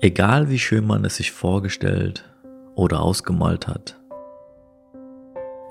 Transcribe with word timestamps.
Egal 0.00 0.48
wie 0.48 0.60
schön 0.60 0.86
man 0.86 1.04
es 1.04 1.16
sich 1.16 1.32
vorgestellt 1.32 2.24
oder 2.76 3.02
ausgemalt 3.02 3.66
hat, 3.66 3.98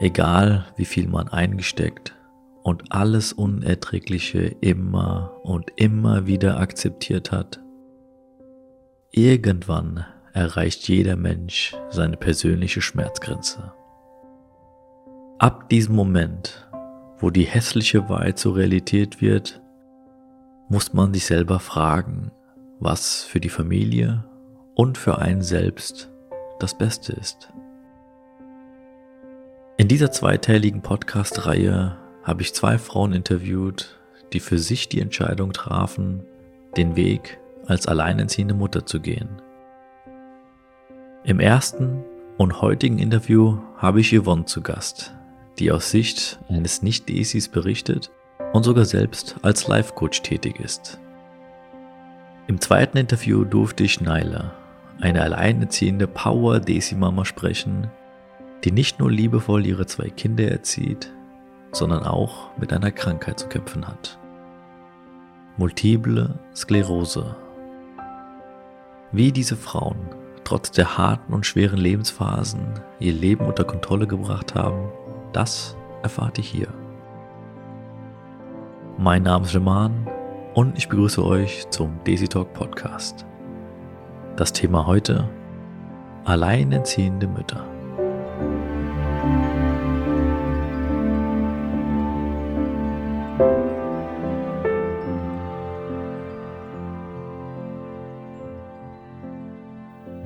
egal 0.02 0.66
wie 0.76 0.84
viel 0.84 1.08
man 1.08 1.30
eingesteckt 1.30 2.14
und 2.62 2.92
alles 2.92 3.32
Unerträgliche 3.32 4.54
immer 4.60 5.32
und 5.44 5.72
immer 5.78 6.28
wieder 6.28 6.60
akzeptiert 6.60 7.32
hat, 7.32 7.62
irgendwann 9.12 10.06
erreicht 10.34 10.90
jeder 10.90 11.16
Mensch 11.16 11.74
seine 11.90 12.18
persönliche 12.18 12.82
Schmerzgrenze. 12.82 13.72
Ab 15.40 15.70
diesem 15.70 15.96
Moment, 15.96 16.68
wo 17.18 17.30
die 17.30 17.46
hässliche 17.46 18.10
Wahrheit 18.10 18.38
zur 18.38 18.58
Realität 18.58 19.22
wird, 19.22 19.62
muss 20.68 20.92
man 20.92 21.14
sich 21.14 21.26
selber 21.26 21.60
fragen, 21.62 22.32
was 22.80 23.24
für 23.24 23.40
die 23.40 23.50
Familie 23.50 24.24
und 24.76 24.98
für 24.98 25.20
einen 25.20 25.42
selbst 25.42 26.12
das 26.60 26.78
Beste 26.78 27.14
ist. 27.14 27.52
In 29.78 29.88
dieser 29.88 30.12
zweiteiligen 30.12 30.82
Podcast-Reihe 30.82 31.98
habe 32.24 32.42
ich 32.42 32.54
zwei 32.54 32.78
Frauen 32.78 33.14
interviewt, 33.14 34.00
die 34.34 34.40
für 34.40 34.58
sich 34.58 34.90
die 34.90 35.02
Entscheidung 35.02 35.54
trafen, 35.54 36.24
den 36.76 36.96
Weg 36.96 37.40
als 37.66 37.88
alleinerziehende 37.88 38.54
Mutter 38.54 38.86
zu 38.86 39.00
gehen. 39.00 39.42
Im 41.24 41.40
ersten 41.40 42.04
und 42.38 42.62
heutigen 42.62 43.00
Interview 43.00 43.58
habe 43.78 44.00
ich 44.00 44.18
Yvonne 44.18 44.46
zu 44.46 44.62
Gast, 44.62 45.14
die 45.60 45.72
aus 45.72 45.92
Sicht 45.92 46.40
eines 46.50 46.82
Nicht-Desis 46.82 47.50
berichtet 47.50 48.12
und 48.54 48.64
sogar 48.64 48.86
selbst 48.86 49.36
als 49.42 49.68
Life-Coach 49.68 50.22
tätig 50.22 50.60
ist. 50.60 51.00
Im 52.48 52.62
zweiten 52.62 52.98
Interview 52.98 53.44
durfte 53.44 53.84
ich 53.84 54.00
Nyla, 54.00 54.54
eine 55.02 55.22
alleinerziehende 55.22 56.08
Power-Desi-Mama 56.08 57.26
sprechen, 57.26 57.92
die 58.64 58.72
nicht 58.72 59.00
nur 59.00 59.12
liebevoll 59.12 59.66
ihre 59.66 59.86
zwei 59.86 60.10
Kinder 60.10 60.50
erzieht, 60.50 61.12
sondern 61.74 62.06
auch 62.06 62.58
mit 62.58 62.72
einer 62.72 62.92
Krankheit 62.92 63.38
zu 63.38 63.50
kämpfen 63.50 63.86
hat. 63.86 64.18
Multiple 65.58 66.40
Sklerose. 66.56 67.36
Wie 69.12 69.34
diese 69.34 69.58
Frauen 69.58 69.98
trotz 70.46 70.72
der 70.72 70.98
harten 70.98 71.34
und 71.34 71.46
schweren 71.46 71.80
Lebensphasen 71.80 72.62
ihr 73.00 73.12
Leben 73.12 73.46
unter 73.46 73.66
Kontrolle 73.66 74.08
gebracht 74.08 74.56
haben, 74.56 74.90
das 75.34 75.76
erfahrt 76.02 76.38
ihr 76.38 76.46
hier. 76.46 76.68
Mein 78.98 79.24
Name 79.24 79.44
ist 79.44 79.54
Roman 79.54 80.08
und 80.58 80.76
ich 80.76 80.90
begrüße 80.90 81.24
euch 81.24 81.70
zum 81.70 82.00
Daisy 82.04 82.28
Talk 82.28 82.52
Podcast. 82.52 83.28
Das 84.38 84.52
Thema 84.52 84.88
heute: 84.88 85.30
Alleinerziehende 86.26 87.28
Mütter. 87.28 87.64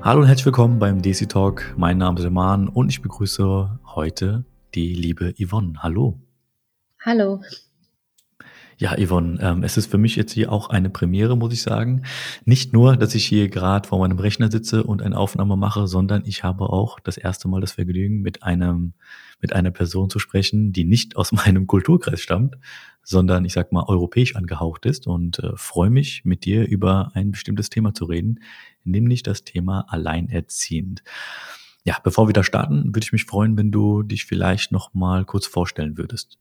Hallo 0.02 0.22
und 0.22 0.28
herzlich 0.28 0.46
willkommen 0.46 0.80
beim 0.80 1.02
Daisy 1.02 1.28
Talk. 1.28 1.74
Mein 1.76 1.98
Name 1.98 2.18
ist 2.18 2.26
Roman 2.26 2.70
und 2.70 2.88
ich 2.88 3.02
begrüße 3.02 3.80
heute 3.84 4.46
die 4.76 4.94
liebe 4.94 5.34
Yvonne. 5.38 5.74
Hallo. 5.84 6.22
Hallo. 7.02 7.42
Ja, 8.82 8.96
Yvonne, 8.98 9.38
ähm, 9.40 9.62
es 9.62 9.78
ist 9.78 9.92
für 9.92 10.00
mich 10.00 10.16
jetzt 10.16 10.32
hier 10.32 10.52
auch 10.52 10.72
eine 10.72 10.90
Premiere, 10.90 11.38
muss 11.38 11.54
ich 11.54 11.62
sagen. 11.62 12.02
Nicht 12.46 12.74
nur, 12.74 12.98
dass 12.98 13.14
ich 13.14 13.28
hier 13.28 13.48
gerade 13.48 13.88
vor 13.88 14.00
meinem 14.00 14.18
Rechner 14.18 14.50
sitze 14.50 14.84
und 14.84 15.04
eine 15.04 15.20
Aufnahme 15.20 15.56
mache, 15.56 15.86
sondern 15.86 16.24
ich 16.26 16.44
habe 16.44 16.68
auch 16.68 17.00
das 17.00 17.18
erste 17.18 17.48
Mal 17.48 17.62
das 17.62 17.74
Vergnügen, 17.74 18.22
mit 18.24 18.42
einem, 18.42 18.94
mit 19.40 19.54
einer 19.54 19.70
Person 19.70 20.10
zu 20.10 20.18
sprechen, 20.18 20.74
die 20.74 20.84
nicht 20.84 21.16
aus 21.16 21.32
meinem 21.32 21.68
Kulturkreis 21.68 22.22
stammt, 22.22 22.58
sondern 23.04 23.46
ich 23.46 23.54
sag 23.54 23.72
mal 23.72 23.84
europäisch 23.88 24.36
angehaucht 24.36 24.88
ist 24.88 25.06
und 25.06 25.38
äh, 25.38 25.52
freue 25.58 25.92
mich, 25.92 26.26
mit 26.26 26.44
dir 26.46 26.68
über 26.68 27.12
ein 27.14 27.30
bestimmtes 27.30 27.70
Thema 27.70 27.94
zu 27.94 28.06
reden, 28.06 28.40
nämlich 28.84 29.22
das 29.22 29.44
Thema 29.44 29.86
Alleinerziehend. 29.90 31.04
Ja, 31.84 32.00
bevor 32.04 32.28
wir 32.28 32.34
da 32.34 32.44
starten, 32.44 32.86
würde 32.86 33.04
ich 33.04 33.12
mich 33.12 33.26
freuen, 33.26 33.58
wenn 33.58 33.70
du 33.70 34.02
dich 34.02 34.26
vielleicht 34.26 34.72
noch 34.72 34.92
mal 34.96 35.24
kurz 35.24 35.46
vorstellen 35.46 36.00
würdest. 36.00 36.40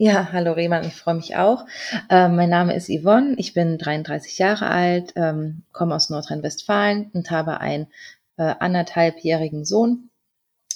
Ja, 0.00 0.28
hallo 0.30 0.52
Rehmann, 0.52 0.84
ich 0.84 0.94
freue 0.94 1.16
mich 1.16 1.34
auch. 1.34 1.66
Ähm, 2.08 2.36
mein 2.36 2.50
Name 2.50 2.76
ist 2.76 2.88
Yvonne, 2.88 3.34
ich 3.36 3.52
bin 3.52 3.78
33 3.78 4.38
Jahre 4.38 4.68
alt, 4.68 5.12
ähm, 5.16 5.64
komme 5.72 5.96
aus 5.96 6.08
Nordrhein-Westfalen 6.08 7.10
und 7.14 7.32
habe 7.32 7.58
einen 7.58 7.88
äh, 8.36 8.54
anderthalbjährigen 8.60 9.64
Sohn. 9.64 10.10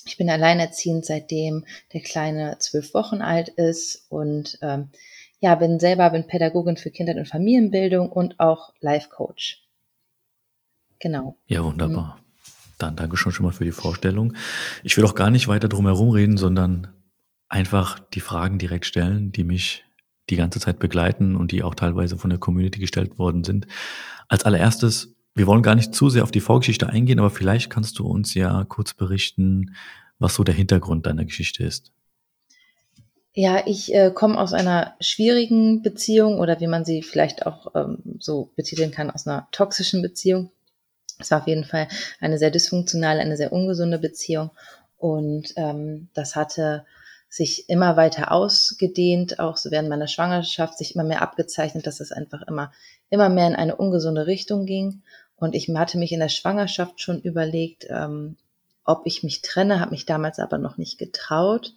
Ich 0.04 0.16
bin 0.16 0.28
alleinerziehend, 0.28 1.06
seitdem 1.06 1.64
der 1.92 2.00
Kleine 2.00 2.56
zwölf 2.58 2.94
Wochen 2.94 3.22
alt 3.22 3.48
ist 3.50 4.06
und 4.08 4.58
ähm, 4.60 4.88
ja, 5.38 5.54
bin 5.54 5.78
selber 5.78 6.10
bin 6.10 6.26
Pädagogin 6.26 6.76
für 6.76 6.90
Kinder- 6.90 7.14
und 7.14 7.28
Familienbildung 7.28 8.10
und 8.10 8.40
auch 8.40 8.72
Life 8.80 9.08
Coach. 9.08 9.62
Genau. 10.98 11.36
Ja, 11.46 11.62
wunderbar. 11.62 12.16
Mhm. 12.16 12.22
Dann 12.78 12.96
danke 12.96 13.16
schon 13.16 13.30
schon 13.30 13.46
mal 13.46 13.52
für 13.52 13.64
die 13.64 13.70
Vorstellung. 13.70 14.34
Ich 14.82 14.96
will 14.96 15.04
auch 15.04 15.14
gar 15.14 15.30
nicht 15.30 15.46
weiter 15.46 15.68
drum 15.68 15.86
herum 15.86 16.10
reden, 16.10 16.36
sondern 16.36 16.88
einfach 17.52 17.98
die 17.98 18.20
Fragen 18.20 18.58
direkt 18.58 18.86
stellen, 18.86 19.30
die 19.30 19.44
mich 19.44 19.84
die 20.30 20.36
ganze 20.36 20.58
Zeit 20.58 20.78
begleiten 20.78 21.36
und 21.36 21.52
die 21.52 21.62
auch 21.62 21.74
teilweise 21.74 22.16
von 22.16 22.30
der 22.30 22.38
Community 22.38 22.80
gestellt 22.80 23.18
worden 23.18 23.44
sind. 23.44 23.66
Als 24.28 24.44
allererstes, 24.44 25.14
wir 25.34 25.46
wollen 25.46 25.62
gar 25.62 25.74
nicht 25.74 25.94
zu 25.94 26.08
sehr 26.08 26.22
auf 26.22 26.30
die 26.30 26.40
Vorgeschichte 26.40 26.88
eingehen, 26.88 27.18
aber 27.18 27.28
vielleicht 27.28 27.68
kannst 27.68 27.98
du 27.98 28.06
uns 28.06 28.32
ja 28.32 28.64
kurz 28.64 28.94
berichten, 28.94 29.74
was 30.18 30.34
so 30.34 30.44
der 30.44 30.54
Hintergrund 30.54 31.04
deiner 31.04 31.26
Geschichte 31.26 31.62
ist. 31.64 31.92
Ja, 33.34 33.66
ich 33.66 33.94
äh, 33.94 34.10
komme 34.14 34.38
aus 34.38 34.54
einer 34.54 34.94
schwierigen 35.00 35.82
Beziehung 35.82 36.38
oder 36.38 36.60
wie 36.60 36.66
man 36.66 36.86
sie 36.86 37.02
vielleicht 37.02 37.46
auch 37.46 37.74
ähm, 37.74 37.98
so 38.19 38.50
betiteln 38.56 38.92
kann, 38.92 39.10
aus 39.10 39.26
einer 39.26 39.48
toxischen 39.52 40.00
Beziehung. 40.00 40.50
Es 41.19 41.30
war 41.30 41.40
auf 41.40 41.46
jeden 41.46 41.64
Fall 41.64 41.88
eine 42.20 42.38
sehr 42.38 42.50
dysfunktionale, 42.50 43.20
eine 43.20 43.36
sehr 43.36 43.52
ungesunde 43.52 43.98
Beziehung. 43.98 44.50
Und 44.96 45.52
ähm, 45.56 46.08
das 46.14 46.36
hatte 46.36 46.84
sich 47.32 47.70
immer 47.70 47.97
weiter 47.97 48.31
ausgedehnt, 48.31 49.38
auch 49.38 49.56
so 49.56 49.70
während 49.70 49.88
meiner 49.88 50.06
Schwangerschaft 50.06 50.76
sich 50.76 50.94
immer 50.94 51.04
mehr 51.04 51.22
abgezeichnet, 51.22 51.87
dass 51.87 52.00
es 52.00 52.12
einfach 52.12 52.43
immer, 52.43 52.72
immer 53.09 53.31
mehr 53.31 53.47
in 53.47 53.56
eine 53.56 53.76
ungesunde 53.76 54.26
Richtung 54.26 54.66
ging. 54.66 55.03
Und 55.37 55.54
ich 55.54 55.70
hatte 55.75 55.97
mich 55.97 56.12
in 56.12 56.20
der 56.20 56.28
Schwangerschaft 56.28 57.00
schon 57.00 57.22
überlegt, 57.22 57.87
ähm, 57.88 58.37
ob 58.84 59.06
ich 59.06 59.22
mich 59.22 59.41
trenne, 59.41 59.81
habe 59.81 59.93
mich 59.93 60.04
damals 60.04 60.41
aber 60.41 60.59
noch 60.59 60.76
nicht 60.76 60.98
getraut 60.98 61.72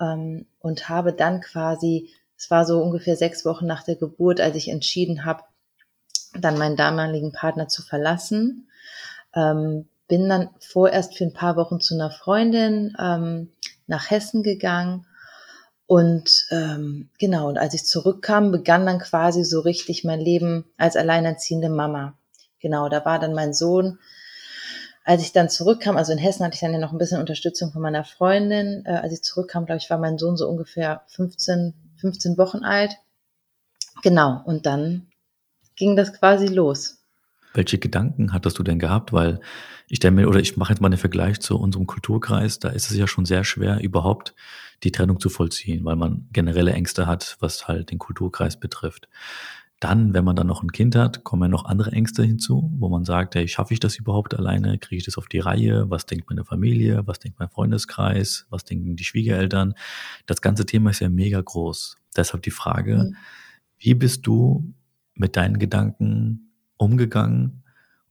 ähm, 0.00 0.46
und 0.60 0.88
habe 0.88 1.12
dann 1.12 1.40
quasi, 1.40 2.10
es 2.36 2.48
war 2.52 2.64
so 2.64 2.80
ungefähr 2.80 3.16
sechs 3.16 3.44
Wochen 3.44 3.66
nach 3.66 3.82
der 3.82 3.96
Geburt, 3.96 4.40
als 4.40 4.54
ich 4.54 4.68
entschieden 4.68 5.24
habe, 5.24 5.42
dann 6.38 6.56
meinen 6.56 6.76
damaligen 6.76 7.32
Partner 7.32 7.66
zu 7.66 7.82
verlassen. 7.82 8.68
Ähm, 9.34 9.88
bin 10.06 10.28
dann 10.28 10.50
vorerst 10.60 11.16
für 11.16 11.24
ein 11.24 11.32
paar 11.32 11.56
Wochen 11.56 11.80
zu 11.80 11.94
einer 11.94 12.12
Freundin 12.12 12.94
ähm, 12.96 13.50
nach 13.86 14.10
Hessen 14.10 14.42
gegangen. 14.42 15.06
Und 15.86 16.46
ähm, 16.50 17.10
genau, 17.18 17.48
und 17.48 17.58
als 17.58 17.74
ich 17.74 17.84
zurückkam, 17.84 18.50
begann 18.52 18.86
dann 18.86 18.98
quasi 18.98 19.44
so 19.44 19.60
richtig 19.60 20.04
mein 20.04 20.20
Leben 20.20 20.64
als 20.78 20.96
alleinerziehende 20.96 21.68
Mama. 21.68 22.16
Genau, 22.60 22.88
da 22.88 23.04
war 23.04 23.18
dann 23.18 23.34
mein 23.34 23.52
Sohn. 23.52 23.98
Als 25.04 25.20
ich 25.20 25.32
dann 25.32 25.50
zurückkam, 25.50 25.98
also 25.98 26.12
in 26.12 26.18
Hessen 26.18 26.46
hatte 26.46 26.54
ich 26.54 26.60
dann 26.60 26.72
ja 26.72 26.78
noch 26.78 26.92
ein 26.92 26.98
bisschen 26.98 27.20
Unterstützung 27.20 27.72
von 27.72 27.82
meiner 27.82 28.04
Freundin. 28.04 28.84
Äh, 28.86 29.00
als 29.02 29.12
ich 29.12 29.22
zurückkam, 29.22 29.66
glaube 29.66 29.78
ich, 29.78 29.90
war 29.90 29.98
mein 29.98 30.16
Sohn 30.16 30.38
so 30.38 30.48
ungefähr 30.48 31.02
15, 31.08 31.74
15 31.96 32.38
Wochen 32.38 32.64
alt. 32.64 32.96
Genau, 34.02 34.40
und 34.46 34.64
dann 34.64 35.08
ging 35.76 35.96
das 35.96 36.14
quasi 36.14 36.46
los. 36.46 37.03
Welche 37.54 37.78
Gedanken 37.78 38.32
hattest 38.32 38.58
du 38.58 38.62
denn 38.62 38.78
gehabt? 38.78 39.12
Weil 39.12 39.40
ich 39.88 40.00
denke 40.00 40.26
oder 40.26 40.40
ich 40.40 40.56
mache 40.56 40.72
jetzt 40.72 40.80
mal 40.80 40.88
einen 40.88 40.98
Vergleich 40.98 41.40
zu 41.40 41.58
unserem 41.58 41.86
Kulturkreis, 41.86 42.58
da 42.58 42.68
ist 42.68 42.90
es 42.90 42.96
ja 42.96 43.06
schon 43.06 43.24
sehr 43.24 43.44
schwer, 43.44 43.80
überhaupt 43.80 44.34
die 44.82 44.92
Trennung 44.92 45.20
zu 45.20 45.28
vollziehen, 45.28 45.84
weil 45.84 45.96
man 45.96 46.28
generelle 46.32 46.72
Ängste 46.72 47.06
hat, 47.06 47.36
was 47.40 47.68
halt 47.68 47.90
den 47.90 47.98
Kulturkreis 47.98 48.58
betrifft. 48.58 49.08
Dann, 49.80 50.14
wenn 50.14 50.24
man 50.24 50.34
dann 50.34 50.46
noch 50.46 50.62
ein 50.62 50.72
Kind 50.72 50.96
hat, 50.96 51.24
kommen 51.24 51.42
ja 51.42 51.48
noch 51.48 51.66
andere 51.66 51.92
Ängste 51.92 52.22
hinzu, 52.22 52.72
wo 52.78 52.88
man 52.88 53.04
sagt, 53.04 53.34
hey, 53.34 53.46
schaffe 53.48 53.74
ich 53.74 53.80
das 53.80 53.96
überhaupt 53.96 54.34
alleine? 54.34 54.78
Kriege 54.78 54.98
ich 54.98 55.04
das 55.04 55.18
auf 55.18 55.26
die 55.26 55.40
Reihe? 55.40 55.90
Was 55.90 56.06
denkt 56.06 56.30
meine 56.30 56.44
Familie? 56.44 57.06
Was 57.06 57.18
denkt 57.18 57.38
mein 57.38 57.50
Freundeskreis? 57.50 58.46
Was 58.50 58.64
denken 58.64 58.96
die 58.96 59.04
Schwiegereltern? 59.04 59.74
Das 60.26 60.40
ganze 60.40 60.64
Thema 60.64 60.90
ist 60.90 61.00
ja 61.00 61.08
mega 61.08 61.40
groß. 61.40 61.96
Deshalb 62.16 62.42
die 62.44 62.50
Frage, 62.50 62.96
mhm. 62.96 63.16
wie 63.78 63.94
bist 63.94 64.26
du 64.26 64.72
mit 65.14 65.36
deinen 65.36 65.58
Gedanken 65.58 66.53
umgegangen 66.76 67.64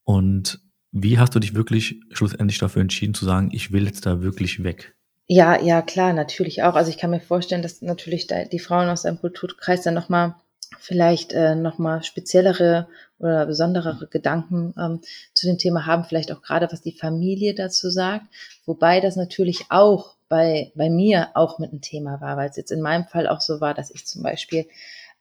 und 0.04 0.60
wie 0.92 1.18
hast 1.18 1.34
du 1.34 1.40
dich 1.40 1.56
wirklich 1.56 2.02
schlussendlich 2.12 2.60
dafür 2.60 2.82
entschieden 2.82 3.16
zu 3.16 3.26
sagen, 3.26 3.50
ich 3.52 3.72
will 3.72 3.86
jetzt 3.86 4.06
da 4.06 4.22
wirklich 4.22 4.64
weg? 4.64 4.96
Ja, 5.26 5.60
ja, 5.60 5.82
klar, 5.82 6.14
natürlich 6.14 6.64
auch. 6.64 6.76
Also 6.76 6.92
ich 6.92 6.98
kann 6.98 7.10
mir 7.10 7.20
vorstellen, 7.20 7.64
dass 7.64 7.82
natürlich 7.82 8.28
die 8.52 8.60
Frauen 8.60 8.90
aus 8.90 9.06
einem 9.06 9.20
Kulturkreis 9.20 9.82
dann 9.82 9.96
nochmal 9.96 10.36
vielleicht 10.80 11.34
äh, 11.34 11.56
nochmal 11.56 12.04
speziellere 12.04 12.88
oder 13.18 13.46
besonderere 13.46 14.08
Gedanken 14.08 14.74
ähm, 14.78 15.02
zu 15.34 15.48
dem 15.48 15.58
Thema 15.58 15.86
haben, 15.86 16.04
vielleicht 16.04 16.32
auch 16.32 16.42
gerade 16.42 16.68
was 16.72 16.82
die 16.82 16.98
Familie 16.98 17.56
dazu 17.56 17.90
sagt, 17.90 18.26
wobei 18.66 19.00
das 19.00 19.16
natürlich 19.16 19.66
auch 19.70 20.16
bei, 20.30 20.72
bei 20.76 20.90
mir 20.90 21.30
auch 21.36 21.58
mit 21.58 21.72
ein 21.74 21.82
Thema 21.82 22.22
war, 22.22 22.38
weil 22.38 22.50
es 22.50 22.58
jetzt 22.58 22.72
in 22.72 22.82
meinem 22.82 23.06
Fall 23.06 23.28
auch 23.28 23.40
so 23.40 23.62
war, 23.62 23.74
dass 23.74 23.92
ich 23.92 24.06
zum 24.06 24.24
Beispiel 24.24 24.68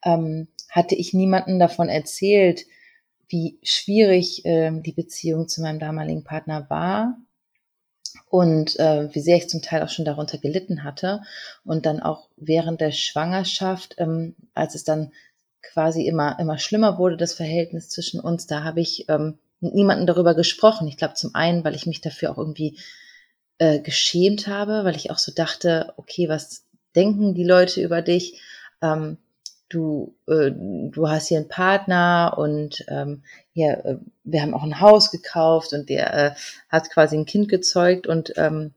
ähm, 0.05 0.49
hatte 0.69 0.94
ich 0.94 1.15
niemanden 1.15 1.59
davon 1.59 1.89
erzählt, 1.89 2.65
wie 3.32 3.58
schwierig 3.62 4.44
äh, 4.44 4.70
die 4.81 4.93
Beziehung 4.93 5.49
zu 5.49 5.62
meinem 5.62 5.81
damaligen 5.81 6.23
Partner 6.23 6.69
war 6.69 7.17
und 8.29 8.79
äh, 8.79 9.08
wie 9.14 9.20
sehr 9.20 9.38
ich 9.38 9.49
zum 9.49 9.62
Teil 9.62 9.82
auch 9.82 9.88
schon 9.88 10.05
darunter 10.05 10.38
gelitten 10.38 10.84
hatte 10.84 11.23
und 11.64 11.87
dann 11.87 12.00
auch 12.00 12.29
während 12.37 12.81
der 12.81 12.93
Schwangerschaft, 12.93 13.94
ähm, 13.99 14.37
als 14.55 14.75
es 14.75 14.84
dann 14.84 15.12
quasi 15.62 16.06
immer 16.06 16.38
immer 16.38 16.58
schlimmer 16.58 16.99
wurde 16.99 17.17
das 17.17 17.32
Verhältnis 17.32 17.88
zwischen 17.88 18.20
uns, 18.20 18.46
da 18.46 18.62
habe 18.64 18.81
ich 18.81 19.08
ähm, 19.08 19.38
mit 19.61 19.75
niemandem 19.75 20.06
darüber 20.06 20.34
gesprochen. 20.34 20.88
Ich 20.88 20.96
glaube 20.96 21.14
zum 21.14 21.34
einen, 21.34 21.64
weil 21.64 21.75
ich 21.75 21.87
mich 21.87 22.00
dafür 22.00 22.32
auch 22.32 22.38
irgendwie 22.38 22.79
äh, 23.58 23.81
geschämt 23.81 24.46
habe, 24.46 24.84
weil 24.84 24.96
ich 24.96 25.11
auch 25.11 25.19
so 25.19 25.32
dachte, 25.32 25.94
okay, 25.96 26.29
was 26.29 26.67
denken 26.94 27.34
die 27.34 27.44
Leute 27.44 27.81
über 27.81 28.02
dich? 28.02 28.40
Ähm, 28.82 29.19
du, 29.72 30.14
äh, 30.28 30.50
du 30.52 31.08
hast 31.08 31.28
hier 31.28 31.38
einen 31.38 31.48
Partner 31.48 32.34
und 32.36 32.84
ähm, 32.88 33.22
hier, 33.52 33.84
äh, 33.84 33.96
wir 34.24 34.42
haben 34.42 34.54
auch 34.54 34.62
ein 34.62 34.80
Haus 34.80 35.10
gekauft 35.10 35.72
und 35.72 35.88
der 35.88 36.14
äh, 36.14 36.34
hat 36.69 36.90
quasi 36.90 37.16
ein 37.16 37.26
Kind 37.26 37.48
gezeugt 37.48 38.06
und 38.06 38.32
ähm, 38.36 38.72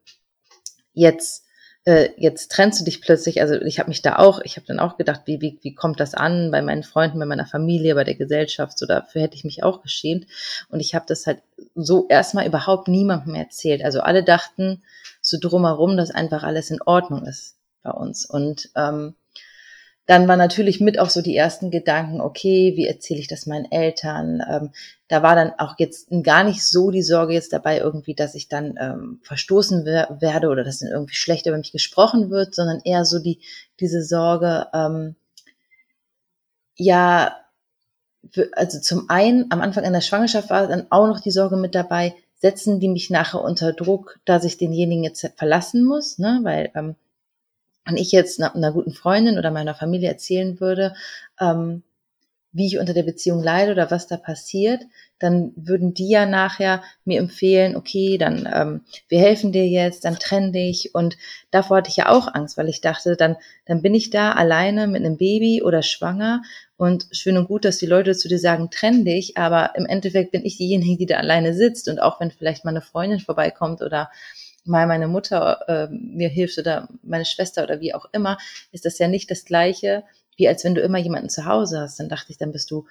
jetzt 0.93 1.45
äh, 1.85 2.09
jetzt 2.17 2.51
trennst 2.51 2.81
du 2.81 2.85
dich 2.85 2.99
plötzlich, 2.99 3.41
also 3.41 3.61
ich 3.61 3.77
habe 3.77 3.89
mich 3.89 4.01
da 4.01 4.15
auch, 4.15 4.41
ich 4.43 4.57
habe 4.57 4.65
dann 4.65 4.79
auch 4.79 4.97
gedacht, 4.97 5.21
wie, 5.25 5.39
wie, 5.39 5.59
wie 5.61 5.75
kommt 5.75 5.99
das 5.99 6.15
an 6.15 6.49
bei 6.49 6.63
meinen 6.63 6.81
Freunden, 6.81 7.19
bei 7.19 7.27
meiner 7.27 7.45
Familie, 7.45 7.93
bei 7.93 8.03
der 8.03 8.15
Gesellschaft, 8.15 8.77
so 8.77 8.87
dafür 8.87 9.21
hätte 9.21 9.35
ich 9.35 9.43
mich 9.43 9.63
auch 9.63 9.83
geschämt. 9.83 10.25
Und 10.69 10.79
ich 10.79 10.95
habe 10.95 11.05
das 11.07 11.27
halt 11.27 11.43
so 11.75 12.07
erstmal 12.09 12.47
überhaupt 12.47 12.87
niemandem 12.87 13.35
erzählt. 13.35 13.83
Also 13.85 14.01
alle 14.01 14.23
dachten 14.23 14.81
so 15.21 15.37
drumherum, 15.39 15.95
dass 15.95 16.09
einfach 16.09 16.41
alles 16.41 16.71
in 16.71 16.81
Ordnung 16.81 17.27
ist 17.27 17.55
bei 17.83 17.91
uns. 17.91 18.25
Und 18.25 18.71
ähm, 18.75 19.13
dann 20.05 20.27
war 20.27 20.37
natürlich 20.37 20.79
mit 20.79 20.99
auch 20.99 21.09
so 21.09 21.21
die 21.21 21.35
ersten 21.35 21.71
Gedanken, 21.71 22.21
okay, 22.21 22.73
wie 22.75 22.85
erzähle 22.85 23.19
ich 23.19 23.27
das 23.27 23.47
meinen 23.47 23.71
Eltern? 23.71 24.43
Ähm, 24.47 24.71
da 25.07 25.23
war 25.23 25.35
dann 25.35 25.53
auch 25.57 25.75
jetzt 25.79 26.09
gar 26.23 26.43
nicht 26.43 26.63
so 26.63 26.91
die 26.91 27.01
Sorge 27.01 27.33
jetzt 27.33 27.53
dabei 27.53 27.79
irgendwie, 27.79 28.13
dass 28.13 28.35
ich 28.35 28.47
dann 28.47 28.75
ähm, 28.79 29.19
verstoßen 29.23 29.83
wer 29.85 30.17
werde 30.19 30.49
oder 30.49 30.63
dass 30.63 30.79
dann 30.79 30.89
irgendwie 30.89 31.15
schlecht 31.15 31.47
über 31.47 31.57
mich 31.57 31.71
gesprochen 31.71 32.29
wird, 32.29 32.53
sondern 32.53 32.81
eher 32.83 33.03
so 33.03 33.19
die, 33.19 33.39
diese 33.79 34.03
Sorge, 34.03 34.67
ähm, 34.73 35.15
ja, 36.75 37.35
also 38.53 38.79
zum 38.79 39.09
einen 39.09 39.51
am 39.51 39.61
Anfang 39.61 39.85
einer 39.85 40.01
Schwangerschaft 40.01 40.49
war 40.49 40.67
dann 40.67 40.87
auch 40.89 41.07
noch 41.07 41.19
die 41.19 41.31
Sorge 41.31 41.57
mit 41.57 41.73
dabei, 41.73 42.15
setzen 42.35 42.79
die 42.79 42.89
mich 42.89 43.09
nachher 43.09 43.41
unter 43.41 43.73
Druck, 43.73 44.19
dass 44.25 44.43
ich 44.43 44.57
denjenigen 44.57 45.03
jetzt 45.03 45.27
verlassen 45.35 45.83
muss, 45.83 46.19
ne? 46.19 46.41
weil 46.43 46.69
ähm, 46.75 46.95
und 47.87 47.97
ich 47.97 48.11
jetzt 48.11 48.41
einer, 48.41 48.55
einer 48.55 48.71
guten 48.71 48.93
Freundin 48.93 49.37
oder 49.37 49.51
meiner 49.51 49.75
Familie 49.75 50.09
erzählen 50.09 50.59
würde, 50.59 50.95
ähm, 51.39 51.83
wie 52.55 52.67
ich 52.67 52.79
unter 52.79 52.93
der 52.93 53.03
Beziehung 53.03 53.43
leide 53.43 53.73
oder 53.73 53.91
was 53.91 54.07
da 54.07 54.15
passiert, 54.15 54.81
dann 55.19 55.51
würden 55.57 55.93
die 55.93 56.07
ja 56.07 56.25
nachher 56.25 56.83
mir 57.03 57.19
empfehlen, 57.19 57.75
okay, 57.75 58.17
dann 58.17 58.49
ähm, 58.51 58.81
wir 59.09 59.19
helfen 59.19 59.51
dir 59.51 59.67
jetzt, 59.67 60.05
dann 60.05 60.17
trenn 60.19 60.53
dich. 60.53 60.95
Und 60.95 61.17
davor 61.51 61.77
hatte 61.77 61.89
ich 61.89 61.97
ja 61.97 62.07
auch 62.07 62.33
Angst, 62.33 62.57
weil 62.57 62.69
ich 62.69 62.79
dachte, 62.79 63.17
dann, 63.17 63.35
dann 63.65 63.81
bin 63.81 63.93
ich 63.93 64.09
da 64.09 64.31
alleine 64.31 64.87
mit 64.87 65.03
einem 65.03 65.17
Baby 65.17 65.63
oder 65.63 65.83
schwanger 65.83 66.43
und 66.77 67.07
schön 67.11 67.37
und 67.37 67.47
gut, 67.47 67.65
dass 67.65 67.77
die 67.77 67.87
Leute 67.87 68.15
zu 68.15 68.29
dir 68.29 68.39
sagen, 68.39 68.69
trenn 68.71 69.03
dich, 69.03 69.35
aber 69.35 69.73
im 69.75 69.85
Endeffekt 69.85 70.31
bin 70.31 70.45
ich 70.45 70.55
diejenige, 70.55 70.97
die 70.97 71.07
da 71.07 71.17
alleine 71.17 71.53
sitzt. 71.53 71.89
Und 71.89 72.01
auch 72.01 72.21
wenn 72.21 72.31
vielleicht 72.31 72.63
mal 72.63 72.71
eine 72.71 72.81
Freundin 72.81 73.19
vorbeikommt 73.19 73.81
oder 73.81 74.09
mal 74.65 74.87
meine 74.87 75.07
Mutter 75.07 75.67
äh, 75.67 75.87
mir 75.89 76.29
hilft 76.29 76.57
oder 76.57 76.89
meine 77.03 77.25
Schwester 77.25 77.63
oder 77.63 77.79
wie 77.79 77.93
auch 77.93 78.05
immer, 78.11 78.37
ist 78.71 78.85
das 78.85 78.97
ja 78.99 79.07
nicht 79.07 79.31
das 79.31 79.45
Gleiche, 79.45 80.03
wie 80.37 80.47
als 80.47 80.63
wenn 80.63 80.75
du 80.75 80.81
immer 80.81 80.97
jemanden 80.97 81.29
zu 81.29 81.45
Hause 81.45 81.79
hast. 81.79 81.99
Dann 81.99 82.09
dachte 82.09 82.31
ich, 82.31 82.37
dann 82.37 82.51
bist 82.51 82.71
du 82.71 82.85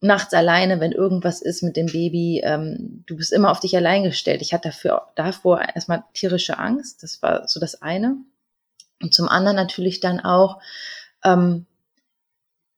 nachts 0.00 0.32
alleine, 0.32 0.80
wenn 0.80 0.92
irgendwas 0.92 1.42
ist 1.42 1.62
mit 1.62 1.76
dem 1.76 1.86
Baby. 1.86 2.42
Ähm, 2.44 3.02
du 3.06 3.16
bist 3.16 3.32
immer 3.32 3.50
auf 3.50 3.60
dich 3.60 3.76
allein 3.76 4.04
gestellt. 4.04 4.42
Ich 4.42 4.52
hatte 4.52 4.68
dafür, 4.68 5.08
davor 5.16 5.60
erstmal 5.74 6.04
tierische 6.14 6.58
Angst. 6.58 7.02
Das 7.02 7.20
war 7.22 7.48
so 7.48 7.58
das 7.58 7.82
eine. 7.82 8.16
Und 9.02 9.14
zum 9.14 9.28
anderen 9.28 9.56
natürlich 9.56 10.00
dann 10.00 10.20
auch, 10.20 10.60
ähm, 11.24 11.66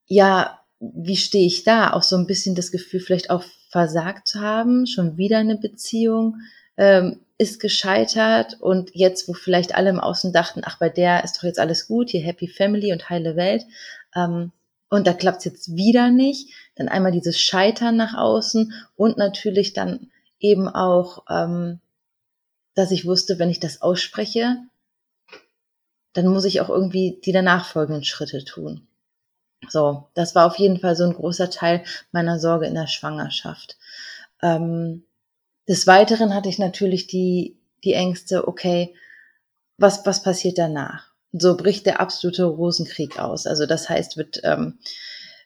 ja, 0.06 0.60
wie 0.80 1.16
stehe 1.16 1.46
ich 1.46 1.62
da? 1.62 1.92
Auch 1.92 2.02
so 2.02 2.16
ein 2.16 2.26
bisschen 2.26 2.54
das 2.54 2.72
Gefühl, 2.72 3.00
vielleicht 3.00 3.30
auch 3.30 3.44
versagt 3.70 4.28
zu 4.28 4.40
haben, 4.40 4.86
schon 4.86 5.16
wieder 5.16 5.38
eine 5.38 5.56
Beziehung. 5.56 6.36
Ähm, 6.76 7.20
ist 7.40 7.58
gescheitert 7.58 8.58
und 8.60 8.90
jetzt, 8.94 9.26
wo 9.26 9.32
vielleicht 9.32 9.74
alle 9.74 9.88
im 9.88 9.98
Außen 9.98 10.30
dachten, 10.30 10.60
ach, 10.62 10.78
bei 10.78 10.90
der 10.90 11.24
ist 11.24 11.38
doch 11.38 11.44
jetzt 11.44 11.58
alles 11.58 11.88
gut, 11.88 12.10
hier 12.10 12.20
Happy 12.20 12.46
Family 12.46 12.92
und 12.92 13.08
heile 13.08 13.34
Welt, 13.34 13.64
ähm, 14.14 14.52
und 14.90 15.06
da 15.06 15.14
klappt 15.14 15.38
es 15.38 15.44
jetzt 15.46 15.76
wieder 15.76 16.10
nicht, 16.10 16.52
dann 16.74 16.88
einmal 16.88 17.12
dieses 17.12 17.40
Scheitern 17.40 17.96
nach 17.96 18.14
außen 18.14 18.74
und 18.94 19.16
natürlich 19.16 19.72
dann 19.72 20.10
eben 20.38 20.68
auch, 20.68 21.24
ähm, 21.30 21.80
dass 22.74 22.90
ich 22.90 23.06
wusste, 23.06 23.38
wenn 23.38 23.48
ich 23.48 23.60
das 23.60 23.80
ausspreche, 23.80 24.58
dann 26.12 26.26
muss 26.26 26.44
ich 26.44 26.60
auch 26.60 26.68
irgendwie 26.68 27.20
die 27.24 27.32
danach 27.32 27.64
folgenden 27.64 28.04
Schritte 28.04 28.44
tun. 28.44 28.86
So, 29.68 30.08
das 30.12 30.34
war 30.34 30.46
auf 30.46 30.58
jeden 30.58 30.78
Fall 30.78 30.94
so 30.94 31.04
ein 31.04 31.14
großer 31.14 31.50
Teil 31.50 31.84
meiner 32.12 32.38
Sorge 32.38 32.66
in 32.66 32.74
der 32.74 32.88
Schwangerschaft. 32.88 33.78
Ähm, 34.42 35.04
des 35.68 35.86
Weiteren 35.86 36.34
hatte 36.34 36.48
ich 36.48 36.58
natürlich 36.58 37.06
die, 37.06 37.56
die 37.84 37.94
Ängste, 37.94 38.48
okay, 38.48 38.94
was, 39.78 40.04
was 40.04 40.22
passiert 40.22 40.58
danach? 40.58 41.10
So 41.32 41.56
bricht 41.56 41.86
der 41.86 42.00
absolute 42.00 42.44
Rosenkrieg 42.44 43.18
aus. 43.18 43.46
Also 43.46 43.66
das 43.66 43.88
heißt, 43.88 44.16
wird, 44.16 44.40
ähm, 44.44 44.78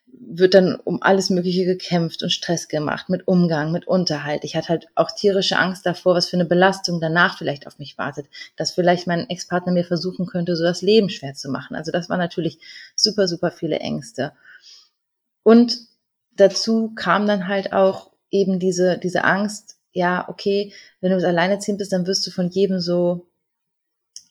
wird 0.07 0.55
dann 0.55 0.77
um 0.77 1.03
alles 1.03 1.31
Mögliche 1.31 1.65
gekämpft 1.65 2.23
und 2.23 2.31
Stress 2.31 2.69
gemacht, 2.69 3.09
mit 3.09 3.29
Umgang, 3.29 3.71
mit 3.73 3.87
Unterhalt. 3.87 4.45
Ich 4.45 4.57
hatte 4.57 4.69
halt 4.69 4.89
auch 4.95 5.11
tierische 5.11 5.59
Angst 5.59 5.87
davor, 5.87 6.15
was 6.15 6.29
für 6.29 6.37
eine 6.37 6.47
Belastung 6.47 7.01
danach 7.01 7.39
vielleicht 7.39 7.67
auf 7.67 7.79
mich 7.79 7.99
wartet, 7.99 8.27
dass 8.57 8.71
vielleicht 8.73 9.07
mein 9.07 9.29
Ex-Partner 9.29 9.73
mir 9.73 9.85
versuchen 9.85 10.27
könnte, 10.27 10.57
so 10.57 10.65
das 10.65 10.83
Leben 10.83 11.11
schwer 11.11 11.35
zu 11.35 11.51
machen. 11.51 11.77
Also 11.77 11.93
das 11.93 12.09
waren 12.09 12.19
natürlich 12.19 12.59
super, 12.97 13.29
super 13.29 13.51
viele 13.51 13.79
Ängste. 13.79 14.33
Und 15.43 15.79
dazu 16.33 16.93
kam 16.95 17.27
dann 17.27 17.47
halt 17.49 17.73
auch 17.73 18.11
eben 18.31 18.59
diese, 18.59 18.99
diese 18.99 19.25
Angst, 19.25 19.74
ja, 19.95 20.29
okay, 20.29 20.73
wenn 21.01 21.17
du 21.17 21.27
alleinerziehend 21.27 21.79
bist, 21.79 21.93
dann 21.93 22.07
wirst 22.07 22.27
du 22.27 22.31
von 22.31 22.51
jedem 22.51 22.81
so 22.81 23.27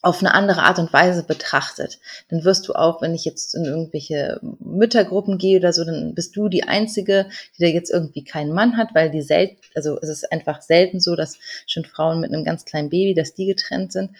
auf 0.04 0.20
eine 0.20 0.34
andere 0.34 0.64
Art 0.64 0.80
und 0.80 0.92
Weise 0.92 1.24
betrachtet. 1.24 2.00
Dann 2.28 2.44
wirst 2.44 2.68
du 2.68 2.74
auch, 2.74 3.02
wenn 3.02 3.16
ich 3.16 3.24
jetzt 3.24 3.56
in 3.56 3.64
irgendwelche 3.64 4.42
Müttergruppen 4.60 5.38
gehe 5.38 5.60
oder 5.60 5.72
so, 5.72 5.86
dann 5.86 6.14
bist 6.14 6.36
du 6.36 6.50
die 6.50 6.66
Einzige, 6.66 7.28
die 7.58 7.64
da 7.64 7.70
jetzt 7.70 7.90
irgendwie 7.90 8.26
keinen 8.26 8.52
Mann 8.52 8.76
hat, 8.76 8.94
weil 8.94 9.10
die 9.10 9.22
selten, 9.22 9.62
also 9.74 9.98
es 10.02 10.10
ist 10.10 10.30
einfach 10.30 10.62
selten 10.62 11.00
so, 11.00 11.16
dass 11.16 11.40
schon 11.66 11.86
Frauen 11.86 12.20
mit 12.20 12.34
einem 12.34 12.44
ganz 12.44 12.66
kleinen 12.66 12.90
Baby, 12.90 13.14
dass 13.14 13.34
die 13.34 13.46
getrennt 13.46 13.94
sind. 13.94 14.12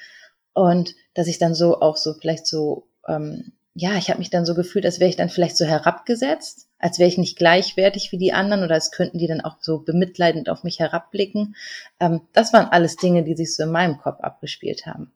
Und 0.54 0.96
dass 1.16 1.28
ich 1.28 1.38
dann 1.38 1.54
so 1.54 1.82
auch 1.82 1.98
so 1.98 2.14
vielleicht 2.14 2.48
so 2.48 2.88
ähm, 3.06 3.52
ja, 3.76 3.98
ich 3.98 4.10
habe 4.10 4.20
mich 4.20 4.30
dann 4.30 4.46
so 4.46 4.54
gefühlt, 4.54 4.86
als 4.86 5.00
wäre 5.00 5.10
ich 5.10 5.16
dann 5.16 5.30
vielleicht 5.30 5.58
so 5.58 5.66
herabgesetzt, 5.66 6.68
als 6.78 7.00
wäre 7.00 7.10
ich 7.10 7.18
nicht 7.18 7.38
gleichwertig 7.38 8.12
wie 8.12 8.20
die 8.20 8.34
anderen 8.34 8.64
oder 8.64 8.76
als 8.76 8.92
könnten 8.92 9.18
die 9.18 9.28
dann 9.28 9.42
auch 9.42 9.58
so 9.62 9.80
bemitleidend 9.80 10.50
auf 10.50 10.64
mich 10.64 10.80
herabblicken. 10.80 11.56
Ähm, 12.00 12.22
das 12.34 12.54
waren 12.54 12.68
alles 12.68 12.98
Dinge, 12.98 13.24
die 13.24 13.36
sich 13.36 13.56
so 13.56 13.64
in 13.64 13.72
meinem 13.72 13.98
Kopf 13.98 14.20
abgespielt 14.22 14.86
haben. 14.86 15.12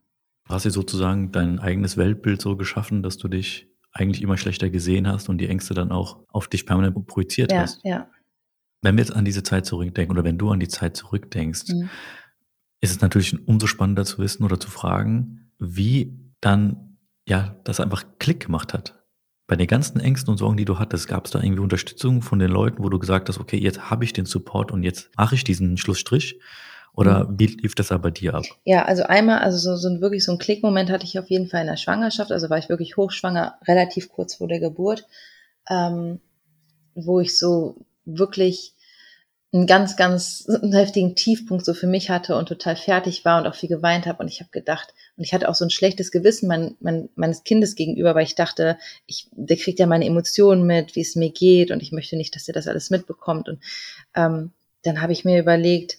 Du 0.47 0.53
hast 0.53 0.65
dir 0.65 0.71
sozusagen 0.71 1.31
dein 1.31 1.59
eigenes 1.59 1.97
Weltbild 1.97 2.41
so 2.41 2.55
geschaffen, 2.55 3.03
dass 3.03 3.17
du 3.17 3.27
dich 3.27 3.67
eigentlich 3.91 4.23
immer 4.23 4.37
schlechter 4.37 4.69
gesehen 4.69 5.07
hast 5.07 5.29
und 5.29 5.37
die 5.39 5.49
Ängste 5.49 5.73
dann 5.73 5.91
auch 5.91 6.19
auf 6.29 6.47
dich 6.47 6.65
permanent 6.65 7.05
projiziert 7.05 7.51
ja, 7.51 7.59
hast. 7.59 7.81
Ja. 7.83 8.09
Wenn 8.81 8.95
wir 8.95 9.03
jetzt 9.03 9.15
an 9.15 9.25
diese 9.25 9.43
Zeit 9.43 9.65
zurückdenken 9.65 10.15
oder 10.15 10.23
wenn 10.23 10.37
du 10.37 10.49
an 10.49 10.59
die 10.59 10.67
Zeit 10.67 10.95
zurückdenkst, 10.95 11.69
mhm. 11.69 11.89
ist 12.79 12.91
es 12.91 13.01
natürlich 13.01 13.47
umso 13.47 13.67
spannender 13.67 14.05
zu 14.05 14.19
wissen 14.19 14.43
oder 14.43 14.59
zu 14.59 14.69
fragen, 14.69 15.51
wie 15.59 16.17
dann 16.41 16.86
ja, 17.27 17.55
das 17.63 17.79
einfach 17.79 18.05
Klick 18.19 18.45
gemacht 18.45 18.73
hat. 18.73 18.95
Bei 19.47 19.55
den 19.55 19.67
ganzen 19.67 19.99
Ängsten 19.99 20.31
und 20.31 20.37
Sorgen, 20.37 20.57
die 20.57 20.65
du 20.65 20.79
hattest, 20.79 21.07
gab 21.07 21.25
es 21.25 21.31
da 21.31 21.41
irgendwie 21.41 21.61
Unterstützung 21.61 22.21
von 22.21 22.39
den 22.39 22.51
Leuten, 22.51 22.83
wo 22.83 22.89
du 22.89 22.99
gesagt 22.99 23.29
hast, 23.29 23.39
okay, 23.39 23.57
jetzt 23.57 23.89
habe 23.89 24.03
ich 24.03 24.13
den 24.13 24.25
Support 24.25 24.71
und 24.71 24.83
jetzt 24.83 25.09
mache 25.17 25.35
ich 25.35 25.43
diesen 25.43 25.77
Schlussstrich? 25.77 26.39
Oder 26.93 27.25
mhm. 27.25 27.39
wie 27.39 27.45
lief 27.45 27.75
das 27.75 27.89
da 27.89 27.97
bei 27.97 28.11
dir 28.11 28.33
ab? 28.33 28.43
Ja, 28.65 28.85
also 28.85 29.03
einmal, 29.03 29.39
also 29.39 29.57
so, 29.57 29.75
so 29.77 29.87
ein 29.87 30.01
wirklich 30.01 30.25
so 30.25 30.31
ein 30.31 30.39
Klickmoment 30.39 30.89
hatte 30.89 31.05
ich 31.05 31.19
auf 31.19 31.29
jeden 31.29 31.47
Fall 31.47 31.61
in 31.61 31.67
der 31.67 31.77
Schwangerschaft. 31.77 32.31
Also 32.31 32.49
war 32.49 32.57
ich 32.57 32.69
wirklich 32.69 32.97
hochschwanger, 32.97 33.57
relativ 33.67 34.09
kurz 34.09 34.35
vor 34.35 34.47
der 34.47 34.59
Geburt, 34.59 35.05
ähm, 35.69 36.19
wo 36.95 37.19
ich 37.19 37.37
so 37.37 37.85
wirklich 38.05 38.73
einen 39.53 39.67
ganz, 39.67 39.95
ganz 39.95 40.47
einen 40.49 40.73
heftigen 40.73 41.15
Tiefpunkt 41.15 41.65
so 41.65 41.73
für 41.73 41.87
mich 41.87 42.09
hatte 42.09 42.35
und 42.35 42.47
total 42.49 42.75
fertig 42.75 43.23
war 43.23 43.39
und 43.39 43.47
auch 43.47 43.55
viel 43.55 43.69
geweint 43.69 44.07
habe. 44.07 44.23
Und 44.23 44.27
ich 44.29 44.39
habe 44.39 44.49
gedacht, 44.51 44.93
Und 45.17 45.23
ich 45.23 45.33
hatte 45.33 45.49
auch 45.49 45.55
so 45.55 45.65
ein 45.65 45.71
schlechtes 45.71 46.11
Gewissen 46.11 46.47
mein, 46.47 46.75
mein, 46.79 47.09
meines 47.15 47.43
Kindes 47.43 47.75
gegenüber, 47.75 48.13
weil 48.13 48.25
ich 48.25 48.35
dachte, 48.35 48.77
ich, 49.07 49.27
der 49.31 49.57
kriegt 49.57 49.79
ja 49.79 49.87
meine 49.87 50.05
Emotionen 50.05 50.65
mit, 50.65 50.95
wie 50.95 51.01
es 51.01 51.15
mir 51.15 51.31
geht 51.31 51.71
und 51.71 51.81
ich 51.81 51.91
möchte 51.91 52.15
nicht, 52.15 52.35
dass 52.35 52.45
der 52.45 52.53
das 52.53 52.67
alles 52.67 52.91
mitbekommt. 52.91 53.49
Und 53.49 53.59
ähm, 54.15 54.51
dann 54.83 55.01
habe 55.01 55.13
ich 55.13 55.25
mir 55.25 55.39
überlegt, 55.39 55.97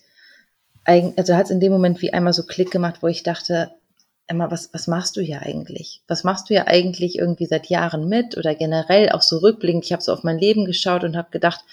also 0.84 1.34
hat 1.34 1.46
es 1.46 1.50
in 1.50 1.60
dem 1.60 1.72
Moment 1.72 2.00
wie 2.00 2.12
einmal 2.12 2.32
so 2.32 2.44
Klick 2.44 2.70
gemacht, 2.70 3.02
wo 3.02 3.08
ich 3.08 3.22
dachte, 3.22 3.72
Emma, 4.28 4.50
was, 4.50 4.72
was 4.72 4.86
machst 4.86 5.16
du 5.16 5.20
hier 5.20 5.42
eigentlich? 5.42 6.02
Was 6.06 6.22
machst 6.22 6.48
du 6.48 6.54
ja 6.54 6.66
eigentlich 6.66 7.18
irgendwie 7.18 7.46
seit 7.46 7.66
Jahren 7.66 8.08
mit 8.08 8.36
oder 8.36 8.54
generell 8.54 9.10
auch 9.10 9.22
so 9.22 9.38
rückblickend? 9.38 9.84
Ich 9.84 9.92
habe 9.92 10.02
so 10.02 10.12
auf 10.12 10.22
mein 10.22 10.38
Leben 10.38 10.64
geschaut 10.64 11.02
und 11.02 11.16
habe 11.16 11.30
gedacht, 11.30 11.64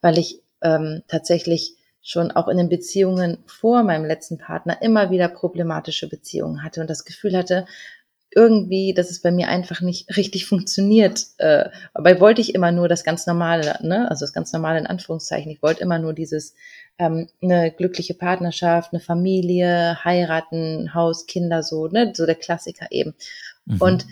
weil 0.00 0.18
ich 0.18 0.40
ähm, 0.62 1.02
tatsächlich 1.08 1.74
schon 2.04 2.30
auch 2.30 2.48
in 2.48 2.58
den 2.58 2.68
Beziehungen 2.68 3.38
vor 3.46 3.82
meinem 3.82 4.04
letzten 4.04 4.36
Partner 4.38 4.80
immer 4.82 5.10
wieder 5.10 5.26
problematische 5.26 6.08
Beziehungen 6.08 6.62
hatte 6.62 6.82
und 6.82 6.90
das 6.90 7.04
Gefühl 7.04 7.36
hatte, 7.36 7.64
irgendwie, 8.36 8.92
dass 8.92 9.10
es 9.10 9.22
bei 9.22 9.30
mir 9.30 9.48
einfach 9.48 9.80
nicht 9.80 10.14
richtig 10.16 10.46
funktioniert. 10.46 11.24
Äh, 11.38 11.70
dabei 11.94 12.20
wollte 12.20 12.40
ich 12.40 12.54
immer 12.54 12.72
nur 12.72 12.88
das 12.88 13.04
ganz 13.04 13.26
normale, 13.26 13.78
ne? 13.80 14.10
also 14.10 14.24
das 14.24 14.32
ganz 14.32 14.52
normale 14.52 14.78
in 14.78 14.86
Anführungszeichen. 14.86 15.50
Ich 15.50 15.62
wollte 15.62 15.82
immer 15.82 15.98
nur 15.98 16.12
dieses 16.12 16.54
ähm, 16.98 17.28
eine 17.40 17.70
glückliche 17.70 18.14
Partnerschaft, 18.14 18.92
eine 18.92 19.00
Familie, 19.00 20.04
heiraten, 20.04 20.94
Haus, 20.94 21.26
Kinder, 21.26 21.62
so, 21.62 21.86
ne, 21.86 22.12
so 22.14 22.26
der 22.26 22.34
Klassiker 22.34 22.86
eben. 22.90 23.14
Mhm. 23.64 23.80
Und 23.80 24.06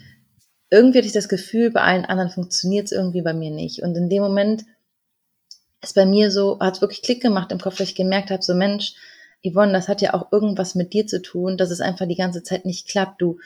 irgendwie 0.70 0.98
hatte 0.98 1.08
ich 1.08 1.12
das 1.12 1.28
Gefühl, 1.28 1.70
bei 1.70 1.82
allen 1.82 2.06
anderen 2.06 2.30
funktioniert 2.30 2.86
es 2.86 2.92
irgendwie 2.92 3.22
bei 3.22 3.34
mir 3.34 3.50
nicht. 3.50 3.82
Und 3.82 3.96
in 3.96 4.08
dem 4.08 4.22
Moment 4.22 4.64
ist 5.82 5.94
bei 5.94 6.06
mir 6.06 6.30
so, 6.30 6.58
hat 6.60 6.76
es 6.76 6.80
wirklich 6.80 7.02
Klick 7.02 7.20
gemacht 7.20 7.52
im 7.52 7.60
Kopf, 7.60 7.78
weil 7.78 7.86
ich 7.86 7.94
gemerkt 7.94 8.30
habe, 8.30 8.42
so 8.42 8.54
Mensch, 8.54 8.94
Yvonne, 9.44 9.72
das 9.72 9.88
hat 9.88 10.00
ja 10.00 10.14
auch 10.14 10.30
irgendwas 10.30 10.74
mit 10.74 10.92
dir 10.92 11.06
zu 11.06 11.20
tun, 11.20 11.56
dass 11.56 11.70
es 11.70 11.80
einfach 11.80 12.06
die 12.06 12.16
ganze 12.16 12.42
Zeit 12.44 12.64
nicht 12.64 12.88
klappt. 12.88 13.20
Du, 13.20 13.38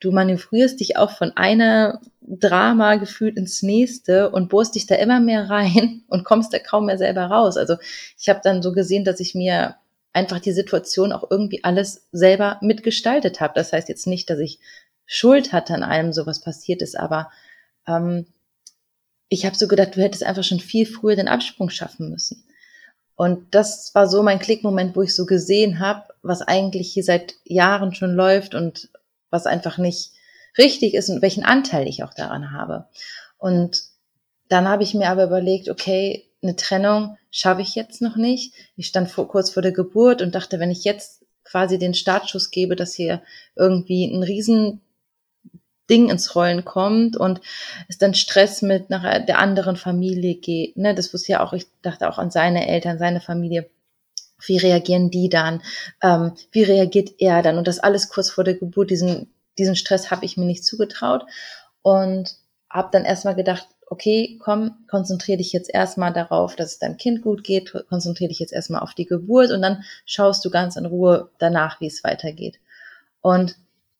du 0.00 0.10
manövrierst 0.10 0.80
dich 0.80 0.96
auch 0.96 1.10
von 1.10 1.32
einer 1.36 2.00
Drama 2.22 2.96
gefühlt 2.96 3.36
ins 3.36 3.62
nächste 3.62 4.30
und 4.30 4.48
bohrst 4.48 4.74
dich 4.74 4.86
da 4.86 4.94
immer 4.94 5.20
mehr 5.20 5.50
rein 5.50 6.02
und 6.08 6.24
kommst 6.24 6.54
da 6.54 6.58
kaum 6.58 6.86
mehr 6.86 6.98
selber 6.98 7.26
raus. 7.26 7.56
Also 7.56 7.76
ich 8.18 8.28
habe 8.28 8.40
dann 8.42 8.62
so 8.62 8.72
gesehen, 8.72 9.04
dass 9.04 9.20
ich 9.20 9.34
mir 9.34 9.76
einfach 10.14 10.40
die 10.40 10.52
Situation 10.52 11.12
auch 11.12 11.30
irgendwie 11.30 11.64
alles 11.64 12.08
selber 12.12 12.58
mitgestaltet 12.62 13.40
habe. 13.40 13.54
Das 13.54 13.72
heißt 13.72 13.88
jetzt 13.88 14.06
nicht, 14.06 14.28
dass 14.30 14.38
ich 14.38 14.58
Schuld 15.04 15.52
hatte 15.52 15.74
an 15.74 15.82
allem, 15.82 16.12
so 16.12 16.26
was 16.26 16.40
passiert 16.40 16.80
ist, 16.80 16.98
aber 16.98 17.30
ähm, 17.86 18.26
ich 19.32 19.46
habe 19.46 19.56
so 19.56 19.66
gedacht, 19.66 19.96
du 19.96 20.02
hättest 20.02 20.24
einfach 20.24 20.44
schon 20.44 20.60
viel 20.60 20.84
früher 20.84 21.16
den 21.16 21.26
Absprung 21.26 21.70
schaffen 21.70 22.10
müssen. 22.10 22.44
Und 23.14 23.54
das 23.54 23.94
war 23.94 24.06
so 24.06 24.22
mein 24.22 24.38
Klickmoment, 24.38 24.94
wo 24.94 25.00
ich 25.00 25.14
so 25.14 25.24
gesehen 25.24 25.80
habe, 25.80 26.04
was 26.22 26.42
eigentlich 26.42 26.92
hier 26.92 27.02
seit 27.02 27.36
Jahren 27.44 27.94
schon 27.94 28.14
läuft 28.14 28.54
und 28.54 28.90
was 29.30 29.46
einfach 29.46 29.78
nicht 29.78 30.10
richtig 30.58 30.92
ist 30.92 31.08
und 31.08 31.22
welchen 31.22 31.44
Anteil 31.44 31.88
ich 31.88 32.04
auch 32.04 32.12
daran 32.12 32.52
habe. 32.52 32.88
Und 33.38 33.82
dann 34.48 34.68
habe 34.68 34.82
ich 34.82 34.92
mir 34.92 35.08
aber 35.08 35.24
überlegt, 35.24 35.70
okay, 35.70 36.28
eine 36.42 36.56
Trennung 36.56 37.16
schaffe 37.30 37.62
ich 37.62 37.74
jetzt 37.74 38.02
noch 38.02 38.16
nicht. 38.16 38.52
Ich 38.76 38.88
stand 38.88 39.10
vor, 39.10 39.28
kurz 39.28 39.48
vor 39.48 39.62
der 39.62 39.72
Geburt 39.72 40.20
und 40.20 40.34
dachte, 40.34 40.60
wenn 40.60 40.70
ich 40.70 40.84
jetzt 40.84 41.24
quasi 41.42 41.78
den 41.78 41.94
Startschuss 41.94 42.50
gebe, 42.50 42.76
dass 42.76 42.92
hier 42.92 43.22
irgendwie 43.56 44.04
ein 44.04 44.22
riesen 44.22 44.82
Ding 45.92 46.08
ins 46.08 46.34
Rollen 46.34 46.64
kommt 46.64 47.18
und 47.18 47.40
es 47.88 47.98
dann 47.98 48.14
Stress 48.14 48.62
mit 48.62 48.88
nach 48.88 49.02
der 49.26 49.38
anderen 49.38 49.76
Familie 49.76 50.36
geht. 50.36 50.76
Ne, 50.78 50.94
das 50.94 51.12
wusste 51.12 51.32
ja 51.32 51.44
auch, 51.44 51.52
ich 51.52 51.66
dachte 51.82 52.08
auch 52.08 52.18
an 52.18 52.30
seine 52.30 52.66
Eltern, 52.66 52.98
seine 52.98 53.20
Familie. 53.20 53.68
Wie 54.44 54.56
reagieren 54.56 55.10
die 55.10 55.28
dann? 55.28 55.62
Ähm, 56.02 56.32
wie 56.50 56.62
reagiert 56.62 57.10
er 57.18 57.42
dann? 57.42 57.58
Und 57.58 57.68
das 57.68 57.78
alles 57.78 58.08
kurz 58.08 58.30
vor 58.30 58.42
der 58.42 58.54
Geburt, 58.54 58.90
diesen, 58.90 59.30
diesen 59.58 59.76
Stress 59.76 60.10
habe 60.10 60.24
ich 60.24 60.38
mir 60.38 60.46
nicht 60.46 60.64
zugetraut. 60.64 61.26
Und 61.82 62.36
habe 62.70 62.88
dann 62.90 63.04
erstmal 63.04 63.34
gedacht, 63.34 63.68
okay, 63.86 64.38
komm, 64.42 64.86
konzentriere 64.88 65.36
dich 65.36 65.52
jetzt 65.52 65.68
erstmal 65.72 66.14
darauf, 66.14 66.56
dass 66.56 66.72
es 66.72 66.78
deinem 66.78 66.96
Kind 66.96 67.20
gut 67.20 67.44
geht, 67.44 67.74
konzentriere 67.90 68.30
dich 68.30 68.38
jetzt 68.38 68.54
erstmal 68.54 68.80
auf 68.80 68.94
die 68.94 69.04
Geburt 69.04 69.50
und 69.50 69.60
dann 69.60 69.84
schaust 70.06 70.42
du 70.46 70.50
ganz 70.50 70.76
in 70.76 70.86
Ruhe 70.86 71.30
danach, 71.38 71.78
wie 71.80 71.88
es 71.88 72.02
weitergeht. 72.02 72.58
Und 73.20 73.56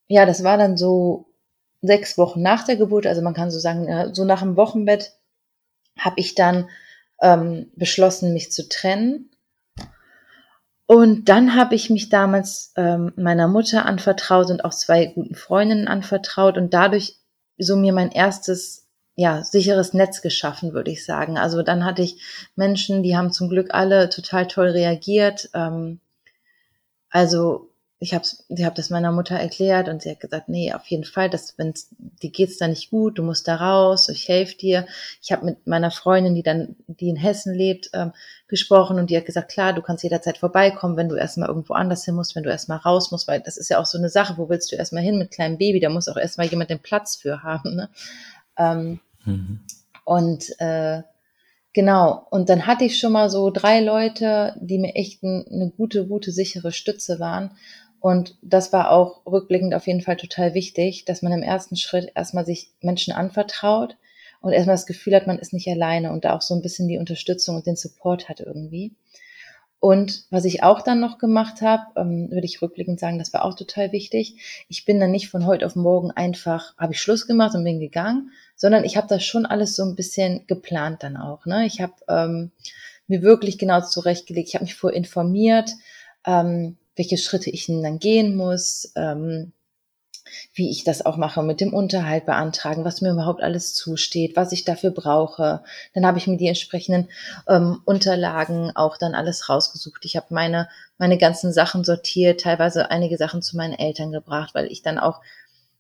ja, 0.08 0.24
das 0.24 0.42
war 0.44 0.56
dann 0.56 0.78
so 0.78 1.26
sechs 1.82 2.16
Wochen 2.16 2.42
nach 2.42 2.64
der 2.64 2.76
Geburt, 2.76 3.06
also 3.06 3.20
man 3.22 3.34
kann 3.34 3.50
so 3.50 3.58
sagen, 3.58 4.14
so 4.14 4.24
nach 4.24 4.40
dem 4.40 4.56
Wochenbett 4.56 5.12
habe 5.98 6.14
ich 6.18 6.34
dann 6.34 6.70
ähm, 7.20 7.70
beschlossen, 7.76 8.32
mich 8.32 8.50
zu 8.50 8.68
trennen 8.68 9.32
und 10.92 11.30
dann 11.30 11.56
habe 11.56 11.74
ich 11.74 11.88
mich 11.88 12.10
damals 12.10 12.74
ähm, 12.76 13.14
meiner 13.16 13.48
Mutter 13.48 13.86
anvertraut 13.86 14.50
und 14.50 14.62
auch 14.62 14.74
zwei 14.74 15.06
guten 15.06 15.34
Freundinnen 15.34 15.88
anvertraut 15.88 16.58
und 16.58 16.74
dadurch 16.74 17.16
so 17.56 17.76
mir 17.76 17.94
mein 17.94 18.10
erstes 18.10 18.88
ja, 19.14 19.42
sicheres 19.42 19.94
Netz 19.94 20.20
geschaffen, 20.20 20.74
würde 20.74 20.90
ich 20.90 21.06
sagen. 21.06 21.38
Also 21.38 21.62
dann 21.62 21.86
hatte 21.86 22.02
ich 22.02 22.20
Menschen, 22.56 23.02
die 23.02 23.16
haben 23.16 23.32
zum 23.32 23.48
Glück 23.48 23.72
alle 23.72 24.10
total 24.10 24.46
toll 24.46 24.68
reagiert. 24.68 25.48
Ähm, 25.54 26.00
also 27.08 27.70
ich 28.02 28.14
habe 28.14 28.24
ich 28.48 28.64
hab 28.64 28.74
das 28.74 28.90
meiner 28.90 29.12
Mutter 29.12 29.36
erklärt 29.36 29.88
und 29.88 30.02
sie 30.02 30.10
hat 30.10 30.18
gesagt, 30.18 30.48
nee, 30.48 30.72
auf 30.72 30.84
jeden 30.88 31.04
Fall, 31.04 31.30
dass 31.30 31.56
wenn 31.56 31.72
die 32.20 32.32
geht's 32.32 32.58
da 32.58 32.66
nicht 32.66 32.90
gut, 32.90 33.16
du 33.16 33.22
musst 33.22 33.46
da 33.46 33.54
raus, 33.54 34.08
ich 34.08 34.28
helfe 34.28 34.56
dir. 34.56 34.86
Ich 35.22 35.30
habe 35.30 35.44
mit 35.44 35.68
meiner 35.68 35.92
Freundin, 35.92 36.34
die 36.34 36.42
dann, 36.42 36.74
die 36.88 37.08
in 37.08 37.14
Hessen 37.14 37.54
lebt, 37.54 37.90
ähm, 37.92 38.12
gesprochen 38.48 38.98
und 38.98 39.08
die 39.08 39.16
hat 39.16 39.24
gesagt, 39.24 39.52
klar, 39.52 39.72
du 39.72 39.82
kannst 39.82 40.02
jederzeit 40.02 40.36
vorbeikommen, 40.36 40.96
wenn 40.96 41.08
du 41.08 41.14
erstmal 41.14 41.48
irgendwo 41.48 41.74
anders 41.74 42.04
hin 42.04 42.16
musst, 42.16 42.34
wenn 42.34 42.42
du 42.42 42.50
erstmal 42.50 42.78
raus 42.78 43.12
musst, 43.12 43.28
weil 43.28 43.40
das 43.40 43.56
ist 43.56 43.70
ja 43.70 43.78
auch 43.78 43.86
so 43.86 43.98
eine 43.98 44.08
Sache, 44.08 44.36
wo 44.36 44.48
willst 44.48 44.72
du 44.72 44.76
erstmal 44.76 45.04
hin 45.04 45.16
mit 45.16 45.30
kleinem 45.30 45.56
Baby, 45.56 45.78
da 45.78 45.88
muss 45.88 46.08
auch 46.08 46.16
erstmal 46.16 46.48
jemand 46.48 46.70
den 46.70 46.80
Platz 46.80 47.14
für 47.14 47.44
haben. 47.44 47.76
Ne? 47.76 47.88
Ähm, 48.58 48.98
mhm. 49.24 49.60
Und 50.04 50.58
äh, 50.58 51.02
Genau. 51.74 52.26
Und 52.30 52.50
dann 52.50 52.66
hatte 52.66 52.84
ich 52.84 52.98
schon 52.98 53.12
mal 53.12 53.30
so 53.30 53.50
drei 53.50 53.80
Leute, 53.80 54.54
die 54.60 54.78
mir 54.78 54.94
echt 54.94 55.22
ein, 55.22 55.46
eine 55.50 55.70
gute, 55.70 56.06
gute, 56.06 56.30
sichere 56.30 56.70
Stütze 56.70 57.18
waren. 57.18 57.52
Und 58.02 58.36
das 58.42 58.72
war 58.72 58.90
auch 58.90 59.24
rückblickend 59.26 59.74
auf 59.74 59.86
jeden 59.86 60.00
Fall 60.00 60.16
total 60.16 60.54
wichtig, 60.54 61.04
dass 61.04 61.22
man 61.22 61.30
im 61.30 61.44
ersten 61.44 61.76
Schritt 61.76 62.10
erstmal 62.16 62.44
sich 62.44 62.72
Menschen 62.80 63.12
anvertraut 63.12 63.96
und 64.40 64.52
erstmal 64.52 64.74
das 64.74 64.86
Gefühl 64.86 65.14
hat, 65.14 65.28
man 65.28 65.38
ist 65.38 65.52
nicht 65.52 65.68
alleine 65.68 66.10
und 66.10 66.24
da 66.24 66.34
auch 66.34 66.42
so 66.42 66.52
ein 66.52 66.62
bisschen 66.62 66.88
die 66.88 66.98
Unterstützung 66.98 67.54
und 67.54 67.64
den 67.64 67.76
Support 67.76 68.28
hat 68.28 68.40
irgendwie. 68.40 68.92
Und 69.78 70.24
was 70.30 70.44
ich 70.44 70.64
auch 70.64 70.82
dann 70.82 70.98
noch 70.98 71.18
gemacht 71.18 71.62
habe, 71.62 71.84
ähm, 71.94 72.28
würde 72.32 72.44
ich 72.44 72.60
rückblickend 72.60 72.98
sagen, 72.98 73.20
das 73.20 73.32
war 73.32 73.44
auch 73.44 73.54
total 73.54 73.92
wichtig. 73.92 74.64
Ich 74.68 74.84
bin 74.84 74.98
dann 74.98 75.12
nicht 75.12 75.28
von 75.28 75.46
heute 75.46 75.64
auf 75.64 75.76
morgen 75.76 76.10
einfach, 76.10 76.76
habe 76.78 76.94
ich 76.94 77.00
Schluss 77.00 77.28
gemacht 77.28 77.54
und 77.54 77.62
bin 77.62 77.78
gegangen, 77.78 78.32
sondern 78.56 78.82
ich 78.82 78.96
habe 78.96 79.06
das 79.06 79.22
schon 79.22 79.46
alles 79.46 79.76
so 79.76 79.84
ein 79.84 79.94
bisschen 79.94 80.44
geplant 80.48 81.04
dann 81.04 81.16
auch. 81.16 81.46
Ne? 81.46 81.66
Ich 81.66 81.80
habe 81.80 81.94
ähm, 82.08 82.50
mir 83.06 83.22
wirklich 83.22 83.58
genau 83.58 83.80
zurechtgelegt, 83.80 84.48
ich 84.48 84.54
habe 84.56 84.64
mich 84.64 84.74
vorher 84.74 84.96
informiert, 84.96 85.70
ähm, 86.26 86.78
welche 86.96 87.18
Schritte 87.18 87.50
ich 87.50 87.66
dann 87.66 87.98
gehen 87.98 88.36
muss, 88.36 88.92
ähm, 88.96 89.52
wie 90.54 90.70
ich 90.70 90.84
das 90.84 91.04
auch 91.04 91.16
mache 91.16 91.42
mit 91.42 91.60
dem 91.60 91.74
Unterhalt 91.74 92.26
beantragen, 92.26 92.84
was 92.84 93.00
mir 93.00 93.12
überhaupt 93.12 93.42
alles 93.42 93.74
zusteht, 93.74 94.36
was 94.36 94.52
ich 94.52 94.64
dafür 94.64 94.90
brauche. 94.90 95.62
Dann 95.94 96.06
habe 96.06 96.18
ich 96.18 96.26
mir 96.26 96.36
die 96.36 96.48
entsprechenden 96.48 97.08
ähm, 97.48 97.80
Unterlagen 97.84 98.72
auch 98.74 98.96
dann 98.96 99.14
alles 99.14 99.48
rausgesucht. 99.48 100.04
Ich 100.04 100.16
habe 100.16 100.26
meine, 100.30 100.68
meine 100.98 101.18
ganzen 101.18 101.52
Sachen 101.52 101.84
sortiert, 101.84 102.40
teilweise 102.40 102.90
einige 102.90 103.18
Sachen 103.18 103.42
zu 103.42 103.56
meinen 103.56 103.74
Eltern 103.74 104.12
gebracht, 104.12 104.54
weil 104.54 104.66
ich 104.66 104.82
dann 104.82 104.98
auch 104.98 105.20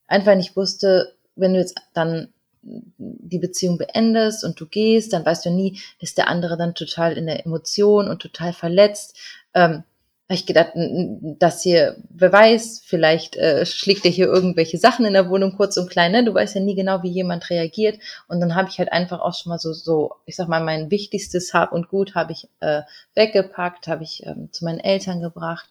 einfach 0.06 0.34
nicht 0.34 0.56
wusste, 0.56 1.14
wenn 1.34 1.54
du 1.54 1.60
jetzt 1.60 1.76
dann 1.94 2.32
die 2.62 3.38
Beziehung 3.38 3.76
beendest 3.76 4.44
und 4.44 4.60
du 4.60 4.66
gehst, 4.66 5.12
dann 5.12 5.26
weißt 5.26 5.46
du 5.46 5.50
nie, 5.50 5.80
ist 5.98 6.16
der 6.16 6.28
andere 6.28 6.56
dann 6.56 6.74
total 6.74 7.18
in 7.18 7.26
der 7.26 7.44
Emotion 7.44 8.08
und 8.08 8.20
total 8.20 8.52
verletzt. 8.52 9.16
Ähm, 9.54 9.82
habe 10.32 10.38
ich 10.38 10.46
gedacht, 10.46 10.72
dass 10.74 11.62
hier, 11.62 11.96
wer 12.08 12.32
weiß, 12.32 12.80
vielleicht 12.86 13.36
äh, 13.36 13.66
schlägt 13.66 14.06
er 14.06 14.10
hier 14.10 14.28
irgendwelche 14.28 14.78
Sachen 14.78 15.04
in 15.04 15.12
der 15.12 15.28
Wohnung 15.28 15.56
kurz 15.56 15.76
und 15.76 15.90
klein, 15.90 16.12
ne? 16.12 16.24
Du 16.24 16.32
weißt 16.32 16.54
ja 16.54 16.62
nie 16.62 16.74
genau, 16.74 17.02
wie 17.02 17.10
jemand 17.10 17.50
reagiert. 17.50 17.98
Und 18.28 18.40
dann 18.40 18.54
habe 18.54 18.70
ich 18.70 18.78
halt 18.78 18.90
einfach 18.92 19.20
auch 19.20 19.34
schon 19.34 19.50
mal 19.50 19.58
so, 19.58 19.74
so, 19.74 20.14
ich 20.24 20.34
sag 20.34 20.48
mal, 20.48 20.64
mein 20.64 20.90
wichtigstes 20.90 21.52
Hab 21.52 21.72
und 21.72 21.88
Gut 21.88 22.14
habe 22.14 22.32
ich 22.32 22.48
äh, 22.60 22.80
weggepackt, 23.14 23.88
habe 23.88 24.04
ich 24.04 24.24
ähm, 24.24 24.48
zu 24.52 24.64
meinen 24.64 24.80
Eltern 24.80 25.20
gebracht. 25.20 25.68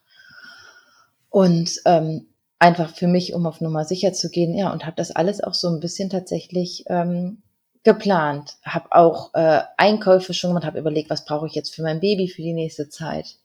Und 1.32 1.72
ähm, 1.86 2.28
einfach 2.60 2.94
für 2.94 3.08
mich, 3.08 3.34
um 3.34 3.48
auf 3.48 3.62
Nummer 3.62 3.84
sicher 3.84 4.14
zu 4.14 4.30
gehen, 4.30 4.54
ja, 4.54 4.72
und 4.72 4.86
habe 4.86 4.96
das 4.96 5.10
alles 5.10 5.44
auch 5.44 5.56
so 5.56 5.70
ein 5.70 5.80
bisschen 5.80 6.12
tatsächlich 6.12 6.84
ähm, 6.86 7.42
geplant. 7.82 8.58
Habe 8.64 8.90
auch 8.92 9.34
äh, 9.34 9.62
Einkäufe 9.78 10.36
schon 10.36 10.52
gemacht, 10.52 10.66
habe 10.66 10.78
überlegt, 10.78 11.10
was 11.10 11.26
brauche 11.26 11.48
ich 11.48 11.56
jetzt 11.56 11.74
für 11.74 11.82
mein 11.82 12.00
Baby 12.00 12.28
für 12.28 12.44
die 12.44 12.54
nächste 12.54 12.90
Zeit 12.90 13.38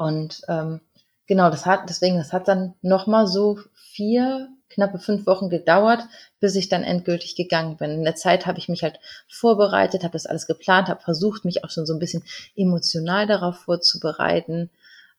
und 0.00 0.40
ähm, 0.48 0.80
genau, 1.26 1.50
das 1.50 1.66
hat, 1.66 1.90
deswegen, 1.90 2.16
das 2.16 2.32
hat 2.32 2.48
dann 2.48 2.72
nochmal 2.80 3.26
so 3.26 3.58
vier, 3.74 4.48
knappe 4.70 4.98
fünf 4.98 5.26
Wochen 5.26 5.50
gedauert, 5.50 6.00
bis 6.40 6.54
ich 6.54 6.70
dann 6.70 6.84
endgültig 6.84 7.36
gegangen 7.36 7.76
bin. 7.76 7.90
In 7.90 8.04
der 8.04 8.14
Zeit 8.14 8.46
habe 8.46 8.58
ich 8.58 8.70
mich 8.70 8.82
halt 8.82 8.98
vorbereitet, 9.28 10.02
habe 10.02 10.14
das 10.14 10.24
alles 10.24 10.46
geplant, 10.46 10.88
habe 10.88 11.02
versucht, 11.02 11.44
mich 11.44 11.64
auch 11.64 11.70
schon 11.70 11.84
so 11.84 11.92
ein 11.92 11.98
bisschen 11.98 12.22
emotional 12.56 13.26
darauf 13.26 13.58
vorzubereiten. 13.58 14.70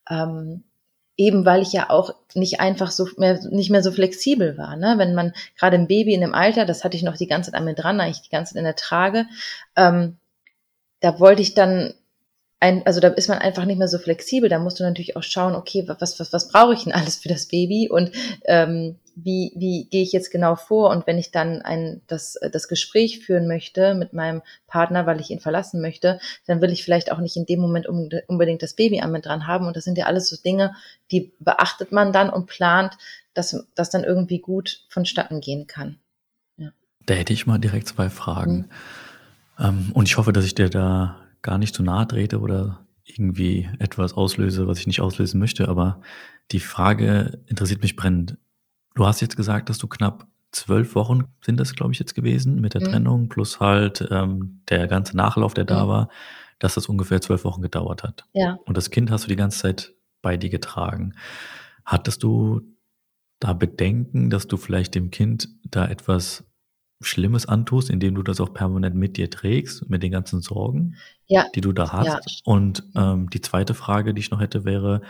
Ähm, 0.10 0.64
eben 1.16 1.46
weil 1.46 1.62
ich 1.62 1.74
ja 1.74 1.92
auch 1.92 2.16
nicht 2.34 2.60
einfach 2.60 2.90
so 2.90 3.08
mehr, 3.18 3.40
nicht 3.52 3.70
mehr 3.70 3.84
so 3.84 3.92
flexibel 3.92 4.58
war. 4.58 4.78
Ne? 4.78 4.96
Wenn 4.98 5.14
man 5.14 5.34
gerade 5.60 5.78
ein 5.78 5.88
Baby 5.88 6.16
in 6.16 6.22
dem 6.22 6.34
Alter, 6.34 6.66
das 6.66 6.84
hatte 6.84 6.98
ich 6.98 7.04
noch 7.04 7.18
die 7.18 7.28
ganze 7.28 7.52
Zeit 7.52 7.60
an 7.60 7.66
mir 7.66 7.76
dran, 7.76 8.00
eigentlich 8.00 8.24
die 8.24 8.32
ganze 8.32 8.54
Zeit 8.54 8.60
in 8.60 8.66
der 8.66 8.76
Trage, 8.76 9.28
ähm, 9.76 10.18
da 11.02 11.20
wollte 11.20 11.44
ich 11.44 11.54
dann 11.54 11.94
ein, 12.62 12.86
also 12.86 13.00
da 13.00 13.08
ist 13.10 13.28
man 13.28 13.40
einfach 13.40 13.66
nicht 13.66 13.80
mehr 13.80 13.88
so 13.88 13.98
flexibel. 13.98 14.48
Da 14.48 14.60
musst 14.60 14.80
du 14.80 14.84
natürlich 14.84 15.18
auch 15.18 15.24
schauen, 15.24 15.56
okay, 15.56 15.84
was, 15.88 16.20
was, 16.20 16.32
was 16.32 16.48
brauche 16.50 16.74
ich 16.74 16.84
denn 16.84 16.94
alles 16.94 17.18
für 17.18 17.28
das 17.28 17.48
Baby 17.48 17.90
und 17.90 18.12
ähm, 18.46 18.98
wie, 19.16 19.52
wie 19.56 19.86
gehe 19.90 20.04
ich 20.04 20.12
jetzt 20.12 20.30
genau 20.30 20.56
vor? 20.56 20.92
Und 20.92 21.08
wenn 21.08 21.18
ich 21.18 21.32
dann 21.32 21.64
ein, 21.64 22.02
das, 22.06 22.40
das 22.52 22.68
Gespräch 22.68 23.20
führen 23.20 23.48
möchte 23.48 23.96
mit 23.96 24.14
meinem 24.14 24.44
Partner, 24.68 25.08
weil 25.08 25.20
ich 25.20 25.32
ihn 25.32 25.40
verlassen 25.40 25.82
möchte, 25.82 26.20
dann 26.46 26.62
will 26.62 26.72
ich 26.72 26.84
vielleicht 26.84 27.12
auch 27.12 27.18
nicht 27.18 27.36
in 27.36 27.48
dem 27.48 27.60
Moment 27.60 27.88
unbedingt 27.88 28.62
das 28.62 28.76
Baby 28.76 29.02
an 29.02 29.12
mir 29.12 29.22
dran 29.22 29.48
haben. 29.48 29.66
Und 29.66 29.76
das 29.76 29.84
sind 29.84 29.98
ja 29.98 30.06
alles 30.06 30.30
so 30.30 30.38
Dinge, 30.38 30.76
die 31.10 31.34
beachtet 31.40 31.92
man 31.92 32.14
dann 32.14 32.30
und 32.30 32.46
plant, 32.46 32.94
dass 33.34 33.66
das 33.74 33.90
dann 33.90 34.04
irgendwie 34.04 34.40
gut 34.40 34.86
vonstatten 34.88 35.42
gehen 35.42 35.66
kann. 35.66 35.98
Ja. 36.58 36.70
Da 37.08 37.16
hätte 37.16 37.34
ich 37.34 37.48
mal 37.48 37.58
direkt 37.58 37.88
zwei 37.88 38.10
Fragen. 38.10 38.70
Mhm. 39.58 39.66
Ähm, 39.66 39.92
und 39.96 40.08
ich 40.08 40.18
hoffe, 40.18 40.32
dass 40.32 40.46
ich 40.46 40.54
dir 40.54 40.70
da 40.70 41.21
gar 41.42 41.58
nicht 41.58 41.76
zu 41.76 41.84
nahe 41.84 42.08
trete 42.08 42.40
oder 42.40 42.86
irgendwie 43.04 43.70
etwas 43.80 44.14
auslöse, 44.14 44.68
was 44.68 44.80
ich 44.80 44.88
nicht 44.88 45.02
auslösen 45.02 45.40
möchte. 45.40 45.68
Aber 45.68 46.02
die 46.52 46.60
Frage 46.60 47.40
interessiert 47.48 47.82
mich 47.82 47.96
brennend. 47.96 48.38
Du 48.96 49.06
hast 49.06 49.22
jetzt 49.22 49.38
gesagt, 49.38 49.70
dass 49.70 49.78
du 49.78 49.88
knapp 49.88 50.28
zwölf 50.52 50.96
Wochen 50.96 51.26
sind 51.42 51.60
das, 51.60 51.74
glaube 51.76 51.94
ich, 51.94 52.00
jetzt 52.00 52.14
gewesen 52.14 52.60
mit 52.60 52.74
der 52.74 52.82
mhm. 52.82 52.86
Trennung 52.86 53.30
plus 53.30 53.60
halt 53.60 54.06
ähm, 54.12 54.62
der 54.70 54.88
ganze 54.88 55.16
Nachlauf, 55.16 55.54
der 55.54 55.64
da 55.64 55.86
mhm. 55.86 55.90
war, 55.90 56.10
dass 56.60 56.76
das 56.76 56.88
ungefähr 56.88 57.22
zwölf 57.22 57.44
Wochen 57.44 57.62
gedauert 57.62 58.04
hat. 58.04 58.26
Ja. 58.34 58.60
Und 58.66 58.78
das 58.78 58.90
Kind 58.90 59.10
hast 59.12 59.26
du 59.26 59.30
die 59.30 59.36
ganze 59.36 59.60
Zeit 59.60 59.94
bei 60.22 60.38
dir 60.38 60.50
getragen. 60.50 61.14
Hattest 61.86 62.22
du 62.24 62.62
da 63.40 63.54
Bedenken, 63.54 64.30
dass 64.30 64.48
du 64.48 64.58
vielleicht 64.58 64.94
dem 64.94 65.10
Kind 65.10 65.50
da 65.64 65.88
etwas 65.88 66.44
Schlimmes 67.02 67.46
antust, 67.46 67.90
indem 67.90 68.16
du 68.16 68.24
das 68.24 68.40
auch 68.40 68.54
permanent 68.54 68.96
mit 68.96 69.18
dir 69.18 69.30
trägst, 69.30 69.90
mit 69.90 70.04
den 70.04 70.12
ganzen 70.12 70.42
Sorgen, 70.42 70.96
ja. 71.28 71.46
die 71.56 71.62
du 71.62 71.72
da 71.72 71.92
hast. 71.92 72.08
Ja. 72.08 72.20
Und 72.46 72.84
ähm, 72.96 73.30
die 73.30 73.42
zweite 73.42 73.74
Frage, 73.74 74.14
die 74.14 74.20
ich 74.20 74.32
noch 74.32 74.40
hätte, 74.40 74.66
wäre, 74.66 75.02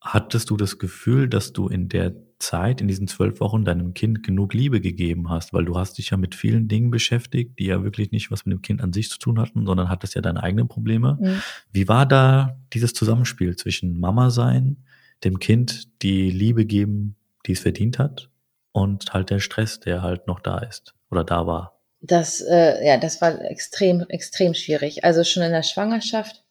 hattest 0.00 0.50
du 0.50 0.56
das 0.56 0.78
Gefühl, 0.78 1.28
dass 1.28 1.52
du 1.52 1.68
in 1.68 1.88
der 1.88 2.14
Zeit, 2.38 2.80
in 2.80 2.88
diesen 2.88 3.08
zwölf 3.08 3.40
Wochen, 3.40 3.64
deinem 3.64 3.94
Kind 3.94 4.22
genug 4.22 4.54
Liebe 4.54 4.80
gegeben 4.80 5.30
hast? 5.30 5.52
Weil 5.52 5.64
du 5.64 5.76
hast 5.76 5.98
dich 5.98 6.10
ja 6.10 6.16
mit 6.16 6.34
vielen 6.34 6.68
Dingen 6.68 6.90
beschäftigt, 6.90 7.58
die 7.58 7.66
ja 7.66 7.82
wirklich 7.82 8.10
nicht 8.10 8.30
was 8.30 8.46
mit 8.46 8.52
dem 8.52 8.62
Kind 8.62 8.82
an 8.82 8.92
sich 8.92 9.08
zu 9.10 9.18
tun 9.18 9.40
hatten, 9.40 9.66
sondern 9.66 9.88
hattest 9.88 10.14
ja 10.14 10.20
deine 10.20 10.42
eigenen 10.42 10.68
Probleme. 10.68 11.18
Mhm. 11.20 11.42
Wie 11.72 11.88
war 11.88 12.06
da 12.06 12.58
dieses 12.72 12.92
Zusammenspiel 12.92 13.56
zwischen 13.56 13.98
Mama 13.98 14.30
sein, 14.30 14.84
dem 15.24 15.38
Kind 15.38 16.02
die 16.02 16.30
Liebe 16.30 16.66
geben, 16.66 17.16
die 17.46 17.52
es 17.52 17.60
verdient 17.60 17.98
hat 17.98 18.30
und 18.76 19.14
halt 19.14 19.30
der 19.30 19.38
Stress, 19.38 19.80
der 19.80 20.02
halt 20.02 20.26
noch 20.26 20.38
da 20.38 20.58
ist 20.58 20.94
oder 21.10 21.24
da 21.24 21.46
war. 21.46 21.80
Das, 22.02 22.42
äh, 22.42 22.86
ja, 22.86 22.98
das 22.98 23.22
war 23.22 23.40
extrem, 23.40 24.02
extrem 24.10 24.52
schwierig. 24.52 25.02
Also 25.02 25.24
schon 25.24 25.42
in 25.42 25.52
der 25.52 25.62
Schwangerschaft, 25.62 26.44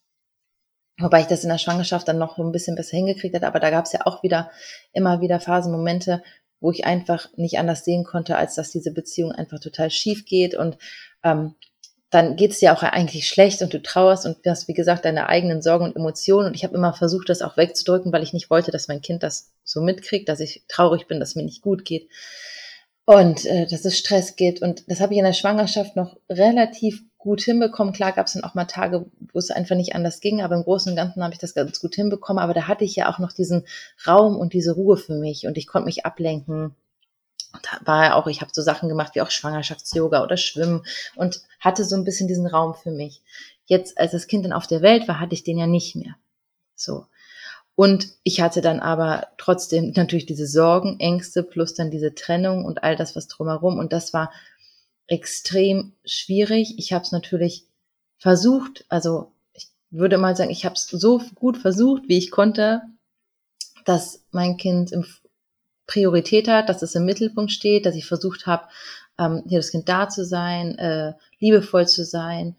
wobei 0.97 1.21
ich 1.21 1.27
das 1.27 1.43
in 1.43 1.51
der 1.51 1.59
Schwangerschaft 1.59 2.07
dann 2.07 2.17
noch 2.17 2.39
ein 2.39 2.51
bisschen 2.51 2.75
besser 2.75 2.97
hingekriegt 2.97 3.35
hatte, 3.35 3.45
aber 3.45 3.59
da 3.59 3.69
gab 3.69 3.85
es 3.85 3.91
ja 3.91 4.07
auch 4.07 4.23
wieder 4.23 4.49
immer 4.91 5.21
wieder 5.21 5.39
Phasen, 5.39 5.71
Momente, 5.71 6.23
wo 6.59 6.71
ich 6.71 6.85
einfach 6.87 7.27
nicht 7.35 7.59
anders 7.59 7.85
sehen 7.85 8.03
konnte, 8.03 8.37
als 8.37 8.55
dass 8.55 8.71
diese 8.71 8.91
Beziehung 8.91 9.31
einfach 9.31 9.59
total 9.59 9.91
schief 9.91 10.25
geht 10.25 10.55
und 10.55 10.79
ähm, 11.23 11.53
dann 12.15 12.37
geht 12.37 12.51
es 12.51 12.59
dir 12.59 12.71
auch 12.71 12.81
eigentlich 12.81 13.27
schlecht 13.27 13.61
und 13.61 13.73
du 13.73 13.81
trauerst 13.81 14.25
und 14.25 14.45
du 14.45 14.49
hast, 14.49 14.69
wie 14.69 14.73
gesagt, 14.73 15.03
deine 15.03 15.27
eigenen 15.27 15.61
Sorgen 15.61 15.83
und 15.83 15.97
Emotionen. 15.97 16.47
Und 16.47 16.55
ich 16.55 16.63
habe 16.63 16.73
immer 16.73 16.93
versucht, 16.93 17.27
das 17.27 17.41
auch 17.41 17.57
wegzudrücken, 17.57 18.13
weil 18.13 18.23
ich 18.23 18.31
nicht 18.31 18.49
wollte, 18.49 18.71
dass 18.71 18.87
mein 18.87 19.01
Kind 19.01 19.21
das 19.21 19.51
so 19.65 19.81
mitkriegt, 19.81 20.29
dass 20.29 20.39
ich 20.39 20.63
traurig 20.69 21.07
bin, 21.07 21.19
dass 21.19 21.35
mir 21.35 21.43
nicht 21.43 21.61
gut 21.61 21.83
geht 21.83 22.07
und 23.03 23.45
äh, 23.45 23.67
dass 23.67 23.83
es 23.83 23.97
Stress 23.97 24.37
geht. 24.37 24.61
Und 24.61 24.89
das 24.89 25.01
habe 25.01 25.11
ich 25.11 25.19
in 25.19 25.25
der 25.25 25.33
Schwangerschaft 25.33 25.97
noch 25.97 26.15
relativ 26.29 27.03
gut 27.17 27.41
hinbekommen. 27.41 27.93
Klar 27.93 28.13
gab 28.13 28.27
es 28.27 28.33
dann 28.33 28.45
auch 28.45 28.55
mal 28.55 28.63
Tage, 28.63 29.07
wo 29.33 29.37
es 29.37 29.51
einfach 29.51 29.75
nicht 29.75 29.93
anders 29.93 30.21
ging, 30.21 30.41
aber 30.41 30.55
im 30.55 30.63
Großen 30.63 30.89
und 30.93 30.95
Ganzen 30.95 31.21
habe 31.21 31.33
ich 31.33 31.39
das 31.39 31.53
ganz 31.53 31.81
gut 31.81 31.95
hinbekommen. 31.95 32.41
Aber 32.41 32.53
da 32.53 32.69
hatte 32.69 32.85
ich 32.85 32.95
ja 32.95 33.11
auch 33.11 33.19
noch 33.19 33.33
diesen 33.33 33.65
Raum 34.07 34.37
und 34.37 34.53
diese 34.53 34.71
Ruhe 34.71 34.95
für 34.95 35.15
mich 35.15 35.47
und 35.47 35.57
ich 35.57 35.67
konnte 35.67 35.87
mich 35.87 36.05
ablenken 36.05 36.75
da 37.61 37.79
war 37.85 38.05
ja 38.05 38.15
auch, 38.15 38.27
ich 38.27 38.41
habe 38.41 38.51
so 38.53 38.61
Sachen 38.61 38.89
gemacht 38.89 39.15
wie 39.15 39.21
auch 39.21 39.31
Schwangerschafts-Yoga 39.31 40.23
oder 40.23 40.37
Schwimmen 40.37 40.85
und 41.15 41.41
hatte 41.59 41.83
so 41.83 41.95
ein 41.95 42.03
bisschen 42.03 42.27
diesen 42.27 42.47
Raum 42.47 42.75
für 42.75 42.91
mich. 42.91 43.21
Jetzt, 43.65 43.97
als 43.97 44.11
das 44.11 44.27
Kind 44.27 44.45
dann 44.45 44.53
auf 44.53 44.67
der 44.67 44.81
Welt 44.81 45.07
war, 45.07 45.19
hatte 45.19 45.33
ich 45.33 45.43
den 45.43 45.57
ja 45.57 45.67
nicht 45.67 45.95
mehr. 45.95 46.15
So. 46.75 47.05
Und 47.75 48.07
ich 48.23 48.39
hatte 48.41 48.61
dann 48.61 48.79
aber 48.79 49.27
trotzdem 49.37 49.91
natürlich 49.95 50.25
diese 50.25 50.47
Sorgen, 50.47 50.99
Ängste 50.99 51.43
plus 51.43 51.73
dann 51.73 51.91
diese 51.91 52.15
Trennung 52.15 52.63
und 52.63 52.83
all 52.83 52.95
das, 52.95 53.15
was 53.15 53.27
drumherum. 53.27 53.77
Und 53.77 53.91
das 53.91 54.13
war 54.13 54.31
extrem 55.07 55.93
schwierig. 56.05 56.75
Ich 56.77 56.93
habe 56.93 57.03
es 57.03 57.11
natürlich 57.11 57.65
versucht, 58.17 58.85
also 58.87 59.31
ich 59.53 59.67
würde 59.89 60.17
mal 60.17 60.35
sagen, 60.35 60.51
ich 60.51 60.65
habe 60.65 60.75
es 60.75 60.87
so 60.87 61.21
gut 61.35 61.57
versucht, 61.57 62.03
wie 62.07 62.17
ich 62.17 62.31
konnte, 62.31 62.81
dass 63.83 64.23
mein 64.31 64.57
Kind 64.57 64.91
im 64.91 65.05
Priorität 65.87 66.47
hat, 66.47 66.69
dass 66.69 66.81
es 66.81 66.95
im 66.95 67.05
Mittelpunkt 67.05 67.51
steht, 67.51 67.85
dass 67.85 67.95
ich 67.95 68.05
versucht 68.05 68.47
habe, 68.47 68.67
ähm, 69.19 69.43
hier 69.47 69.59
das 69.59 69.71
Kind 69.71 69.87
da 69.89 70.09
zu 70.09 70.25
sein, 70.25 70.77
äh, 70.77 71.13
liebevoll 71.39 71.87
zu 71.87 72.03
sein 72.05 72.55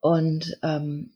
und 0.00 0.58
ähm, 0.62 1.12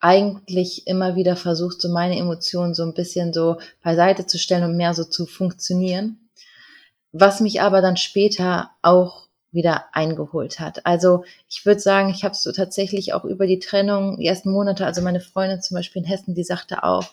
eigentlich 0.00 0.86
immer 0.86 1.16
wieder 1.16 1.36
versucht, 1.36 1.80
so 1.80 1.88
meine 1.88 2.16
Emotionen 2.16 2.74
so 2.74 2.84
ein 2.84 2.94
bisschen 2.94 3.32
so 3.32 3.58
beiseite 3.82 4.26
zu 4.26 4.38
stellen 4.38 4.64
und 4.64 4.76
mehr 4.76 4.94
so 4.94 5.04
zu 5.04 5.26
funktionieren. 5.26 6.30
Was 7.12 7.40
mich 7.40 7.60
aber 7.62 7.80
dann 7.80 7.96
später 7.96 8.70
auch 8.82 9.28
wieder 9.50 9.86
eingeholt 9.92 10.60
hat. 10.60 10.84
Also 10.84 11.24
ich 11.48 11.64
würde 11.64 11.80
sagen, 11.80 12.10
ich 12.10 12.22
habe 12.22 12.34
so 12.34 12.52
tatsächlich 12.52 13.14
auch 13.14 13.24
über 13.24 13.46
die 13.46 13.58
Trennung, 13.58 14.18
die 14.18 14.26
ersten 14.26 14.50
Monate, 14.50 14.84
also 14.84 15.00
meine 15.00 15.20
Freundin 15.20 15.62
zum 15.62 15.74
Beispiel 15.74 16.02
in 16.02 16.08
Hessen, 16.08 16.34
die 16.34 16.44
sagte 16.44 16.82
auch, 16.82 17.06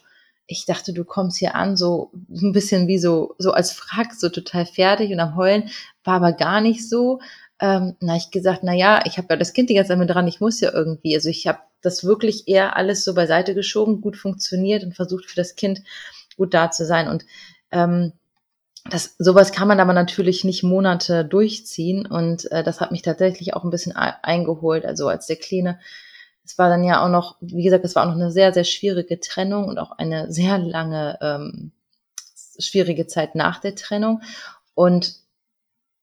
ich 0.47 0.65
dachte, 0.65 0.93
du 0.93 1.03
kommst 1.03 1.37
hier 1.37 1.55
an, 1.55 1.75
so 1.75 2.11
ein 2.29 2.51
bisschen 2.51 2.87
wie 2.87 2.99
so, 2.99 3.35
so 3.37 3.51
als 3.51 3.71
Frack, 3.71 4.13
so 4.13 4.29
total 4.29 4.65
fertig 4.65 5.11
und 5.11 5.19
am 5.19 5.35
Heulen, 5.35 5.69
war 6.03 6.15
aber 6.15 6.33
gar 6.33 6.61
nicht 6.61 6.87
so. 6.87 7.19
Ähm, 7.59 7.95
na, 7.99 8.15
ich 8.15 8.31
gesagt, 8.31 8.61
na 8.63 8.73
ja, 8.73 9.03
ich 9.05 9.17
habe 9.17 9.27
ja 9.31 9.37
das 9.37 9.53
Kind 9.53 9.69
die 9.69 9.75
ganze 9.75 9.89
Zeit 9.89 9.97
mit 9.97 10.09
dran, 10.09 10.27
ich 10.27 10.41
muss 10.41 10.59
ja 10.59 10.71
irgendwie. 10.71 11.15
Also 11.15 11.29
ich 11.29 11.47
habe 11.47 11.59
das 11.81 12.03
wirklich 12.03 12.47
eher 12.47 12.75
alles 12.75 13.03
so 13.03 13.13
beiseite 13.13 13.55
geschoben, 13.55 14.01
gut 14.01 14.17
funktioniert 14.17 14.83
und 14.83 14.95
versucht 14.95 15.25
für 15.25 15.35
das 15.35 15.55
Kind 15.55 15.81
gut 16.37 16.53
da 16.53 16.69
zu 16.69 16.85
sein. 16.85 17.07
Und 17.07 17.25
ähm, 17.71 18.11
das, 18.89 19.15
sowas 19.17 19.51
kann 19.51 19.67
man 19.67 19.79
aber 19.79 19.93
natürlich 19.93 20.43
nicht 20.43 20.63
Monate 20.63 21.25
durchziehen 21.25 22.05
und 22.05 22.51
äh, 22.51 22.63
das 22.63 22.81
hat 22.81 22.91
mich 22.91 23.01
tatsächlich 23.01 23.55
auch 23.55 23.63
ein 23.63 23.71
bisschen 23.71 23.93
eingeholt. 23.93 24.85
Also 24.85 25.07
als 25.07 25.25
der 25.25 25.37
Kleine 25.37 25.79
es 26.45 26.57
war 26.57 26.69
dann 26.69 26.83
ja 26.83 27.03
auch 27.03 27.09
noch, 27.09 27.37
wie 27.41 27.63
gesagt, 27.63 27.83
es 27.83 27.95
war 27.95 28.03
auch 28.03 28.07
noch 28.07 28.15
eine 28.15 28.31
sehr, 28.31 28.53
sehr 28.53 28.63
schwierige 28.63 29.19
Trennung 29.19 29.65
und 29.67 29.79
auch 29.79 29.91
eine 29.91 30.31
sehr 30.31 30.57
lange 30.57 31.17
ähm, 31.21 31.71
schwierige 32.59 33.07
Zeit 33.07 33.35
nach 33.35 33.59
der 33.59 33.75
Trennung. 33.75 34.21
Und 34.75 35.15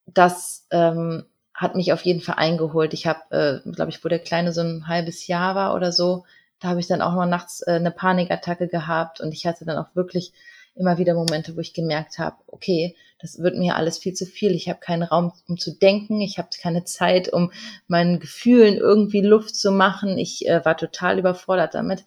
das 0.06 0.66
ähm, 0.70 1.24
hat 1.54 1.76
mich 1.76 1.92
auf 1.92 2.02
jeden 2.02 2.20
Fall 2.20 2.36
eingeholt. 2.36 2.92
Ich 2.92 3.06
habe, 3.06 3.62
äh, 3.64 3.70
glaube 3.70 3.90
ich, 3.90 4.04
wo 4.04 4.08
der 4.08 4.18
Kleine 4.18 4.52
so 4.52 4.62
ein 4.62 4.88
halbes 4.88 5.26
Jahr 5.26 5.54
war 5.54 5.74
oder 5.74 5.92
so, 5.92 6.24
da 6.58 6.68
habe 6.68 6.80
ich 6.80 6.86
dann 6.86 7.02
auch 7.02 7.12
mal 7.14 7.26
nachts 7.26 7.62
äh, 7.62 7.72
eine 7.72 7.90
Panikattacke 7.90 8.68
gehabt 8.68 9.20
und 9.20 9.32
ich 9.32 9.46
hatte 9.46 9.64
dann 9.64 9.78
auch 9.78 9.94
wirklich 9.94 10.32
immer 10.74 10.98
wieder 10.98 11.14
Momente, 11.14 11.56
wo 11.56 11.60
ich 11.60 11.74
gemerkt 11.74 12.18
habe, 12.18 12.36
okay, 12.46 12.96
das 13.18 13.38
wird 13.38 13.56
mir 13.56 13.76
alles 13.76 13.98
viel 13.98 14.14
zu 14.14 14.26
viel. 14.26 14.52
Ich 14.52 14.68
habe 14.68 14.80
keinen 14.80 15.02
Raum, 15.02 15.32
um 15.48 15.58
zu 15.58 15.76
denken. 15.76 16.20
Ich 16.20 16.38
habe 16.38 16.48
keine 16.60 16.84
Zeit, 16.84 17.32
um 17.32 17.52
meinen 17.86 18.20
Gefühlen 18.20 18.76
irgendwie 18.76 19.20
Luft 19.20 19.54
zu 19.54 19.70
machen. 19.70 20.18
Ich 20.18 20.48
äh, 20.48 20.64
war 20.64 20.76
total 20.76 21.18
überfordert 21.18 21.74
damit 21.74 22.04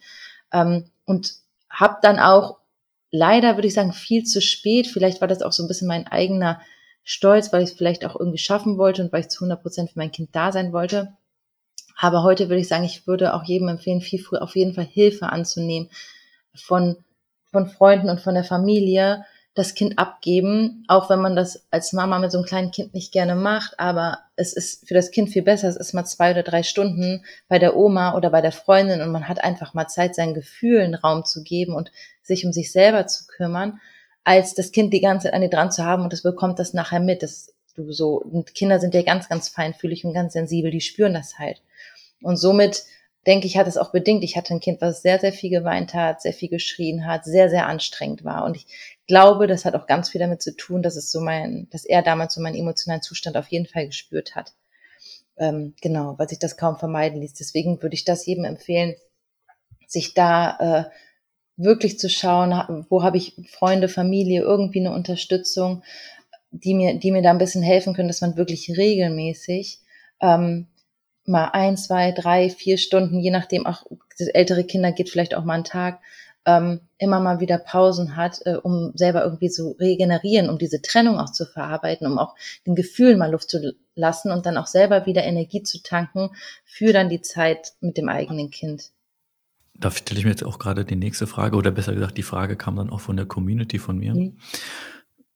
ähm, 0.51 0.89
und 1.05 1.33
habe 1.69 1.97
dann 2.01 2.19
auch 2.19 2.57
leider, 3.11 3.55
würde 3.55 3.67
ich 3.67 3.73
sagen, 3.73 3.93
viel 3.93 4.23
zu 4.23 4.41
spät. 4.41 4.87
Vielleicht 4.87 5.21
war 5.21 5.27
das 5.27 5.41
auch 5.41 5.51
so 5.51 5.63
ein 5.63 5.67
bisschen 5.67 5.87
mein 5.87 6.07
eigener 6.07 6.59
Stolz, 7.03 7.53
weil 7.53 7.63
ich 7.63 7.69
es 7.69 7.75
vielleicht 7.77 8.05
auch 8.05 8.19
irgendwie 8.19 8.39
schaffen 8.39 8.77
wollte 8.77 9.03
und 9.03 9.13
weil 9.13 9.21
ich 9.21 9.29
zu 9.29 9.43
100 9.43 9.61
Prozent 9.61 9.91
für 9.91 9.99
mein 9.99 10.11
Kind 10.11 10.29
da 10.33 10.51
sein 10.51 10.73
wollte. 10.73 11.15
Aber 11.97 12.23
heute 12.23 12.49
würde 12.49 12.59
ich 12.59 12.67
sagen, 12.67 12.83
ich 12.83 13.07
würde 13.07 13.33
auch 13.33 13.43
jedem 13.43 13.69
empfehlen, 13.69 14.01
viel 14.01 14.21
früher 14.21 14.41
auf 14.41 14.55
jeden 14.55 14.73
Fall 14.73 14.85
Hilfe 14.85 15.27
anzunehmen 15.29 15.89
von 16.53 16.97
von 17.55 17.67
Freunden 17.67 18.09
und 18.09 18.19
von 18.19 18.33
der 18.33 18.43
Familie 18.43 19.23
das 19.53 19.73
Kind 19.73 19.97
abgeben, 19.97 20.83
auch 20.89 21.09
wenn 21.09 21.21
man 21.21 21.37
das 21.37 21.65
als 21.71 21.93
Mama 21.93 22.19
mit 22.19 22.29
so 22.29 22.37
einem 22.37 22.45
kleinen 22.45 22.71
Kind 22.71 22.93
nicht 22.93 23.13
gerne 23.13 23.35
macht, 23.35 23.79
aber 23.79 24.19
es 24.35 24.51
ist 24.51 24.85
für 24.85 24.93
das 24.93 25.11
Kind 25.11 25.29
viel 25.29 25.43
besser, 25.43 25.69
es 25.69 25.77
ist 25.77 25.93
mal 25.93 26.03
zwei 26.03 26.31
oder 26.31 26.43
drei 26.43 26.61
Stunden 26.61 27.23
bei 27.47 27.57
der 27.57 27.77
Oma 27.77 28.15
oder 28.17 28.29
bei 28.29 28.41
der 28.41 28.51
Freundin 28.51 28.99
und 29.01 29.13
man 29.13 29.29
hat 29.29 29.41
einfach 29.41 29.73
mal 29.73 29.87
Zeit, 29.87 30.13
seinen 30.13 30.33
Gefühlen 30.33 30.93
Raum 30.93 31.23
zu 31.23 31.41
geben 31.41 31.73
und 31.73 31.93
sich 32.21 32.45
um 32.45 32.51
sich 32.51 32.73
selber 32.73 33.07
zu 33.07 33.27
kümmern, 33.27 33.79
als 34.25 34.55
das 34.55 34.73
Kind 34.73 34.93
die 34.93 34.99
ganze 34.99 35.27
Zeit 35.27 35.33
an 35.33 35.41
dir 35.41 35.49
dran 35.49 35.71
zu 35.71 35.85
haben 35.85 36.03
und 36.03 36.11
es 36.11 36.23
bekommt 36.23 36.59
das 36.59 36.73
nachher 36.73 36.99
mit. 36.99 37.23
Das, 37.23 37.53
du 37.77 37.93
so, 37.93 38.15
und 38.21 38.53
Kinder 38.55 38.81
sind 38.81 38.93
ja 38.93 39.03
ganz, 39.03 39.29
ganz 39.29 39.47
feinfühlig 39.47 40.03
und 40.03 40.13
ganz 40.13 40.33
sensibel, 40.33 40.69
die 40.69 40.81
spüren 40.81 41.13
das 41.13 41.39
halt. 41.39 41.61
Und 42.21 42.35
somit 42.35 42.83
denke 43.25 43.47
ich, 43.47 43.57
hat 43.57 43.67
es 43.67 43.77
auch 43.77 43.91
bedingt. 43.91 44.23
Ich 44.23 44.37
hatte 44.37 44.53
ein 44.53 44.59
Kind, 44.59 44.81
was 44.81 45.01
sehr, 45.01 45.19
sehr 45.19 45.33
viel 45.33 45.49
geweint 45.49 45.93
hat, 45.93 46.21
sehr 46.21 46.33
viel 46.33 46.49
geschrien 46.49 47.05
hat, 47.05 47.25
sehr, 47.25 47.49
sehr 47.49 47.67
anstrengend 47.67 48.23
war. 48.23 48.45
Und 48.45 48.55
ich 48.55 48.67
glaube, 49.07 49.47
das 49.47 49.65
hat 49.65 49.75
auch 49.75 49.87
ganz 49.87 50.09
viel 50.09 50.19
damit 50.19 50.41
zu 50.41 50.55
tun, 50.55 50.83
dass 50.83 50.95
es 50.95 51.11
so 51.11 51.19
mein, 51.19 51.67
dass 51.71 51.85
er 51.85 52.01
damals 52.01 52.35
so 52.35 52.41
meinen 52.41 52.55
emotionalen 52.55 53.01
Zustand 53.01 53.37
auf 53.37 53.47
jeden 53.47 53.65
Fall 53.65 53.87
gespürt 53.87 54.35
hat. 54.35 54.53
Ähm, 55.37 55.73
genau, 55.81 56.15
weil 56.17 56.29
sich 56.29 56.39
das 56.39 56.57
kaum 56.57 56.77
vermeiden 56.77 57.21
ließ. 57.21 57.33
Deswegen 57.33 57.81
würde 57.81 57.95
ich 57.95 58.05
das 58.05 58.25
jedem 58.25 58.45
empfehlen, 58.45 58.95
sich 59.87 60.13
da 60.13 60.57
äh, 60.59 60.89
wirklich 61.57 61.99
zu 61.99 62.09
schauen, 62.09 62.85
wo 62.89 63.03
habe 63.03 63.17
ich 63.17 63.35
Freunde, 63.49 63.87
Familie, 63.87 64.41
irgendwie 64.41 64.79
eine 64.79 64.91
Unterstützung, 64.91 65.83
die 66.51 66.73
mir, 66.73 66.99
die 66.99 67.11
mir 67.11 67.21
da 67.21 67.31
ein 67.31 67.37
bisschen 67.37 67.63
helfen 67.63 67.93
können, 67.93 68.07
dass 68.07 68.21
man 68.21 68.37
wirklich 68.37 68.71
regelmäßig 68.77 69.79
ähm, 70.21 70.67
mal 71.25 71.49
ein, 71.53 71.77
zwei, 71.77 72.11
drei, 72.11 72.49
vier 72.49 72.77
Stunden, 72.77 73.19
je 73.19 73.31
nachdem, 73.31 73.65
auch 73.65 73.83
ältere 74.17 74.63
Kinder 74.63 74.91
geht 74.91 75.09
vielleicht 75.09 75.35
auch 75.35 75.43
mal 75.43 75.55
einen 75.55 75.63
Tag, 75.63 75.99
ähm, 76.45 76.81
immer 76.97 77.19
mal 77.19 77.39
wieder 77.39 77.57
Pausen 77.57 78.15
hat, 78.15 78.39
äh, 78.45 78.55
um 78.55 78.91
selber 78.93 79.23
irgendwie 79.23 79.49
so 79.49 79.71
regenerieren, 79.79 80.49
um 80.49 80.57
diese 80.57 80.81
Trennung 80.81 81.17
auch 81.17 81.31
zu 81.31 81.45
verarbeiten, 81.45 82.05
um 82.07 82.19
auch 82.19 82.35
den 82.67 82.75
Gefühlen 82.75 83.17
mal 83.17 83.31
Luft 83.31 83.49
zu 83.49 83.75
lassen 83.95 84.31
und 84.31 84.45
dann 84.45 84.57
auch 84.57 84.67
selber 84.67 85.05
wieder 85.05 85.23
Energie 85.23 85.63
zu 85.63 85.81
tanken 85.81 86.29
für 86.63 86.93
dann 86.93 87.09
die 87.09 87.21
Zeit 87.21 87.73
mit 87.81 87.97
dem 87.97 88.09
eigenen 88.09 88.51
Kind. 88.51 88.91
Da 89.73 89.91
stelle 89.91 90.19
ich 90.19 90.25
mir 90.25 90.31
jetzt 90.31 90.45
auch 90.45 90.59
gerade 90.59 90.85
die 90.85 90.95
nächste 90.95 91.27
Frage, 91.27 91.57
oder 91.57 91.71
besser 91.71 91.93
gesagt, 91.93 92.17
die 92.17 92.23
Frage 92.23 92.55
kam 92.55 92.75
dann 92.75 92.89
auch 92.89 93.01
von 93.01 93.17
der 93.17 93.25
Community 93.25 93.79
von 93.79 93.97
mir. 93.97 94.13
Mhm. 94.13 94.37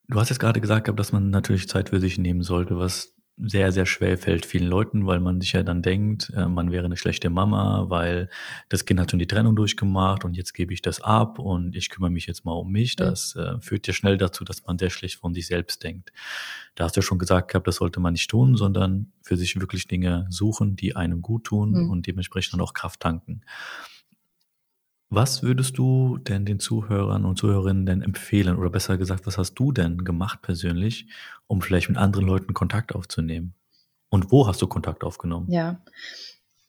Du 0.08 0.20
hast 0.20 0.30
jetzt 0.30 0.40
gerade 0.40 0.62
gesagt 0.62 0.90
dass 0.98 1.12
man 1.12 1.30
natürlich 1.30 1.68
Zeit 1.68 1.90
für 1.90 2.00
sich 2.00 2.18
nehmen 2.18 2.42
sollte, 2.42 2.78
was 2.78 3.14
sehr, 3.42 3.72
sehr 3.72 3.86
schwer 3.86 4.18
fällt 4.18 4.46
vielen 4.46 4.68
Leuten, 4.68 5.08
weil 5.08 5.20
man 5.20 5.40
sich 5.40 5.54
ja 5.54 5.64
dann 5.64 5.82
denkt, 5.82 6.32
äh, 6.36 6.48
man 6.48 6.72
wäre 6.72 6.86
eine 6.86 6.98
schlechte 6.98 7.30
Mama, 7.30 7.86
weil 7.90 8.30
das 8.68 8.86
Kind 8.86 9.00
hat 9.00 9.12
schon 9.12 9.20
die 9.20 9.28
Trennung 9.28 9.56
durchgemacht 9.56 10.26
und 10.26 10.36
jetzt 10.36 10.54
gebe 10.54 10.74
ich 10.74 10.82
das 10.82 11.02
ab 11.02 11.40
und 11.40 11.76
ich 11.76 11.90
kümmere 11.90 12.12
mich 12.12 12.28
jetzt 12.28 12.46
mal 12.46 12.54
um 12.54 12.72
mich. 12.72 12.96
Das 12.96 13.36
äh, 13.36 13.60
führt 13.62 13.88
ja 13.88 13.94
schnell 13.94 14.18
dazu, 14.18 14.44
dass 14.44 14.66
man 14.66 14.78
sehr 14.78 14.90
schlecht 14.90 15.16
von 15.16 15.34
sich 15.34 15.48
selbst 15.48 15.84
denkt. 15.84 16.12
Da 16.76 16.84
hast 16.84 16.96
du 16.96 17.00
ja 17.00 17.06
schon 17.06 17.20
gesagt 17.20 17.50
gehabt, 17.52 17.68
das 17.68 17.78
sollte 17.78 18.00
man 18.00 18.14
nicht 18.14 18.30
tun, 18.30 18.58
sondern 18.58 19.12
für 19.22 19.38
sich 19.38 19.60
wirklich 19.60 19.88
Dinge 19.88 20.28
suchen, 20.30 20.76
die 20.76 20.96
einem 20.96 21.22
gut 21.22 21.46
tun 21.46 21.72
mhm. 21.72 21.90
und 21.90 22.08
dementsprechend 22.08 22.54
dann 22.54 22.62
auch 22.62 22.74
Kraft 22.74 23.00
tanken. 23.00 23.42
Was 25.12 25.42
würdest 25.42 25.78
du 25.80 26.20
denn 26.20 26.46
den 26.46 26.60
Zuhörern 26.60 27.26
und 27.26 27.36
Zuhörerinnen 27.36 27.88
denn 27.88 28.04
empfehlen? 28.04 28.58
Oder 28.58 28.70
besser 28.70 28.98
gesagt, 28.98 29.26
was 29.26 29.40
hast 29.40 29.56
du 29.56 29.72
denn 29.72 30.04
gemacht 30.04 30.44
persönlich, 30.44 31.08
um 31.48 31.62
vielleicht 31.62 31.90
mit 31.90 31.98
anderen 31.98 32.28
Leuten 32.28 32.54
Kontakt 32.54 32.94
aufzunehmen? 32.94 33.56
Und 34.10 34.32
wo 34.32 34.48
hast 34.48 34.62
du 34.62 34.68
Kontakt 34.68 35.04
aufgenommen? 35.04 35.52
Ja, 35.52 35.82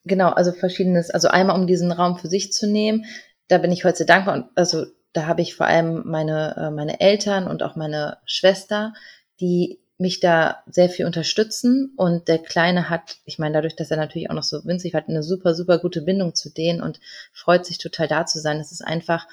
genau, 0.05 0.29
also 0.29 0.51
verschiedenes. 0.51 1.11
Also 1.11 1.27
einmal, 1.27 1.59
um 1.59 1.67
diesen 1.67 1.91
Raum 1.91 2.17
für 2.17 2.29
sich 2.29 2.51
zu 2.51 2.67
nehmen, 2.67 3.05
da 3.47 3.59
bin 3.59 3.71
ich 3.71 3.83
heute 3.83 3.97
sehr 3.97 4.07
dankbar. 4.07 4.35
Und 4.35 4.45
also 4.55 4.85
da 5.13 5.27
habe 5.27 5.41
ich 5.41 5.55
vor 5.55 5.67
allem 5.67 6.03
meine, 6.05 6.55
äh, 6.57 6.71
meine 6.71 6.99
Eltern 6.99 7.47
und 7.47 7.61
auch 7.61 7.75
meine 7.75 8.17
Schwester, 8.25 8.93
die 9.39 9.79
mich 10.01 10.19
da 10.19 10.63
sehr 10.65 10.89
viel 10.89 11.05
unterstützen 11.05 11.93
und 11.95 12.27
der 12.27 12.39
Kleine 12.39 12.89
hat, 12.89 13.17
ich 13.25 13.37
meine, 13.37 13.53
dadurch, 13.53 13.75
dass 13.75 13.91
er 13.91 13.97
natürlich 13.97 14.31
auch 14.31 14.35
noch 14.35 14.43
so 14.43 14.65
winzig 14.65 14.95
hat 14.95 15.07
eine 15.07 15.21
super, 15.21 15.53
super 15.53 15.77
gute 15.77 16.01
Bindung 16.01 16.33
zu 16.33 16.49
denen 16.49 16.81
und 16.81 16.99
freut 17.31 17.67
sich 17.67 17.77
total 17.77 18.07
da 18.07 18.25
zu 18.25 18.39
sein. 18.39 18.59
Es 18.59 18.71
ist 18.71 18.81
einfach, 18.81 19.27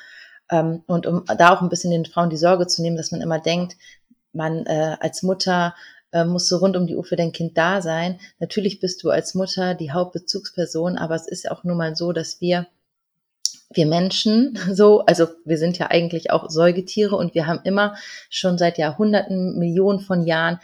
ähm, 0.50 0.82
und 0.86 1.06
um 1.06 1.24
da 1.38 1.54
auch 1.54 1.62
ein 1.62 1.70
bisschen 1.70 1.90
den 1.90 2.04
Frauen 2.04 2.28
die 2.28 2.36
Sorge 2.36 2.66
zu 2.66 2.82
nehmen, 2.82 2.98
dass 2.98 3.12
man 3.12 3.22
immer 3.22 3.40
denkt, 3.40 3.76
man 4.34 4.66
äh, 4.66 4.98
als 5.00 5.22
Mutter 5.22 5.74
äh, 6.12 6.26
muss 6.26 6.48
so 6.48 6.58
rund 6.58 6.76
um 6.76 6.86
die 6.86 6.96
Uhr 6.96 7.04
für 7.04 7.16
dein 7.16 7.32
Kind 7.32 7.56
da 7.56 7.80
sein. 7.80 8.20
Natürlich 8.38 8.78
bist 8.78 9.02
du 9.02 9.08
als 9.08 9.34
Mutter 9.34 9.74
die 9.74 9.92
Hauptbezugsperson, 9.92 10.98
aber 10.98 11.14
es 11.14 11.26
ist 11.26 11.50
auch 11.50 11.64
nun 11.64 11.78
mal 11.78 11.96
so, 11.96 12.12
dass 12.12 12.42
wir 12.42 12.66
wir 13.70 13.86
Menschen 13.86 14.58
so, 14.72 15.00
also 15.00 15.26
wir 15.44 15.58
sind 15.58 15.78
ja 15.78 15.90
eigentlich 15.90 16.30
auch 16.30 16.50
Säugetiere 16.50 17.16
und 17.16 17.34
wir 17.34 17.46
haben 17.46 17.60
immer 17.64 17.96
schon 18.30 18.58
seit 18.58 18.78
Jahrhunderten, 18.78 19.58
Millionen 19.58 20.00
von 20.00 20.26
Jahren 20.26 20.60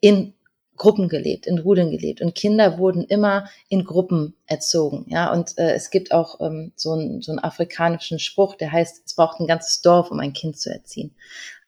in 0.00 0.34
Gruppen 0.76 1.10
gelebt, 1.10 1.46
in 1.46 1.58
Rudeln 1.58 1.90
gelebt 1.90 2.22
und 2.22 2.34
Kinder 2.34 2.78
wurden 2.78 3.04
immer 3.04 3.50
in 3.68 3.84
Gruppen 3.84 4.34
erzogen, 4.46 5.04
ja 5.08 5.30
und 5.30 5.58
äh, 5.58 5.74
es 5.74 5.90
gibt 5.90 6.10
auch 6.10 6.40
ähm, 6.40 6.72
so, 6.74 6.92
einen, 6.92 7.20
so 7.20 7.32
einen 7.32 7.38
afrikanischen 7.38 8.18
Spruch, 8.18 8.54
der 8.54 8.72
heißt, 8.72 9.02
es 9.04 9.14
braucht 9.14 9.40
ein 9.40 9.46
ganzes 9.46 9.82
Dorf, 9.82 10.10
um 10.10 10.20
ein 10.20 10.32
Kind 10.32 10.58
zu 10.58 10.70
erziehen. 10.70 11.14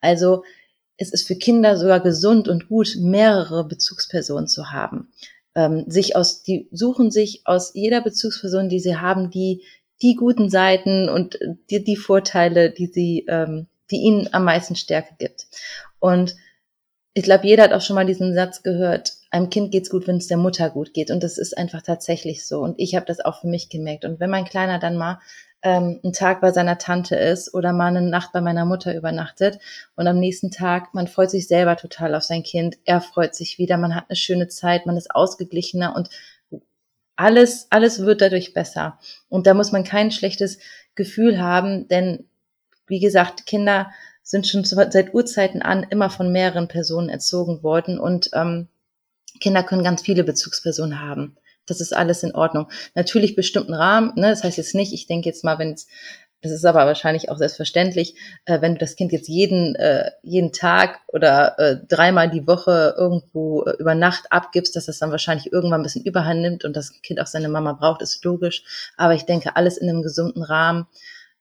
Also 0.01 0.45
es 0.97 1.13
ist 1.13 1.27
für 1.27 1.37
Kinder 1.37 1.77
sogar 1.77 2.01
gesund 2.01 2.49
und 2.49 2.69
gut, 2.69 2.97
mehrere 2.99 3.65
Bezugspersonen 3.65 4.47
zu 4.47 4.71
haben. 4.71 5.13
Ähm, 5.55 5.85
sich 5.89 6.17
aus, 6.17 6.43
die 6.43 6.69
suchen 6.71 7.11
sich 7.11 7.43
aus 7.45 7.75
jeder 7.75 8.01
Bezugsperson, 8.01 8.69
die 8.69 8.81
sie 8.81 8.97
haben, 8.97 9.31
die 9.31 9.63
die 10.03 10.17
guten 10.17 10.51
Seiten 10.51 11.09
und 11.09 11.39
die, 11.71 11.83
die 11.83 11.97
Vorteile, 11.97 12.71
die 12.71 12.87
sie, 12.87 13.27
ähm, 13.29 13.69
die 13.91 13.97
ihnen 13.97 14.29
am 14.33 14.45
meisten 14.45 14.77
Stärke 14.77 15.15
gibt. 15.19 15.47
Und 16.01 16.35
ich 17.15 17.23
glaube, 17.23 17.47
jeder 17.47 17.65
hat 17.65 17.73
auch 17.73 17.81
schon 17.81 17.95
mal 17.95 18.07
diesen 18.07 18.35
Satz 18.35 18.63
gehört, 18.63 19.13
einem 19.31 19.51
Kind 19.51 19.71
geht's 19.71 19.91
gut, 19.91 20.07
wenn 20.07 20.17
es 20.17 20.29
der 20.29 20.37
Mutter 20.39 20.71
gut 20.71 20.95
geht. 20.95 21.11
Und 21.11 21.23
das 21.23 21.39
ist 21.39 21.57
einfach 21.57 21.83
tatsächlich 21.83 22.47
so. 22.47 22.61
Und 22.61 22.75
ich 22.79 22.95
habe 22.95 23.07
das 23.07 23.21
auch 23.21 23.41
für 23.41 23.49
mich 23.49 23.69
gemerkt. 23.69 24.05
Und 24.05 24.19
wenn 24.19 24.31
mein 24.31 24.45
Kleiner 24.45 24.79
dann 24.79 24.97
mal 24.97 25.21
ähm, 25.63 26.01
einen 26.03 26.13
Tag 26.13 26.41
bei 26.41 26.53
seiner 26.53 26.79
Tante 26.79 27.17
ist 27.17 27.55
oder 27.55 27.73
mal 27.73 27.87
eine 27.87 28.03
Nacht 28.03 28.33
bei 28.33 28.41
meiner 28.41 28.65
Mutter 28.65 28.95
übernachtet 28.95 29.59
und 29.95 30.07
am 30.07 30.19
nächsten 30.19 30.51
Tag, 30.51 30.93
man 30.95 31.07
freut 31.07 31.31
sich 31.31 31.47
selber 31.49 31.77
total 31.77 32.15
auf 32.15 32.25
sein 32.25 32.43
Kind, 32.43 32.79
er 32.85 33.01
freut 33.01 33.35
sich 33.35 33.59
wieder, 33.59 33.77
man 33.77 33.95
hat 33.95 34.07
eine 34.09 34.17
schöne 34.17 34.49
Zeit, 34.49 34.87
man 34.87 34.97
ist 34.97 35.15
ausgeglichener 35.15 35.95
und 35.95 36.11
alles, 37.17 37.67
alles 37.71 38.01
wird 38.01 38.21
dadurch 38.21 38.55
besser. 38.55 38.99
Und 39.29 39.47
da 39.47 39.55
muss 39.55 39.73
man 39.73 39.85
kein 39.85 40.11
schlechtes 40.11 40.59
Gefühl 40.95 41.41
haben, 41.41 41.89
denn 41.89 42.29
wie 42.87 43.01
gesagt, 43.01 43.47
Kinder 43.47 43.91
sind 44.23 44.47
schon 44.47 44.65
seit 44.65 45.15
Urzeiten 45.15 45.63
an 45.63 45.85
immer 45.89 46.11
von 46.11 46.31
mehreren 46.31 46.69
Personen 46.69 47.09
erzogen 47.09 47.63
worden 47.63 47.99
und 47.99 48.31
ähm, 48.35 48.69
Kinder 49.41 49.63
können 49.63 49.83
ganz 49.83 50.03
viele 50.03 50.25
Bezugspersonen 50.25 51.01
haben. 51.01 51.37
Das 51.67 51.81
ist 51.81 51.95
alles 51.95 52.23
in 52.23 52.35
Ordnung. 52.35 52.69
Natürlich 52.95 53.37
bestimmten 53.37 53.75
Rahmen, 53.75 54.13
ne, 54.17 54.31
das 54.31 54.45
heißt 54.45 54.59
jetzt 54.59 54.75
nicht, 54.75 54.93
ich 54.93 55.07
denke 55.07 55.29
jetzt 55.29 55.45
mal, 55.45 55.59
wenn 55.59 55.73
es 55.73 55.87
das 56.43 56.51
ist 56.51 56.65
aber 56.65 56.87
wahrscheinlich 56.87 57.31
auch 57.31 57.39
selbstverständlich, 57.39 58.17
äh, 58.45 58.61
wenn 58.61 58.75
du 58.75 58.79
das 58.79 58.97
Kind 58.97 59.13
jetzt 59.13 59.29
jeden, 59.29 59.77
äh, 59.77 60.11
jeden 60.23 60.53
Tag 60.53 61.01
oder 61.07 61.59
äh, 61.59 61.77
dreimal 61.89 62.29
die 62.29 62.47
Woche 62.47 62.95
irgendwo 62.99 63.63
äh, 63.63 63.77
über 63.79 63.95
Nacht 63.95 64.31
abgibst, 64.31 64.75
dass 64.75 64.87
das 64.87 64.99
dann 64.99 65.13
wahrscheinlich 65.13 65.53
irgendwann 65.53 65.81
ein 65.81 65.85
bisschen 65.85 66.05
Überhand 66.05 66.41
nimmt 66.41 66.65
und 66.65 66.77
das 66.77 67.01
Kind 67.03 67.21
auch 67.21 67.29
seine 67.29 67.49
Mama 67.49 67.75
braucht, 67.75 68.03
ist 68.03 68.25
logisch. 68.25 68.65
Aber 68.97 69.15
ich 69.15 69.25
denke, 69.25 69.55
alles 69.55 69.77
in 69.77 69.89
einem 69.89 70.03
gesunden 70.03 70.43
Rahmen 70.43 70.87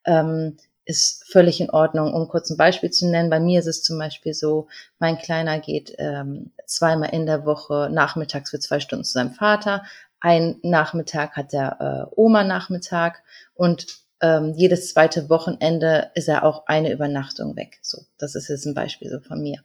ähm, 0.06 0.58
ist 0.86 1.24
völlig 1.32 1.60
in 1.62 1.72
Ordnung. 1.72 2.14
Um 2.14 2.28
kurz 2.28 2.52
ein 2.52 2.58
Beispiel 2.58 2.92
zu 2.92 3.10
nennen, 3.10 3.30
bei 3.32 3.40
mir 3.40 3.60
ist 3.60 3.68
es 3.68 3.82
zum 3.82 3.98
Beispiel 3.98 4.36
so, 4.36 4.68
mein 5.00 5.18
Kleiner 5.18 5.60
geht 5.60 5.96
ähm, 5.98 6.52
zweimal 6.68 7.10
in 7.10 7.26
der 7.26 7.46
Woche 7.46 7.90
nachmittags 7.92 8.52
für 8.52 8.60
zwei 8.60 8.80
Stunden 8.80 9.06
zu 9.06 9.14
seinem 9.14 9.32
Vater. 9.32 9.84
Ein 10.20 10.60
Nachmittag 10.62 11.36
hat 11.36 11.54
der 11.54 12.10
äh, 12.12 12.16
Oma-Nachmittag 12.16 13.24
und 13.56 13.88
ähm, 14.22 14.54
jedes 14.56 14.94
zweite 14.94 15.30
Wochenende 15.30 16.12
ist 16.14 16.28
er 16.28 16.44
auch 16.44 16.68
eine 16.68 16.92
Übernachtung 16.92 17.56
weg. 17.56 17.80
So, 17.82 18.04
das 18.18 18.36
ist 18.36 18.48
jetzt 18.48 18.66
ein 18.66 18.74
Beispiel 18.74 19.10
so 19.10 19.20
von 19.20 19.42
mir. 19.42 19.60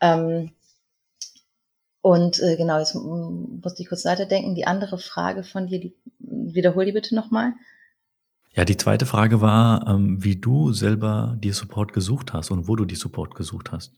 Ähm, 0.00 0.52
und 2.02 2.40
äh, 2.40 2.56
genau, 2.56 2.78
jetzt 2.78 2.94
musste 2.94 3.82
ich 3.82 3.88
kurz 3.88 4.04
weiterdenken. 4.04 4.54
Die 4.54 4.66
andere 4.66 4.96
Frage 4.96 5.42
von 5.42 5.66
dir, 5.66 5.80
die, 5.80 5.94
wiederhol 6.18 6.86
die 6.86 6.92
bitte 6.92 7.14
nochmal. 7.14 7.52
Ja, 8.52 8.64
die 8.64 8.76
zweite 8.76 9.06
Frage 9.06 9.40
war, 9.40 9.86
ähm, 9.86 10.22
wie 10.24 10.36
du 10.36 10.72
selber 10.72 11.36
dir 11.38 11.52
Support 11.52 11.92
gesucht 11.92 12.32
hast 12.32 12.50
und 12.50 12.68
wo 12.68 12.76
du 12.76 12.84
die 12.84 12.96
Support 12.96 13.34
gesucht 13.34 13.70
hast. 13.70 13.92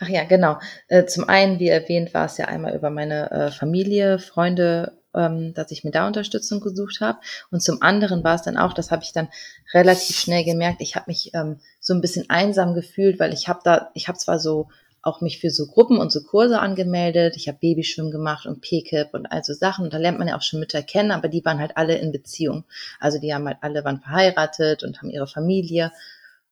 Ach 0.00 0.08
ja, 0.08 0.24
genau. 0.24 0.58
Äh, 0.88 1.06
zum 1.06 1.28
einen, 1.28 1.58
wie 1.58 1.68
erwähnt, 1.68 2.12
war 2.14 2.26
es 2.26 2.36
ja 2.36 2.46
einmal 2.46 2.74
über 2.74 2.90
meine 2.90 3.30
äh, 3.30 3.50
Familie, 3.50 4.18
Freunde, 4.18 4.99
ähm, 5.14 5.54
dass 5.54 5.70
ich 5.70 5.84
mir 5.84 5.90
da 5.90 6.06
Unterstützung 6.06 6.60
gesucht 6.60 7.00
habe. 7.00 7.18
Und 7.50 7.62
zum 7.62 7.82
anderen 7.82 8.24
war 8.24 8.34
es 8.34 8.42
dann 8.42 8.56
auch, 8.56 8.72
das 8.72 8.90
habe 8.90 9.02
ich 9.02 9.12
dann 9.12 9.28
relativ 9.74 10.18
schnell 10.18 10.44
gemerkt, 10.44 10.80
ich 10.80 10.96
habe 10.96 11.06
mich 11.08 11.32
ähm, 11.34 11.60
so 11.80 11.94
ein 11.94 12.00
bisschen 12.00 12.28
einsam 12.30 12.74
gefühlt, 12.74 13.18
weil 13.20 13.32
ich 13.32 13.48
habe 13.48 13.60
da, 13.64 13.90
ich 13.94 14.08
habe 14.08 14.18
zwar 14.18 14.38
so 14.38 14.68
auch 15.02 15.20
mich 15.20 15.40
für 15.40 15.50
so 15.50 15.66
Gruppen 15.66 15.98
und 15.98 16.12
so 16.12 16.22
Kurse 16.22 16.60
angemeldet. 16.60 17.36
Ich 17.36 17.48
habe 17.48 17.58
Babyschwimmen 17.58 18.12
gemacht 18.12 18.46
und 18.46 18.60
PKIP 18.60 19.14
und 19.14 19.26
all 19.26 19.42
so 19.42 19.54
Sachen. 19.54 19.84
Und 19.84 19.94
da 19.94 19.98
lernt 19.98 20.18
man 20.18 20.28
ja 20.28 20.36
auch 20.36 20.42
schon 20.42 20.60
Mütter 20.60 20.82
kennen, 20.82 21.10
aber 21.10 21.28
die 21.28 21.44
waren 21.44 21.58
halt 21.58 21.76
alle 21.76 21.96
in 21.96 22.12
Beziehung. 22.12 22.64
Also 22.98 23.18
die 23.18 23.32
haben 23.32 23.46
halt 23.46 23.58
alle 23.62 23.84
waren 23.84 24.00
verheiratet 24.00 24.82
und 24.82 24.98
haben 24.98 25.10
ihre 25.10 25.26
Familie. 25.26 25.90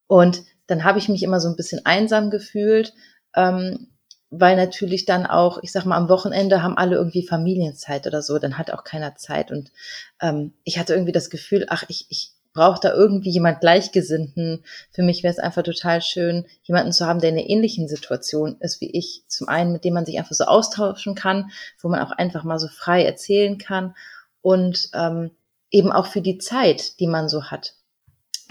Und 0.07 0.43
dann 0.67 0.85
habe 0.85 0.99
ich 0.99 1.09
mich 1.09 1.23
immer 1.23 1.41
so 1.41 1.49
ein 1.49 1.57
bisschen 1.57 1.85
einsam 1.85 2.31
gefühlt. 2.31 2.95
Ähm, 3.35 3.89
weil 4.31 4.57
natürlich 4.57 5.07
dann 5.07 5.27
auch, 5.27 5.59
ich 5.63 5.73
sag 5.73 5.85
mal, 5.85 5.97
am 5.97 6.09
Wochenende 6.09 6.63
haben 6.63 6.77
alle 6.77 6.97
irgendwie 6.97 7.27
Familienzeit 7.27 8.07
oder 8.07 8.23
so, 8.23 8.39
dann 8.39 8.59
hat 8.59 8.71
auch 8.71 8.85
keiner 8.85 9.17
Zeit. 9.17 9.51
Und 9.51 9.73
ähm, 10.21 10.53
ich 10.65 10.79
hatte 10.79 10.93
irgendwie 10.93 11.13
das 11.13 11.31
Gefühl, 11.31 11.67
ach, 11.69 11.85
ich, 11.89 12.07
ich 12.11 12.33
brauche 12.53 12.81
da 12.81 12.93
irgendwie 12.93 13.31
jemand 13.31 13.61
Gleichgesinnten. 13.61 14.65
Für 14.91 15.03
mich 15.03 15.23
wäre 15.23 15.33
es 15.33 15.39
einfach 15.39 15.63
total 15.63 16.03
schön, 16.03 16.47
jemanden 16.63 16.93
zu 16.93 17.07
haben, 17.07 17.21
der 17.21 17.31
in 17.31 17.39
einer 17.39 17.49
ähnlichen 17.49 17.89
Situation 17.89 18.57
ist 18.61 18.81
wie 18.81 18.91
ich. 18.91 19.23
Zum 19.29 19.49
einen, 19.49 19.73
mit 19.73 19.85
dem 19.85 19.95
man 19.95 20.05
sich 20.05 20.19
einfach 20.19 20.35
so 20.35 20.45
austauschen 20.45 21.15
kann, 21.15 21.51
wo 21.81 21.89
man 21.89 22.01
auch 22.01 22.13
einfach 22.13 22.45
mal 22.45 22.59
so 22.59 22.69
frei 22.69 23.05
erzählen 23.05 23.59
kann. 23.59 23.95
Und 24.43 24.91
ähm, 24.93 25.31
eben 25.71 25.93
auch 25.93 26.07
für 26.07 26.21
die 26.21 26.39
Zeit, 26.39 27.01
die 27.01 27.07
man 27.07 27.29
so 27.29 27.45
hat. 27.45 27.75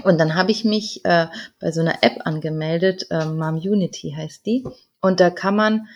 Und 0.03 0.19
dann 0.19 0.35
habe 0.35 0.51
ich 0.51 0.63
mich 0.63 1.03
äh, 1.05 1.27
bei 1.59 1.71
so 1.71 1.81
einer 1.81 2.03
App 2.03 2.21
angemeldet, 2.25 3.07
äh, 3.09 3.25
Mom 3.25 3.55
Unity 3.55 4.13
heißt 4.15 4.45
die. 4.45 4.63
Und 5.01 5.19
da 5.19 5.29
kann 5.29 5.55
man 5.55 5.87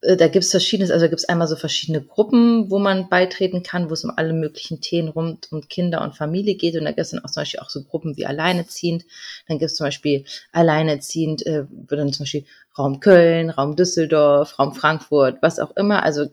äh, 0.00 0.16
da 0.16 0.28
gibt's 0.28 0.50
verschiedenes, 0.50 0.90
also 0.90 1.06
da 1.06 1.08
gibt's 1.08 1.24
einmal 1.24 1.48
so 1.48 1.56
verschiedene 1.56 2.02
Gruppen, 2.02 2.70
wo 2.70 2.78
man 2.78 3.08
beitreten 3.08 3.62
kann, 3.62 3.90
wo 3.90 3.94
es 3.94 4.04
um 4.04 4.12
alle 4.16 4.32
möglichen 4.32 4.80
Themen 4.80 5.08
rund 5.08 5.50
um 5.50 5.68
Kinder 5.68 6.02
und 6.02 6.16
Familie 6.16 6.54
geht. 6.54 6.76
Und 6.76 6.84
da 6.84 6.92
gibt's 6.92 7.10
dann 7.10 7.24
auch 7.24 7.30
zum 7.30 7.42
Beispiel 7.42 7.60
auch 7.60 7.70
so 7.70 7.82
Gruppen 7.82 8.16
wie 8.16 8.26
Alleineziehend. 8.26 9.04
Dann 9.48 9.58
gibt's 9.58 9.74
zum 9.74 9.86
Beispiel 9.86 10.24
Alleineziehend, 10.52 11.46
äh, 11.46 11.64
wird 11.68 12.00
dann 12.00 12.12
zum 12.12 12.24
Beispiel 12.24 12.44
Raum 12.78 13.00
Köln, 13.00 13.50
Raum 13.50 13.74
Düsseldorf, 13.74 14.58
Raum 14.58 14.74
Frankfurt, 14.74 15.38
was 15.42 15.58
auch 15.58 15.76
immer, 15.76 16.04
also 16.04 16.26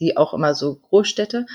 die 0.00 0.16
auch 0.16 0.34
immer 0.34 0.54
so 0.54 0.74
Großstädte. 0.74 1.46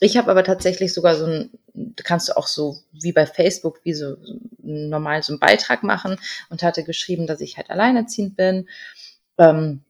Ich 0.00 0.16
habe 0.16 0.30
aber 0.30 0.42
tatsächlich 0.42 0.94
sogar 0.94 1.14
so 1.14 1.26
ein, 1.26 1.50
kannst 1.96 2.30
du 2.30 2.36
auch 2.38 2.46
so 2.46 2.78
wie 3.02 3.12
bei 3.12 3.26
Facebook, 3.26 3.80
wie 3.84 3.94
so 3.94 4.16
normal 4.62 5.22
so 5.22 5.32
einen 5.32 5.40
Beitrag 5.40 5.82
machen 5.82 6.16
und 6.48 6.62
hatte 6.62 6.84
geschrieben, 6.84 7.26
dass 7.26 7.40
ich 7.40 7.56
halt 7.56 7.70
alleinerziehend 7.70 8.36
bin. 8.36 8.68
Ähm, 9.38 9.82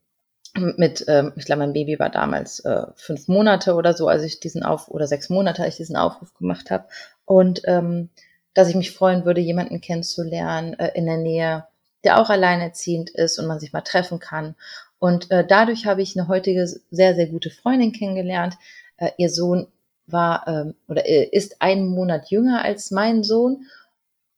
mit, 0.55 1.05
ähm, 1.07 1.33
ich 1.37 1.45
glaube, 1.45 1.61
mein 1.61 1.73
Baby 1.73 1.99
war 1.99 2.11
damals 2.11 2.61
äh, 2.61 2.87
fünf 2.97 3.29
Monate 3.29 3.75
oder 3.75 3.95
so, 3.95 4.09
als 4.09 4.23
ich 4.25 4.41
diesen 4.41 4.63
Auf 4.65 4.89
oder 4.89 5.07
sechs 5.07 5.29
Monate, 5.29 5.63
als 5.63 5.75
ich 5.75 5.79
diesen 5.79 5.97
Aufruf 5.97 6.35
gemacht 6.35 6.71
habe. 6.71 6.87
Und 7.25 7.63
ähm, 7.65 8.11
dass 8.55 8.69
ich 8.69 8.75
mich 8.75 8.91
freuen 8.91 9.25
würde, 9.25 9.41
jemanden 9.41 9.81
kennenzulernen 9.81 10.75
äh, 10.79 10.91
in 10.95 11.07
der 11.07 11.19
Nähe, 11.19 11.67
der 12.03 12.21
auch 12.21 12.31
alleinerziehend 12.31 13.11
ist 13.11 13.39
und 13.39 13.47
man 13.47 13.61
sich 13.61 13.73
mal 13.73 13.83
treffen 13.83 14.19
kann. 14.19 14.57
Und 14.99 15.31
äh, 15.31 15.47
dadurch 15.47 15.87
habe 15.87 16.03
ich 16.03 16.19
eine 16.19 16.29
heutige 16.29 16.67
sehr, 16.67 17.15
sehr 17.15 17.27
gute 17.27 17.51
Freundin 17.51 17.93
kennengelernt. 17.93 18.57
Äh, 18.97 19.11
ihr 19.19 19.31
Sohn 19.31 19.69
war 20.13 20.47
ähm, 20.47 20.75
oder 20.89 21.07
ist 21.33 21.61
einen 21.61 21.89
Monat 21.89 22.31
jünger 22.31 22.65
als 22.65 22.91
mein 22.91 23.23
Sohn 23.23 23.67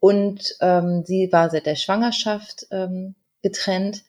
und 0.00 0.56
ähm, 0.60 1.04
sie 1.06 1.30
war 1.32 1.50
seit 1.50 1.66
der 1.66 1.76
Schwangerschaft 1.76 2.66
ähm, 2.70 3.14
getrennt 3.42 4.04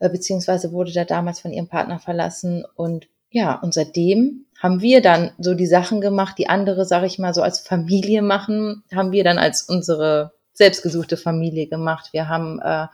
äh, 0.00 0.08
beziehungsweise 0.08 0.72
wurde 0.72 0.92
da 0.92 1.04
damals 1.04 1.40
von 1.40 1.52
ihrem 1.52 1.68
Partner 1.68 2.00
verlassen. 2.00 2.64
Und 2.74 3.06
ja, 3.30 3.54
und 3.60 3.72
seitdem 3.72 4.46
haben 4.58 4.80
wir 4.80 5.00
dann 5.00 5.30
so 5.38 5.54
die 5.54 5.66
Sachen 5.66 6.00
gemacht, 6.00 6.36
die 6.38 6.48
andere, 6.48 6.84
sage 6.84 7.06
ich 7.06 7.18
mal, 7.18 7.32
so 7.32 7.42
als 7.42 7.60
Familie 7.60 8.22
machen, 8.22 8.82
haben 8.92 9.12
wir 9.12 9.22
dann 9.22 9.38
als 9.38 9.62
unsere 9.62 10.32
selbstgesuchte 10.52 11.16
Familie 11.16 11.68
gemacht. 11.68 12.08
Wir 12.12 12.28
haben 12.28 12.60
äh, 12.60 12.86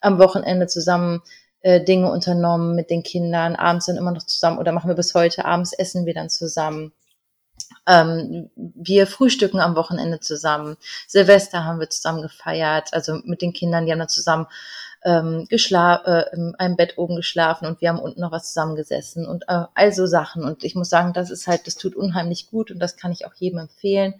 am 0.00 0.18
Wochenende 0.18 0.66
zusammen 0.68 1.22
äh, 1.60 1.82
Dinge 1.82 2.10
unternommen 2.10 2.74
mit 2.74 2.88
den 2.88 3.02
Kindern, 3.02 3.56
abends 3.56 3.86
dann 3.86 3.96
immer 3.96 4.12
noch 4.12 4.24
zusammen 4.24 4.58
oder 4.58 4.72
machen 4.72 4.88
wir 4.88 4.96
bis 4.96 5.14
heute, 5.14 5.44
abends 5.44 5.72
essen 5.72 6.06
wir 6.06 6.14
dann 6.14 6.30
zusammen. 6.30 6.92
Ähm, 7.86 8.50
wir 8.56 9.06
frühstücken 9.06 9.60
am 9.60 9.76
Wochenende 9.76 10.20
zusammen. 10.20 10.76
Silvester 11.06 11.64
haben 11.64 11.80
wir 11.80 11.90
zusammen 11.90 12.22
gefeiert, 12.22 12.88
also 12.92 13.20
mit 13.24 13.42
den 13.42 13.52
Kindern, 13.52 13.84
die 13.84 13.92
haben 13.92 13.98
dann 13.98 14.08
zusammen 14.08 14.46
ähm, 15.04 15.46
geschlafen, 15.50 16.06
äh, 16.06 16.34
in 16.34 16.54
einem 16.54 16.76
Bett 16.76 16.96
oben 16.96 17.16
geschlafen 17.16 17.66
und 17.66 17.80
wir 17.80 17.90
haben 17.90 17.98
unten 17.98 18.20
noch 18.20 18.32
was 18.32 18.48
zusammengesessen 18.48 19.26
und 19.26 19.44
äh, 19.48 19.64
all 19.74 19.92
so 19.92 20.06
Sachen. 20.06 20.44
Und 20.44 20.64
ich 20.64 20.74
muss 20.74 20.88
sagen, 20.88 21.12
das 21.12 21.30
ist 21.30 21.46
halt, 21.46 21.66
das 21.66 21.76
tut 21.76 21.94
unheimlich 21.94 22.50
gut 22.50 22.70
und 22.70 22.78
das 22.78 22.96
kann 22.96 23.12
ich 23.12 23.26
auch 23.26 23.34
jedem 23.34 23.58
empfehlen. 23.58 24.14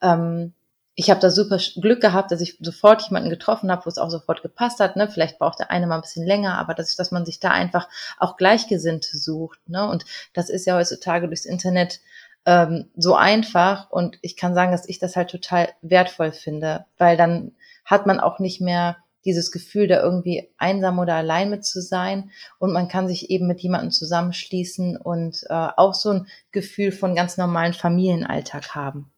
Ähm, 0.00 0.54
ich 0.94 1.10
habe 1.10 1.20
da 1.20 1.30
super 1.30 1.58
Glück 1.80 2.00
gehabt, 2.00 2.32
dass 2.32 2.40
ich 2.40 2.58
sofort 2.60 3.02
jemanden 3.02 3.30
getroffen 3.30 3.70
habe, 3.70 3.84
wo 3.84 3.88
es 3.88 3.98
auch 3.98 4.10
sofort 4.10 4.42
gepasst 4.42 4.80
hat. 4.80 4.96
Ne? 4.96 5.08
Vielleicht 5.08 5.38
braucht 5.38 5.60
der 5.60 5.70
eine 5.70 5.86
mal 5.86 5.94
ein 5.94 6.00
bisschen 6.00 6.26
länger, 6.26 6.58
aber 6.58 6.74
dass, 6.74 6.96
dass 6.96 7.12
man 7.12 7.24
sich 7.24 7.38
da 7.38 7.52
einfach 7.52 7.88
auch 8.18 8.36
Gleichgesinnte 8.36 9.16
sucht. 9.16 9.60
Ne? 9.68 9.88
Und 9.88 10.04
das 10.34 10.50
ist 10.50 10.66
ja 10.66 10.74
heutzutage 10.76 11.28
durchs 11.28 11.44
Internet 11.44 12.00
ähm, 12.48 12.86
so 12.96 13.14
einfach. 13.14 13.90
Und 13.90 14.18
ich 14.22 14.34
kann 14.34 14.54
sagen, 14.54 14.72
dass 14.72 14.88
ich 14.88 14.98
das 14.98 15.16
halt 15.16 15.28
total 15.28 15.68
wertvoll 15.82 16.32
finde, 16.32 16.86
weil 16.96 17.18
dann 17.18 17.52
hat 17.84 18.06
man 18.06 18.20
auch 18.20 18.38
nicht 18.38 18.62
mehr 18.62 18.96
dieses 19.26 19.52
Gefühl, 19.52 19.86
da 19.86 20.02
irgendwie 20.02 20.48
einsam 20.56 20.98
oder 20.98 21.14
allein 21.14 21.50
mit 21.50 21.66
zu 21.66 21.82
sein. 21.82 22.30
Und 22.58 22.72
man 22.72 22.88
kann 22.88 23.06
sich 23.06 23.28
eben 23.28 23.46
mit 23.46 23.60
jemandem 23.60 23.90
zusammenschließen 23.90 24.96
und 24.96 25.44
äh, 25.50 25.68
auch 25.76 25.92
so 25.92 26.10
ein 26.10 26.26
Gefühl 26.50 26.90
von 26.90 27.14
ganz 27.14 27.36
normalen 27.36 27.74
Familienalltag 27.74 28.74
haben. 28.74 29.10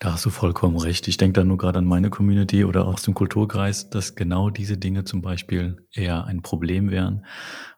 Da 0.00 0.12
hast 0.12 0.24
du 0.24 0.30
vollkommen 0.30 0.78
recht. 0.78 1.08
Ich 1.08 1.18
denke 1.18 1.40
da 1.40 1.44
nur 1.44 1.58
gerade 1.58 1.80
an 1.80 1.84
meine 1.84 2.08
Community 2.08 2.64
oder 2.64 2.86
aus 2.86 3.02
dem 3.02 3.12
Kulturkreis, 3.12 3.90
dass 3.90 4.14
genau 4.14 4.48
diese 4.48 4.78
Dinge 4.78 5.04
zum 5.04 5.20
Beispiel 5.20 5.84
eher 5.92 6.24
ein 6.24 6.40
Problem 6.40 6.90
wären, 6.90 7.26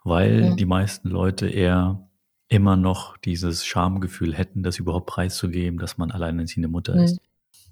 weil 0.05 0.51
mhm. 0.51 0.57
die 0.57 0.67
meisten 0.67 1.09
Leute 1.09 1.49
eher 1.49 2.10
immer 2.51 2.77
noch 2.77 3.17
dieses 3.17 3.65
Schamgefühl 3.65 4.35
hätten, 4.35 4.63
das 4.63 4.79
überhaupt 4.79 5.07
preiszugeben, 5.07 5.79
dass 5.79 5.97
man 5.97 6.11
alleinerziehende 6.11 6.69
Mutter 6.69 6.97
mhm. 6.97 7.05
ist. 7.05 7.21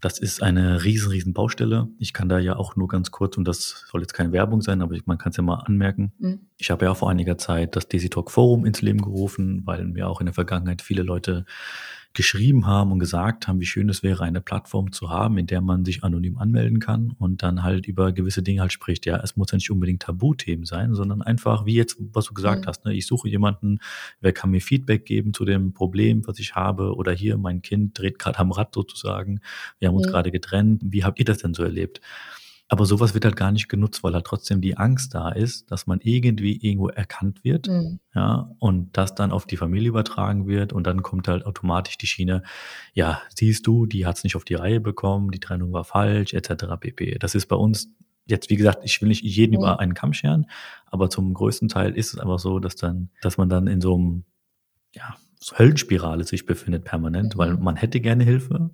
Das 0.00 0.20
ist 0.20 0.44
eine 0.44 0.84
riesen, 0.84 1.10
riesen 1.10 1.32
Baustelle. 1.32 1.88
Ich 1.98 2.12
kann 2.12 2.28
da 2.28 2.38
ja 2.38 2.54
auch 2.54 2.76
nur 2.76 2.86
ganz 2.86 3.10
kurz, 3.10 3.36
und 3.36 3.46
das 3.46 3.84
soll 3.90 4.00
jetzt 4.02 4.14
keine 4.14 4.30
Werbung 4.30 4.62
sein, 4.62 4.80
aber 4.80 4.96
man 5.06 5.18
kann 5.18 5.30
es 5.30 5.36
ja 5.36 5.42
mal 5.42 5.56
anmerken. 5.56 6.12
Mhm. 6.20 6.40
Ich 6.56 6.70
habe 6.70 6.84
ja 6.84 6.94
vor 6.94 7.10
einiger 7.10 7.36
Zeit 7.36 7.74
das 7.74 7.88
Desi 7.88 8.08
Talk 8.08 8.30
Forum 8.30 8.64
ins 8.64 8.80
Leben 8.80 9.02
gerufen, 9.02 9.62
weil 9.64 9.84
mir 9.84 10.08
auch 10.08 10.20
in 10.20 10.26
der 10.26 10.34
Vergangenheit 10.34 10.80
viele 10.80 11.02
Leute 11.02 11.44
geschrieben 12.18 12.66
haben 12.66 12.90
und 12.90 12.98
gesagt 12.98 13.46
haben, 13.46 13.60
wie 13.60 13.64
schön 13.64 13.88
es 13.88 14.02
wäre, 14.02 14.24
eine 14.24 14.40
Plattform 14.40 14.90
zu 14.90 15.08
haben, 15.08 15.38
in 15.38 15.46
der 15.46 15.60
man 15.60 15.84
sich 15.84 16.02
anonym 16.02 16.36
anmelden 16.36 16.80
kann 16.80 17.12
und 17.16 17.44
dann 17.44 17.62
halt 17.62 17.86
über 17.86 18.10
gewisse 18.10 18.42
Dinge 18.42 18.60
halt 18.60 18.72
spricht. 18.72 19.06
Ja, 19.06 19.18
es 19.22 19.36
muss 19.36 19.52
ja 19.52 19.56
nicht 19.56 19.70
unbedingt 19.70 20.02
Tabuthemen 20.02 20.64
sein, 20.64 20.94
sondern 20.94 21.22
einfach, 21.22 21.64
wie 21.64 21.74
jetzt, 21.74 21.96
was 22.12 22.24
du 22.24 22.34
gesagt 22.34 22.62
mhm. 22.62 22.66
hast, 22.66 22.84
ne? 22.84 22.92
ich 22.92 23.06
suche 23.06 23.28
jemanden, 23.28 23.78
wer 24.20 24.32
kann 24.32 24.50
mir 24.50 24.60
Feedback 24.60 25.06
geben 25.06 25.32
zu 25.32 25.44
dem 25.44 25.74
Problem, 25.74 26.26
was 26.26 26.40
ich 26.40 26.56
habe 26.56 26.96
oder 26.96 27.12
hier, 27.12 27.38
mein 27.38 27.62
Kind 27.62 27.96
dreht 27.96 28.18
gerade 28.18 28.40
am 28.40 28.50
Rad 28.50 28.74
sozusagen, 28.74 29.38
wir 29.78 29.86
haben 29.86 29.94
uns 29.94 30.08
mhm. 30.08 30.10
gerade 30.10 30.32
getrennt, 30.32 30.82
wie 30.84 31.04
habt 31.04 31.20
ihr 31.20 31.24
das 31.24 31.38
denn 31.38 31.54
so 31.54 31.62
erlebt? 31.62 32.00
Aber 32.70 32.84
sowas 32.84 33.14
wird 33.14 33.24
halt 33.24 33.36
gar 33.36 33.50
nicht 33.50 33.68
genutzt, 33.68 34.04
weil 34.04 34.12
halt 34.12 34.26
trotzdem 34.26 34.60
die 34.60 34.76
Angst 34.76 35.14
da 35.14 35.30
ist, 35.30 35.70
dass 35.70 35.86
man 35.86 36.00
irgendwie 36.02 36.56
irgendwo 36.56 36.88
erkannt 36.88 37.42
wird, 37.42 37.66
mhm. 37.66 37.98
ja, 38.14 38.50
und 38.58 38.96
das 38.96 39.14
dann 39.14 39.32
auf 39.32 39.46
die 39.46 39.56
Familie 39.56 39.88
übertragen 39.88 40.46
wird 40.46 40.74
und 40.74 40.86
dann 40.86 41.02
kommt 41.02 41.28
halt 41.28 41.46
automatisch 41.46 41.96
die 41.96 42.06
Schiene, 42.06 42.42
ja, 42.92 43.22
siehst 43.34 43.66
du, 43.66 43.86
die 43.86 44.04
hat 44.04 44.18
es 44.18 44.24
nicht 44.24 44.36
auf 44.36 44.44
die 44.44 44.54
Reihe 44.54 44.80
bekommen, 44.80 45.30
die 45.30 45.40
Trennung 45.40 45.72
war 45.72 45.84
falsch, 45.84 46.34
etc. 46.34 46.66
pp. 46.78 47.18
Das 47.18 47.34
ist 47.34 47.46
bei 47.46 47.56
uns 47.56 47.88
jetzt, 48.26 48.50
wie 48.50 48.56
gesagt, 48.56 48.80
ich 48.84 49.00
will 49.00 49.08
nicht 49.08 49.24
jeden 49.24 49.52
mhm. 49.52 49.60
über 49.60 49.80
einen 49.80 49.94
Kamm 49.94 50.12
scheren, 50.12 50.46
aber 50.86 51.08
zum 51.08 51.32
größten 51.32 51.68
Teil 51.68 51.96
ist 51.96 52.12
es 52.12 52.20
einfach 52.20 52.38
so, 52.38 52.58
dass 52.58 52.76
dann, 52.76 53.08
dass 53.22 53.38
man 53.38 53.48
dann 53.48 53.66
in 53.66 53.80
so 53.80 53.94
einem, 53.94 54.24
ja, 54.94 55.16
so 55.40 55.56
Höllenspirale 55.56 56.24
sich 56.24 56.44
befindet 56.44 56.84
permanent, 56.84 57.34
mhm. 57.34 57.38
weil 57.38 57.56
man 57.56 57.76
hätte 57.76 58.00
gerne 58.00 58.24
Hilfe, 58.24 58.70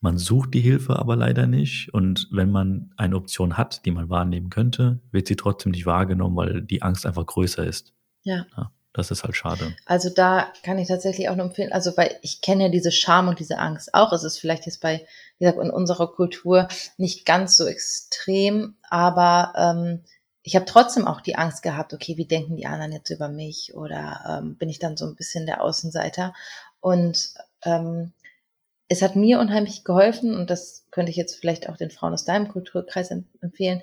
man 0.00 0.18
sucht 0.18 0.54
die 0.54 0.60
Hilfe 0.60 0.96
aber 0.96 1.16
leider 1.16 1.46
nicht. 1.46 1.92
Und 1.92 2.28
wenn 2.30 2.50
man 2.50 2.92
eine 2.96 3.16
Option 3.16 3.56
hat, 3.56 3.84
die 3.84 3.90
man 3.90 4.08
wahrnehmen 4.08 4.50
könnte, 4.50 5.00
wird 5.10 5.26
sie 5.26 5.36
trotzdem 5.36 5.72
nicht 5.72 5.86
wahrgenommen, 5.86 6.36
weil 6.36 6.62
die 6.62 6.82
Angst 6.82 7.06
einfach 7.06 7.26
größer 7.26 7.64
ist. 7.64 7.92
Ja. 8.22 8.46
ja 8.56 8.70
das 8.92 9.10
ist 9.10 9.22
halt 9.22 9.36
schade. 9.36 9.76
Also 9.86 10.10
da 10.10 10.52
kann 10.64 10.78
ich 10.78 10.88
tatsächlich 10.88 11.28
auch 11.28 11.36
nur 11.36 11.46
empfehlen, 11.46 11.72
also 11.72 11.96
weil 11.96 12.18
ich 12.22 12.40
kenne 12.40 12.64
ja 12.64 12.68
diese 12.68 12.90
Scham 12.90 13.28
und 13.28 13.38
diese 13.38 13.58
Angst 13.58 13.94
auch. 13.94 14.12
Es 14.12 14.24
ist 14.24 14.38
vielleicht 14.38 14.66
jetzt 14.66 14.80
bei, 14.80 15.06
wie 15.38 15.44
gesagt, 15.44 15.62
in 15.62 15.70
unserer 15.70 16.08
Kultur 16.08 16.68
nicht 16.96 17.24
ganz 17.24 17.56
so 17.56 17.66
extrem, 17.66 18.76
aber 18.88 19.52
ähm, 19.56 20.04
ich 20.42 20.56
habe 20.56 20.64
trotzdem 20.64 21.06
auch 21.06 21.20
die 21.20 21.36
Angst 21.36 21.62
gehabt, 21.62 21.92
okay, 21.92 22.16
wie 22.16 22.26
denken 22.26 22.56
die 22.56 22.66
anderen 22.66 22.92
jetzt 22.92 23.10
über 23.10 23.28
mich 23.28 23.74
oder 23.74 24.40
ähm, 24.40 24.56
bin 24.56 24.68
ich 24.68 24.78
dann 24.78 24.96
so 24.96 25.06
ein 25.06 25.14
bisschen 25.14 25.46
der 25.46 25.62
Außenseiter? 25.62 26.34
Und 26.80 27.34
ähm, 27.62 28.12
es 28.88 29.02
hat 29.02 29.16
mir 29.16 29.38
unheimlich 29.38 29.84
geholfen 29.84 30.34
und 30.34 30.50
das 30.50 30.86
könnte 30.90 31.10
ich 31.10 31.16
jetzt 31.16 31.36
vielleicht 31.36 31.68
auch 31.68 31.76
den 31.76 31.90
Frauen 31.90 32.14
aus 32.14 32.24
deinem 32.24 32.48
Kulturkreis 32.48 33.10
empfehlen, 33.40 33.82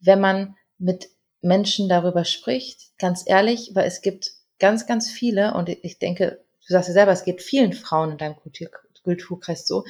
wenn 0.00 0.20
man 0.20 0.56
mit 0.78 1.08
Menschen 1.42 1.88
darüber 1.88 2.24
spricht, 2.24 2.98
ganz 2.98 3.22
ehrlich, 3.26 3.70
weil 3.74 3.86
es 3.86 4.00
gibt 4.00 4.32
ganz, 4.58 4.86
ganz 4.86 5.10
viele 5.10 5.54
und 5.54 5.68
ich 5.68 5.98
denke, 5.98 6.40
du 6.66 6.72
sagst 6.72 6.88
ja 6.88 6.94
selber, 6.94 7.12
es 7.12 7.24
geht 7.24 7.42
vielen 7.42 7.72
Frauen 7.72 8.12
in 8.12 8.18
deinem 8.18 8.36
Kultur, 8.36 8.68
Kulturkreis 9.04 9.66
so, 9.66 9.84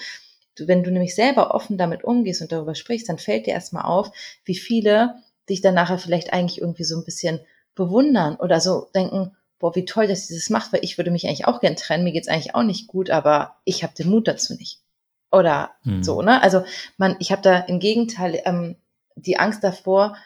wenn 0.58 0.82
du 0.82 0.90
nämlich 0.90 1.14
selber 1.14 1.54
offen 1.54 1.78
damit 1.78 2.04
umgehst 2.04 2.42
und 2.42 2.52
darüber 2.52 2.74
sprichst, 2.74 3.08
dann 3.08 3.18
fällt 3.18 3.46
dir 3.46 3.54
erstmal 3.54 3.84
auf, 3.84 4.10
wie 4.44 4.56
viele 4.56 5.22
dich 5.48 5.60
dann 5.60 5.74
nachher 5.74 5.98
vielleicht 5.98 6.32
eigentlich 6.32 6.60
irgendwie 6.60 6.84
so 6.84 6.96
ein 6.96 7.04
bisschen 7.04 7.40
bewundern 7.74 8.36
oder 8.36 8.60
so 8.60 8.88
denken, 8.94 9.36
boah, 9.58 9.74
wie 9.74 9.84
toll, 9.84 10.06
dass 10.06 10.28
sie 10.28 10.34
das 10.34 10.50
macht, 10.50 10.72
weil 10.72 10.84
ich 10.84 10.98
würde 10.98 11.10
mich 11.10 11.26
eigentlich 11.26 11.46
auch 11.46 11.60
gern 11.60 11.76
trennen, 11.76 12.04
mir 12.04 12.12
geht's 12.12 12.28
eigentlich 12.28 12.54
auch 12.54 12.62
nicht 12.62 12.86
gut, 12.86 13.10
aber 13.10 13.56
ich 13.64 13.82
habe 13.82 13.94
den 13.94 14.08
Mut 14.08 14.28
dazu 14.28 14.54
nicht. 14.54 14.80
Oder 15.32 15.70
mhm. 15.82 16.02
so, 16.02 16.22
ne? 16.22 16.42
Also 16.42 16.64
man, 16.98 17.16
ich 17.18 17.32
habe 17.32 17.42
da 17.42 17.58
im 17.60 17.80
Gegenteil 17.80 18.40
ähm, 18.44 18.76
die 19.16 19.38
Angst 19.38 19.64
davor, 19.64 20.16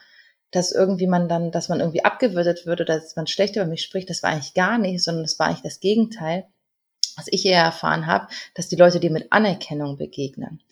dass 0.51 0.73
irgendwie 0.73 1.07
man 1.07 1.29
dann, 1.29 1.53
dass 1.53 1.69
man 1.69 1.81
irgendwie 1.81 2.05
abgewürdet 2.05 2.67
wird 2.67 2.81
oder 2.81 2.97
dass 2.99 3.17
man 3.17 3.27
schlecht 3.27 3.57
über 3.57 3.67
mich 3.67 3.83
spricht, 3.83 4.11
das 4.11 4.23
war 4.23 4.31
eigentlich 4.31 4.55
gar 4.55 4.79
nicht, 4.79 5.03
sondern 5.03 5.23
das 5.23 5.39
war 5.39 5.47
eigentlich 5.47 5.63
das 5.63 5.81
Gegenteil, 5.81 6.47
was 7.17 7.27
ich 7.29 7.47
eher 7.47 7.63
erfahren 7.63 8.07
habe, 8.07 8.27
dass 8.55 8.69
die 8.69 8.77
Leute 8.77 8.99
dir 9.01 9.11
mit 9.11 9.33
Anerkennung 9.33 9.97
begegnen. 9.97 10.63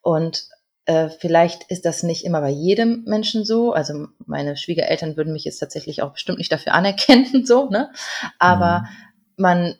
Und 0.00 0.48
äh, 0.86 1.10
vielleicht 1.10 1.64
ist 1.70 1.84
das 1.84 2.02
nicht 2.02 2.24
immer 2.24 2.40
bei 2.40 2.50
jedem 2.50 3.04
Menschen 3.04 3.44
so. 3.44 3.72
Also 3.72 4.08
meine 4.24 4.56
Schwiegereltern 4.56 5.16
würden 5.16 5.32
mich 5.32 5.44
jetzt 5.44 5.58
tatsächlich 5.58 6.02
auch 6.02 6.12
bestimmt 6.12 6.38
nicht 6.38 6.52
dafür 6.52 6.74
anerkennen, 6.74 7.44
so, 7.44 7.68
ne? 7.68 7.90
Aber 8.38 8.80
mhm. 8.80 8.86
man 9.36 9.74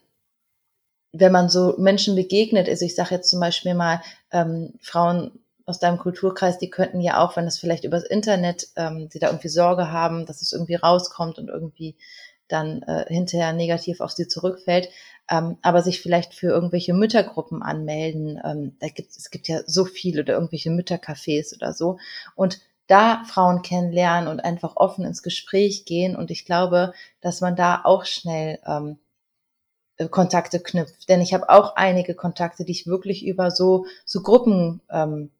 wenn 1.18 1.32
man 1.32 1.48
so 1.48 1.74
Menschen 1.78 2.14
begegnet, 2.14 2.68
also 2.68 2.84
ich 2.84 2.94
sage 2.94 3.14
jetzt 3.14 3.30
zum 3.30 3.40
Beispiel 3.40 3.74
mal 3.74 4.02
ähm, 4.32 4.74
Frauen 4.80 5.38
aus 5.64 5.80
deinem 5.80 5.98
Kulturkreis, 5.98 6.58
die 6.58 6.70
könnten 6.70 7.00
ja 7.00 7.18
auch, 7.18 7.36
wenn 7.36 7.46
es 7.46 7.58
vielleicht 7.58 7.84
übers 7.84 8.04
Internet, 8.04 8.68
ähm, 8.76 9.08
sie 9.10 9.18
da 9.18 9.28
irgendwie 9.28 9.48
Sorge 9.48 9.90
haben, 9.90 10.26
dass 10.26 10.42
es 10.42 10.52
irgendwie 10.52 10.76
rauskommt 10.76 11.38
und 11.38 11.48
irgendwie 11.48 11.96
dann 12.48 12.82
äh, 12.82 13.04
hinterher 13.08 13.52
negativ 13.52 14.00
auf 14.00 14.12
sie 14.12 14.28
zurückfällt, 14.28 14.88
ähm, 15.30 15.58
aber 15.62 15.82
sich 15.82 16.00
vielleicht 16.00 16.34
für 16.34 16.48
irgendwelche 16.48 16.94
Müttergruppen 16.94 17.62
anmelden. 17.62 18.40
Ähm, 18.44 18.76
da 18.80 18.88
gibt, 18.88 19.16
es 19.16 19.30
gibt 19.30 19.48
ja 19.48 19.60
so 19.66 19.84
viele 19.84 20.22
oder 20.22 20.34
irgendwelche 20.34 20.70
Müttercafés 20.70 21.54
oder 21.54 21.72
so. 21.72 21.98
Und 22.34 22.60
da 22.86 23.24
Frauen 23.24 23.62
kennenlernen 23.62 24.28
und 24.28 24.40
einfach 24.40 24.76
offen 24.76 25.04
ins 25.04 25.22
Gespräch 25.22 25.84
gehen. 25.84 26.14
Und 26.16 26.30
ich 26.30 26.44
glaube, 26.44 26.92
dass 27.20 27.40
man 27.40 27.56
da 27.56 27.80
auch 27.84 28.04
schnell 28.04 28.60
ähm, 28.64 28.98
äh, 29.96 30.08
Kontakte 30.08 30.60
knüpft. 30.60 31.08
Denn 31.08 31.20
ich 31.20 31.34
habe 31.34 31.48
auch 31.48 31.74
einige 31.76 32.14
Kontakte, 32.14 32.64
die 32.64 32.72
ich 32.72 32.86
wirklich 32.86 33.26
über 33.26 33.50
so, 33.50 33.86
so 34.04 34.22
Gruppen 34.22 34.80
ähm, 34.90 35.30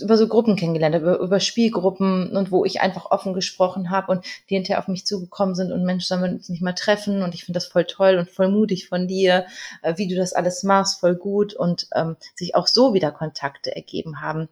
über 0.00 0.16
so 0.16 0.28
Gruppen 0.28 0.56
kennengelernt, 0.56 0.96
über, 0.96 1.18
über 1.18 1.40
Spielgruppen 1.40 2.36
und 2.36 2.50
wo 2.50 2.64
ich 2.64 2.80
einfach 2.80 3.10
offen 3.10 3.34
gesprochen 3.34 3.90
habe 3.90 4.12
und 4.12 4.24
die 4.48 4.54
hinterher 4.54 4.78
auf 4.78 4.88
mich 4.88 5.06
zugekommen 5.06 5.54
sind 5.54 5.72
und 5.72 5.84
Mensch, 5.84 6.06
sollen 6.06 6.22
wir 6.22 6.30
uns 6.30 6.48
nicht 6.48 6.62
mal 6.62 6.72
treffen 6.72 7.22
und 7.22 7.34
ich 7.34 7.44
finde 7.44 7.58
das 7.58 7.66
voll 7.66 7.84
toll 7.84 8.16
und 8.16 8.30
voll 8.30 8.48
mutig 8.48 8.88
von 8.88 9.08
dir, 9.08 9.46
äh, 9.82 9.94
wie 9.96 10.08
du 10.08 10.16
das 10.16 10.32
alles 10.32 10.62
machst, 10.62 11.00
voll 11.00 11.16
gut 11.16 11.54
und 11.54 11.88
ähm, 11.94 12.16
sich 12.34 12.54
auch 12.54 12.66
so 12.66 12.94
wieder 12.94 13.10
Kontakte 13.10 13.74
ergeben 13.74 14.20
haben. 14.20 14.48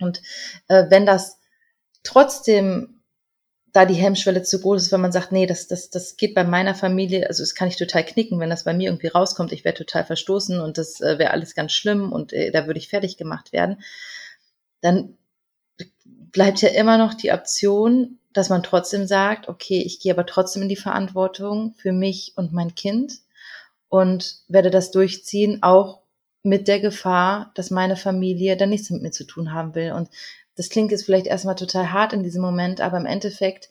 Und 0.00 0.22
äh, 0.68 0.84
wenn 0.90 1.06
das 1.06 1.38
trotzdem 2.02 2.96
da 3.76 3.84
die 3.84 3.94
Hemmschwelle 3.94 4.42
zu 4.42 4.58
groß 4.60 4.84
ist, 4.84 4.92
wenn 4.92 5.02
man 5.02 5.12
sagt, 5.12 5.32
nee, 5.32 5.44
das, 5.44 5.66
das, 5.66 5.90
das 5.90 6.16
geht 6.16 6.34
bei 6.34 6.44
meiner 6.44 6.74
Familie, 6.74 7.28
also 7.28 7.42
das 7.42 7.54
kann 7.54 7.68
ich 7.68 7.76
total 7.76 8.04
knicken, 8.06 8.40
wenn 8.40 8.48
das 8.48 8.64
bei 8.64 8.72
mir 8.72 8.88
irgendwie 8.88 9.08
rauskommt, 9.08 9.52
ich 9.52 9.66
wäre 9.66 9.74
total 9.74 10.02
verstoßen 10.02 10.60
und 10.60 10.78
das 10.78 11.02
äh, 11.02 11.18
wäre 11.18 11.32
alles 11.32 11.54
ganz 11.54 11.72
schlimm 11.72 12.10
und 12.10 12.32
äh, 12.32 12.50
da 12.50 12.66
würde 12.66 12.78
ich 12.78 12.88
fertig 12.88 13.18
gemacht 13.18 13.52
werden 13.52 13.82
dann 14.80 15.16
bleibt 16.32 16.60
ja 16.62 16.68
immer 16.68 16.98
noch 16.98 17.14
die 17.14 17.32
Option, 17.32 18.18
dass 18.32 18.50
man 18.50 18.62
trotzdem 18.62 19.06
sagt, 19.06 19.48
okay, 19.48 19.80
ich 19.80 20.00
gehe 20.00 20.12
aber 20.12 20.26
trotzdem 20.26 20.62
in 20.62 20.68
die 20.68 20.76
Verantwortung 20.76 21.74
für 21.78 21.92
mich 21.92 22.34
und 22.36 22.52
mein 22.52 22.74
Kind 22.74 23.20
und 23.88 24.36
werde 24.48 24.70
das 24.70 24.90
durchziehen, 24.90 25.62
auch 25.62 26.00
mit 26.42 26.68
der 26.68 26.80
Gefahr, 26.80 27.50
dass 27.54 27.70
meine 27.70 27.96
Familie 27.96 28.56
dann 28.56 28.70
nichts 28.70 28.90
mit 28.90 29.02
mir 29.02 29.10
zu 29.10 29.24
tun 29.24 29.52
haben 29.52 29.74
will. 29.74 29.92
Und 29.92 30.10
das 30.54 30.68
klingt 30.68 30.90
jetzt 30.90 31.04
vielleicht 31.04 31.26
erstmal 31.26 31.54
total 31.54 31.92
hart 31.92 32.12
in 32.12 32.22
diesem 32.22 32.42
Moment, 32.42 32.80
aber 32.80 32.98
im 32.98 33.06
Endeffekt 33.06 33.70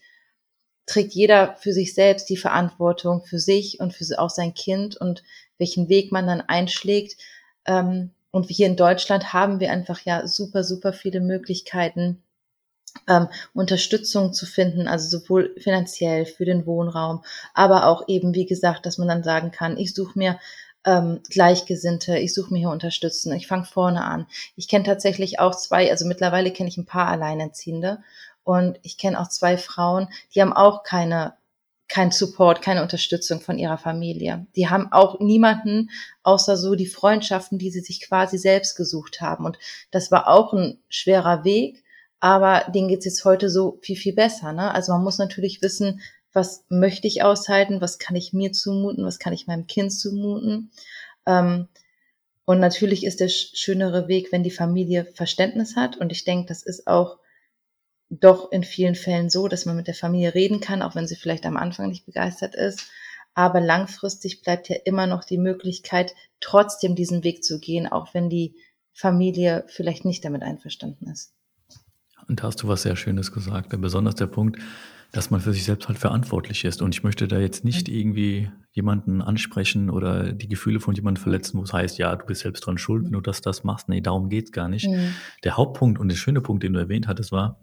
trägt 0.87 1.13
jeder 1.13 1.55
für 1.57 1.73
sich 1.73 1.93
selbst 1.93 2.29
die 2.29 2.37
Verantwortung 2.37 3.23
für 3.23 3.39
sich 3.39 3.79
und 3.79 3.93
für 3.93 4.05
auch 4.19 4.29
sein 4.29 4.53
Kind 4.53 4.97
und 4.97 5.23
welchen 5.57 5.89
Weg 5.89 6.11
man 6.11 6.27
dann 6.27 6.41
einschlägt. 6.41 7.17
Ähm, 7.65 8.11
und 8.35 8.49
hier 8.49 8.67
in 8.67 8.75
Deutschland 8.75 9.31
haben 9.31 9.61
wir 9.61 9.71
einfach 9.71 10.01
ja 10.01 10.27
super, 10.27 10.65
super 10.65 10.91
viele 10.91 11.21
Möglichkeiten, 11.21 12.21
ähm, 13.07 13.29
Unterstützung 13.53 14.33
zu 14.33 14.45
finden, 14.45 14.89
also 14.89 15.19
sowohl 15.19 15.55
finanziell 15.57 16.25
für 16.25 16.43
den 16.43 16.65
Wohnraum, 16.65 17.23
aber 17.53 17.87
auch 17.87 18.09
eben, 18.09 18.33
wie 18.33 18.45
gesagt, 18.45 18.85
dass 18.85 18.97
man 18.97 19.07
dann 19.07 19.23
sagen 19.23 19.51
kann, 19.51 19.77
ich 19.77 19.93
suche 19.93 20.19
mir 20.19 20.37
ähm, 20.85 21.21
Gleichgesinnte, 21.29 22.17
ich 22.17 22.33
suche 22.33 22.51
mir 22.51 22.59
hier 22.59 22.71
Unterstützen, 22.71 23.31
ich 23.31 23.47
fange 23.47 23.63
vorne 23.63 24.03
an. 24.03 24.27
Ich 24.57 24.67
kenne 24.67 24.83
tatsächlich 24.83 25.39
auch 25.39 25.55
zwei, 25.55 25.89
also 25.89 26.05
mittlerweile 26.05 26.51
kenne 26.51 26.67
ich 26.67 26.75
ein 26.75 26.85
paar 26.85 27.07
Alleinerziehende 27.07 28.03
und 28.43 28.79
ich 28.83 28.97
kenne 28.97 29.17
auch 29.17 29.29
zwei 29.29 29.57
Frauen, 29.57 30.09
die 30.33 30.41
haben 30.41 30.51
auch 30.51 30.83
keine 30.83 31.35
kein 31.87 32.11
Support, 32.11 32.61
keine 32.61 32.81
Unterstützung 32.81 33.41
von 33.41 33.59
ihrer 33.59 33.77
Familie. 33.77 34.47
Die 34.55 34.69
haben 34.69 34.91
auch 34.91 35.19
niemanden 35.19 35.89
außer 36.23 36.57
so 36.57 36.75
die 36.75 36.87
Freundschaften, 36.87 37.59
die 37.59 37.69
sie 37.69 37.81
sich 37.81 38.01
quasi 38.01 38.37
selbst 38.37 38.75
gesucht 38.75 39.21
haben. 39.21 39.45
Und 39.45 39.59
das 39.91 40.11
war 40.11 40.27
auch 40.27 40.53
ein 40.53 40.79
schwerer 40.89 41.43
Weg, 41.43 41.83
aber 42.19 42.71
denen 42.71 42.87
geht's 42.87 43.05
jetzt 43.05 43.23
heute 43.23 43.49
so 43.49 43.77
viel, 43.81 43.95
viel 43.95 44.13
besser. 44.13 44.51
Ne? 44.51 44.73
Also 44.73 44.93
man 44.93 45.03
muss 45.03 45.19
natürlich 45.19 45.61
wissen, 45.61 46.01
was 46.33 46.65
möchte 46.69 47.07
ich 47.07 47.23
aushalten, 47.23 47.81
was 47.81 47.99
kann 47.99 48.15
ich 48.15 48.33
mir 48.33 48.51
zumuten, 48.51 49.05
was 49.05 49.19
kann 49.19 49.33
ich 49.33 49.47
meinem 49.47 49.67
Kind 49.67 49.93
zumuten. 49.93 50.71
Ähm, 51.25 51.67
und 52.45 52.59
natürlich 52.59 53.05
ist 53.05 53.19
der 53.19 53.29
schönere 53.29 54.07
Weg, 54.07 54.31
wenn 54.31 54.43
die 54.43 54.51
Familie 54.51 55.05
Verständnis 55.05 55.75
hat. 55.75 55.97
Und 55.97 56.11
ich 56.11 56.25
denke, 56.25 56.47
das 56.47 56.61
ist 56.61 56.87
auch 56.87 57.17
doch 58.09 58.51
in 58.51 58.63
vielen 58.63 58.95
Fällen 58.95 59.29
so, 59.29 59.47
dass 59.47 59.65
man 59.65 59.75
mit 59.75 59.87
der 59.87 59.93
Familie 59.93 60.33
reden 60.35 60.59
kann, 60.59 60.81
auch 60.81 60.95
wenn 60.95 61.07
sie 61.07 61.15
vielleicht 61.15 61.45
am 61.45 61.57
Anfang 61.57 61.89
nicht 61.89 62.05
begeistert 62.05 62.55
ist. 62.55 62.87
Aber 63.33 63.59
langfristig 63.59 64.41
bleibt 64.41 64.69
ja 64.69 64.77
immer 64.85 65.07
noch 65.07 65.23
die 65.23 65.37
Möglichkeit, 65.37 66.13
trotzdem 66.39 66.95
diesen 66.95 67.23
Weg 67.23 67.43
zu 67.43 67.59
gehen, 67.59 67.87
auch 67.87 68.13
wenn 68.13 68.29
die 68.29 68.55
Familie 68.93 69.65
vielleicht 69.67 70.05
nicht 70.05 70.23
damit 70.23 70.41
einverstanden 70.41 71.09
ist. 71.09 71.33
Und 72.27 72.41
da 72.41 72.43
hast 72.43 72.63
du 72.63 72.67
was 72.67 72.83
sehr 72.83 72.95
Schönes 72.95 73.31
gesagt, 73.31 73.69
besonders 73.81 74.15
der 74.15 74.27
Punkt, 74.27 74.59
dass 75.11 75.31
man 75.31 75.41
für 75.41 75.53
sich 75.53 75.63
selbst 75.63 75.87
halt 75.87 75.97
verantwortlich 75.97 76.63
ist. 76.65 76.81
Und 76.81 76.95
ich 76.95 77.03
möchte 77.03 77.27
da 77.27 77.39
jetzt 77.39 77.63
nicht 77.63 77.87
irgendwie 77.87 78.49
jemanden 78.71 79.21
ansprechen 79.21 79.89
oder 79.89 80.33
die 80.33 80.47
Gefühle 80.47 80.79
von 80.79 80.95
jemandem 80.95 81.21
verletzen, 81.21 81.57
wo 81.57 81.63
es 81.63 81.71
heißt, 81.71 81.97
ja, 81.97 82.15
du 82.15 82.25
bist 82.25 82.41
selbst 82.41 82.65
dran 82.65 82.77
schuld, 82.77 83.05
wenn 83.05 83.11
du 83.11 83.21
das, 83.21 83.41
das 83.41 83.63
machst. 83.63 83.87
Nee, 83.89 84.01
darum 84.01 84.29
geht's 84.29 84.51
gar 84.51 84.67
nicht. 84.67 84.89
Mhm. 84.89 85.13
Der 85.43 85.55
Hauptpunkt 85.55 85.99
und 85.99 86.09
der 86.09 86.15
schöne 86.15 86.41
Punkt, 86.41 86.63
den 86.63 86.73
du 86.73 86.79
erwähnt 86.79 87.07
hattest, 87.07 87.31
war, 87.31 87.59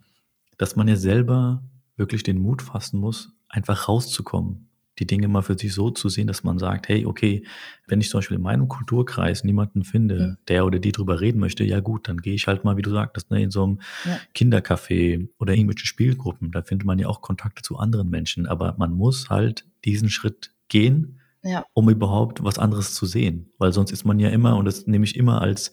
dass 0.59 0.77
man 0.77 0.89
ja 0.89 0.97
selber 0.97 1.63
wirklich 1.97 2.23
den 2.23 2.39
Mut 2.39 2.63
fassen 2.63 2.99
muss, 3.01 3.33
einfach 3.49 3.89
rauszukommen. 3.89 4.69
Die 4.99 5.07
Dinge 5.07 5.27
mal 5.27 5.43
für 5.43 5.59
sich 5.59 5.73
so 5.73 5.91
zu 5.91 6.11
sehen, 6.11 6.27
dass 6.27 6.45
man 6.45 6.59
sagt, 6.59 6.89
hey, 6.89 7.07
okay, 7.07 7.45
wenn 7.87 8.01
ich 8.01 8.11
zum 8.11 8.19
Beispiel 8.19 8.37
in 8.37 8.43
meinem 8.43 8.69
Kulturkreis 8.69 9.43
niemanden 9.43 9.85
finde, 9.85 10.19
ja. 10.19 10.37
der 10.49 10.67
oder 10.67 10.79
die 10.79 10.93
drüber 10.93 11.21
reden 11.21 11.41
möchte, 11.41 11.65
ja 11.65 11.81
gut, 11.81 12.09
dann 12.09 12.19
gehe 12.19 12.35
ich 12.35 12.47
halt 12.47 12.65
mal, 12.65 12.77
wie 12.77 12.83
du 12.83 12.91
sagtest, 12.91 13.31
ne, 13.31 13.43
in 13.43 13.51
so 13.51 13.65
einem 13.65 13.81
ja. 14.05 14.19
Kindercafé 14.35 15.29
oder 15.39 15.55
irgendwelche 15.55 15.87
Spielgruppen. 15.87 16.53
Da 16.53 16.63
findet 16.63 16.87
man 16.87 16.99
ja 16.99 17.09
auch 17.09 17.23
Kontakte 17.23 17.63
zu 17.63 17.79
anderen 17.79 18.11
Menschen. 18.11 18.47
Aber 18.47 18.75
man 18.79 18.93
muss 18.93 19.31
halt 19.31 19.67
diesen 19.85 20.11
Schritt 20.11 20.53
gehen, 20.69 21.21
ja. 21.43 21.65
um 21.73 21.89
überhaupt 21.89 22.45
was 22.45 22.59
anderes 22.59 22.95
zu 22.95 23.07
sehen. 23.07 23.51
Weil 23.59 23.73
sonst 23.73 23.93
ist 23.93 24.05
man 24.05 24.19
ja 24.19 24.29
immer, 24.29 24.57
und 24.57 24.67
das 24.67 24.87
nehme 24.87 25.05
ich 25.05 25.17
immer 25.17 25.41
als 25.41 25.73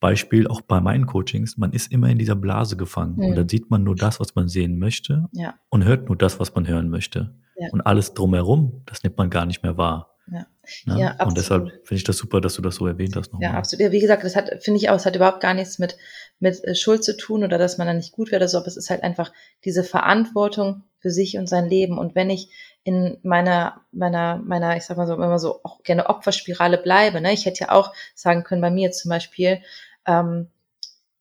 Beispiel 0.00 0.46
auch 0.46 0.60
bei 0.60 0.80
meinen 0.80 1.06
Coachings, 1.06 1.56
man 1.56 1.72
ist 1.72 1.90
immer 1.90 2.08
in 2.08 2.18
dieser 2.18 2.36
Blase 2.36 2.76
gefangen 2.76 3.16
mhm. 3.16 3.24
und 3.24 3.36
dann 3.36 3.48
sieht 3.48 3.70
man 3.70 3.82
nur 3.82 3.96
das, 3.96 4.20
was 4.20 4.34
man 4.34 4.48
sehen 4.48 4.78
möchte 4.78 5.28
ja. 5.32 5.54
und 5.70 5.84
hört 5.84 6.08
nur 6.08 6.16
das, 6.16 6.38
was 6.38 6.54
man 6.54 6.66
hören 6.66 6.88
möchte. 6.88 7.34
Ja. 7.56 7.68
Und 7.72 7.80
alles 7.80 8.14
drumherum, 8.14 8.82
das 8.86 9.02
nimmt 9.02 9.18
man 9.18 9.30
gar 9.30 9.46
nicht 9.46 9.62
mehr 9.62 9.76
wahr. 9.76 10.14
Ja. 10.30 10.46
Ne? 10.84 11.00
Ja, 11.00 11.24
und 11.24 11.36
deshalb 11.36 11.70
finde 11.84 11.96
ich 11.96 12.04
das 12.04 12.18
super, 12.18 12.40
dass 12.40 12.54
du 12.54 12.62
das 12.62 12.76
so 12.76 12.86
erwähnt 12.86 13.16
hast. 13.16 13.32
Nochmal. 13.32 13.50
Ja, 13.50 13.58
absolut. 13.58 13.86
Ja, 13.86 13.92
wie 13.92 14.00
gesagt, 14.00 14.22
das 14.24 14.36
hat, 14.36 14.62
finde 14.62 14.78
ich 14.78 14.90
auch, 14.90 14.96
es 14.96 15.06
hat 15.06 15.16
überhaupt 15.16 15.40
gar 15.40 15.54
nichts 15.54 15.78
mit, 15.78 15.96
mit 16.38 16.62
äh, 16.64 16.74
Schuld 16.74 17.02
zu 17.02 17.16
tun 17.16 17.44
oder 17.44 17.58
dass 17.58 17.78
man 17.78 17.86
da 17.86 17.94
nicht 17.94 18.12
gut 18.12 18.30
wäre 18.30 18.40
oder 18.40 18.48
so, 18.48 18.58
aber 18.58 18.66
es 18.66 18.76
ist 18.76 18.90
halt 18.90 19.02
einfach 19.02 19.32
diese 19.64 19.82
Verantwortung 19.82 20.84
für 20.98 21.10
sich 21.10 21.38
und 21.38 21.48
sein 21.48 21.68
Leben. 21.68 21.98
Und 21.98 22.14
wenn 22.14 22.28
ich 22.30 22.50
in 22.84 23.18
meiner, 23.22 23.80
meiner, 23.92 24.38
meiner, 24.44 24.76
ich 24.76 24.84
sag 24.84 24.96
mal 24.96 25.06
so, 25.06 25.14
immer 25.14 25.38
so 25.38 25.60
auch 25.62 25.82
gerne 25.82 26.08
Opferspirale 26.08 26.78
bleibe, 26.78 27.20
ne, 27.20 27.32
ich 27.32 27.46
hätte 27.46 27.64
ja 27.64 27.72
auch 27.72 27.92
sagen 28.14 28.44
können, 28.44 28.60
bei 28.60 28.70
mir 28.70 28.90
zum 28.92 29.08
Beispiel, 29.08 29.62
ähm, 30.08 30.48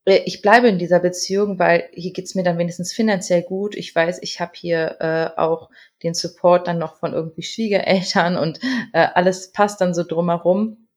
äh, 0.08 0.22
ich 0.26 0.42
bleibe 0.42 0.70
in 0.70 0.80
dieser 0.80 1.00
Beziehung, 1.00 1.60
weil 1.60 1.90
hier 1.94 2.14
geht's 2.14 2.34
mir 2.34 2.44
dann 2.44 2.58
wenigstens 2.58 2.94
finanziell 2.94 3.44
gut. 3.44 3.76
Ich 3.76 3.94
weiß, 3.94 4.20
ich 4.24 4.40
habe 4.40 4.54
hier 4.56 4.98
äh, 5.00 5.40
auch 5.40 5.70
den 6.04 6.14
Support 6.14 6.68
dann 6.68 6.80
noch 6.80 6.96
von 6.96 7.14
irgendwie 7.14 7.44
Schwiegereltern 7.44 8.38
und 8.38 8.60
äh, 8.94 9.08
alles 9.14 9.52
passt 9.52 9.82
dann 9.82 9.94
so 9.94 10.04
drumherum. 10.04 10.88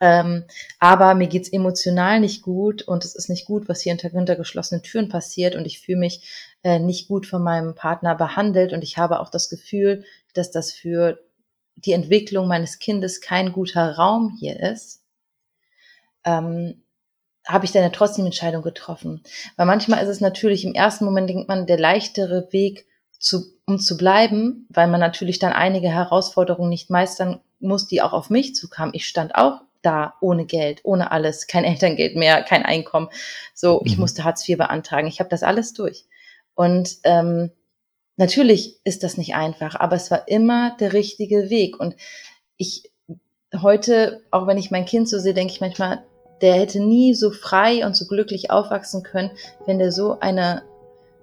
Ähm, 0.00 0.44
aber 0.78 1.14
mir 1.16 1.26
geht's 1.26 1.48
emotional 1.48 2.20
nicht 2.20 2.42
gut 2.42 2.82
und 2.82 3.04
es 3.04 3.16
ist 3.16 3.28
nicht 3.28 3.46
gut, 3.46 3.68
was 3.68 3.80
hier 3.80 3.92
hinter, 3.92 4.10
hinter 4.10 4.36
geschlossenen 4.36 4.84
Türen 4.84 5.08
passiert 5.08 5.56
und 5.56 5.66
ich 5.66 5.80
fühle 5.80 5.98
mich 5.98 6.54
äh, 6.62 6.78
nicht 6.78 7.08
gut 7.08 7.26
von 7.26 7.42
meinem 7.42 7.74
Partner 7.74 8.14
behandelt 8.14 8.72
und 8.72 8.84
ich 8.84 8.96
habe 8.96 9.18
auch 9.18 9.28
das 9.28 9.48
Gefühl, 9.50 10.04
dass 10.34 10.52
das 10.52 10.72
für 10.72 11.18
die 11.74 11.92
Entwicklung 11.92 12.46
meines 12.46 12.78
Kindes 12.78 13.20
kein 13.20 13.52
guter 13.52 13.96
Raum 13.96 14.36
hier 14.38 14.60
ist. 14.60 15.02
Ähm, 16.24 16.84
habe 17.48 17.64
ich 17.64 17.72
dann 17.72 17.82
ja 17.82 17.88
trotzdem 17.88 18.26
Entscheidung 18.26 18.62
getroffen. 18.62 19.22
Weil 19.56 19.66
manchmal 19.66 20.02
ist 20.02 20.10
es 20.10 20.20
natürlich 20.20 20.64
im 20.64 20.74
ersten 20.74 21.06
Moment, 21.06 21.30
denkt 21.30 21.48
man, 21.48 21.66
der 21.66 21.78
leichtere 21.78 22.48
Weg, 22.52 22.86
zu, 23.18 23.46
um 23.66 23.80
zu 23.80 23.96
bleiben, 23.96 24.66
weil 24.68 24.86
man 24.86 25.00
natürlich 25.00 25.40
dann 25.40 25.52
einige 25.52 25.88
Herausforderungen 25.88 26.68
nicht 26.68 26.90
meistern 26.90 27.40
muss, 27.58 27.88
die 27.88 28.00
auch 28.00 28.12
auf 28.12 28.30
mich 28.30 28.54
zukamen. 28.54 28.94
Ich 28.94 29.08
stand 29.08 29.34
auch 29.34 29.62
da 29.82 30.14
ohne 30.20 30.44
Geld, 30.44 30.80
ohne 30.84 31.10
alles, 31.10 31.46
kein 31.46 31.64
Elterngeld 31.64 32.14
mehr, 32.14 32.42
kein 32.42 32.64
Einkommen. 32.64 33.08
So, 33.54 33.82
ich 33.84 33.96
mhm. 33.96 34.02
musste 34.02 34.24
Hartz 34.24 34.48
IV 34.48 34.58
beantragen. 34.58 35.08
Ich 35.08 35.18
habe 35.18 35.30
das 35.30 35.42
alles 35.42 35.72
durch. 35.72 36.04
Und 36.54 36.98
ähm, 37.04 37.50
natürlich 38.16 38.76
ist 38.84 39.02
das 39.02 39.16
nicht 39.16 39.34
einfach, 39.34 39.74
aber 39.74 39.96
es 39.96 40.10
war 40.10 40.28
immer 40.28 40.76
der 40.78 40.92
richtige 40.92 41.50
Weg. 41.50 41.80
Und 41.80 41.96
ich 42.56 42.92
heute, 43.56 44.22
auch 44.30 44.46
wenn 44.46 44.58
ich 44.58 44.70
mein 44.70 44.84
Kind 44.84 45.08
so 45.08 45.18
sehe, 45.18 45.34
denke 45.34 45.52
ich 45.52 45.60
manchmal, 45.60 46.04
der 46.40 46.54
hätte 46.54 46.80
nie 46.80 47.14
so 47.14 47.30
frei 47.30 47.84
und 47.84 47.96
so 47.96 48.06
glücklich 48.06 48.50
aufwachsen 48.50 49.02
können, 49.02 49.30
wenn 49.66 49.78
der 49.78 49.92
so 49.92 50.18
eine, 50.20 50.62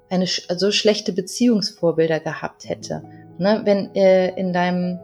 eine 0.09 0.27
so 0.27 0.71
schlechte 0.71 1.13
Beziehungsvorbilder 1.13 2.19
gehabt 2.19 2.67
hätte. 2.67 3.03
Ne? 3.37 3.61
Wenn 3.63 3.93
äh, 3.95 4.29
in 4.39 4.53
deinem 4.53 4.99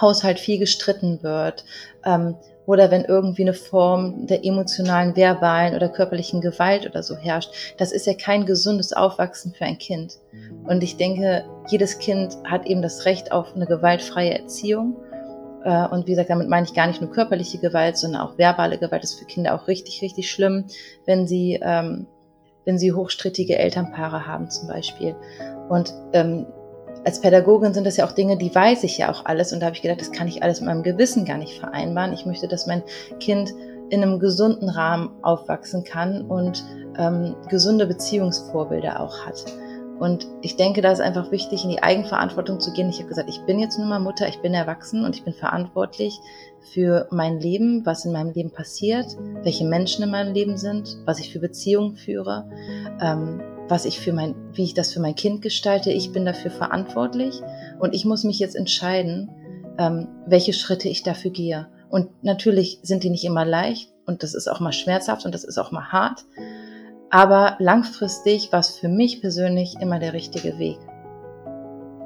Haushalt 0.00 0.40
viel 0.40 0.58
gestritten 0.58 1.22
wird, 1.22 1.64
ähm, 2.04 2.36
oder 2.66 2.90
wenn 2.90 3.04
irgendwie 3.04 3.42
eine 3.42 3.54
Form 3.54 4.26
der 4.26 4.44
emotionalen, 4.44 5.16
verbalen 5.16 5.74
oder 5.74 5.88
körperlichen 5.88 6.40
Gewalt 6.40 6.86
oder 6.86 7.02
so 7.02 7.16
herrscht. 7.16 7.50
Das 7.76 7.92
ist 7.92 8.06
ja 8.06 8.14
kein 8.14 8.46
gesundes 8.46 8.92
Aufwachsen 8.92 9.52
für 9.52 9.64
ein 9.64 9.78
Kind. 9.78 10.18
Und 10.64 10.82
ich 10.82 10.96
denke, 10.96 11.44
jedes 11.68 11.98
Kind 11.98 12.36
hat 12.44 12.66
eben 12.66 12.82
das 12.82 13.04
Recht 13.04 13.32
auf 13.32 13.54
eine 13.54 13.66
gewaltfreie 13.66 14.38
Erziehung. 14.38 14.96
Äh, 15.64 15.86
und 15.88 16.06
wie 16.06 16.12
gesagt, 16.12 16.30
damit 16.30 16.48
meine 16.48 16.66
ich 16.66 16.74
gar 16.74 16.86
nicht 16.86 17.00
nur 17.00 17.10
körperliche 17.10 17.58
Gewalt, 17.58 17.96
sondern 17.96 18.22
auch 18.22 18.38
verbale 18.38 18.78
Gewalt 18.78 19.02
Das 19.02 19.12
ist 19.12 19.18
für 19.18 19.26
Kinder 19.26 19.54
auch 19.54 19.68
richtig, 19.68 20.02
richtig 20.02 20.30
schlimm, 20.30 20.64
wenn 21.06 21.26
sie, 21.26 21.58
ähm, 21.62 22.06
wenn 22.64 22.78
sie 22.78 22.92
hochstrittige 22.92 23.58
Elternpaare 23.58 24.26
haben 24.26 24.50
zum 24.50 24.68
Beispiel. 24.68 25.14
Und 25.68 25.92
ähm, 26.12 26.46
als 27.04 27.20
Pädagogin 27.20 27.74
sind 27.74 27.84
das 27.84 27.96
ja 27.96 28.06
auch 28.06 28.12
Dinge, 28.12 28.36
die 28.36 28.54
weiß 28.54 28.84
ich 28.84 28.98
ja 28.98 29.10
auch 29.10 29.24
alles. 29.24 29.52
Und 29.52 29.60
da 29.60 29.66
habe 29.66 29.76
ich 29.76 29.82
gedacht, 29.82 30.00
das 30.00 30.12
kann 30.12 30.28
ich 30.28 30.42
alles 30.42 30.60
mit 30.60 30.68
meinem 30.68 30.82
Gewissen 30.82 31.24
gar 31.24 31.38
nicht 31.38 31.58
vereinbaren. 31.58 32.12
Ich 32.12 32.26
möchte, 32.26 32.46
dass 32.48 32.66
mein 32.66 32.82
Kind 33.18 33.52
in 33.90 34.02
einem 34.02 34.18
gesunden 34.18 34.68
Rahmen 34.68 35.10
aufwachsen 35.22 35.84
kann 35.84 36.22
und 36.22 36.64
ähm, 36.98 37.34
gesunde 37.48 37.86
Beziehungsvorbilder 37.86 39.00
auch 39.00 39.26
hat. 39.26 39.44
Und 39.98 40.26
ich 40.40 40.56
denke, 40.56 40.82
da 40.82 40.90
ist 40.90 41.00
einfach 41.00 41.30
wichtig, 41.30 41.64
in 41.64 41.70
die 41.70 41.82
Eigenverantwortung 41.82 42.58
zu 42.58 42.72
gehen. 42.72 42.88
Ich 42.88 42.98
habe 42.98 43.08
gesagt, 43.08 43.28
ich 43.28 43.44
bin 43.46 43.58
jetzt 43.58 43.78
nun 43.78 43.88
mal 43.88 44.00
Mutter, 44.00 44.28
ich 44.28 44.40
bin 44.40 44.54
erwachsen 44.54 45.04
und 45.04 45.14
ich 45.14 45.24
bin 45.24 45.32
verantwortlich 45.32 46.18
für 46.72 47.06
mein 47.10 47.38
Leben, 47.38 47.86
was 47.86 48.04
in 48.04 48.12
meinem 48.12 48.32
Leben 48.32 48.50
passiert, 48.50 49.16
welche 49.42 49.64
Menschen 49.64 50.02
in 50.02 50.10
meinem 50.10 50.34
Leben 50.34 50.56
sind, 50.56 50.98
was 51.04 51.20
ich 51.20 51.32
für 51.32 51.38
Beziehungen 51.38 51.96
führe. 51.96 52.48
Ähm, 53.00 53.40
was 53.68 53.84
ich 53.86 54.00
für 54.00 54.12
mein, 54.12 54.34
wie 54.52 54.64
ich 54.64 54.74
das 54.74 54.92
für 54.92 55.00
mein 55.00 55.14
Kind 55.14 55.40
gestalte. 55.40 55.92
Ich 55.92 56.12
bin 56.12 56.26
dafür 56.26 56.50
verantwortlich 56.50 57.40
und 57.78 57.94
ich 57.94 58.04
muss 58.04 58.24
mich 58.24 58.38
jetzt 58.38 58.56
entscheiden, 58.56 59.30
ähm, 59.78 60.08
welche 60.26 60.52
Schritte 60.52 60.88
ich 60.88 61.02
dafür 61.02 61.30
gehe. 61.30 61.68
Und 61.88 62.10
natürlich 62.22 62.80
sind 62.82 63.02
die 63.02 63.10
nicht 63.10 63.24
immer 63.24 63.44
leicht 63.44 63.92
und 64.06 64.22
das 64.22 64.34
ist 64.34 64.48
auch 64.48 64.60
mal 64.60 64.72
schmerzhaft 64.72 65.24
und 65.24 65.34
das 65.34 65.44
ist 65.44 65.58
auch 65.58 65.72
mal 65.72 65.92
hart. 65.92 66.24
Aber 67.14 67.56
langfristig 67.58 68.52
war 68.52 68.60
es 68.60 68.70
für 68.70 68.88
mich 68.88 69.20
persönlich 69.20 69.74
immer 69.82 69.98
der 69.98 70.14
richtige 70.14 70.58
Weg. 70.58 70.78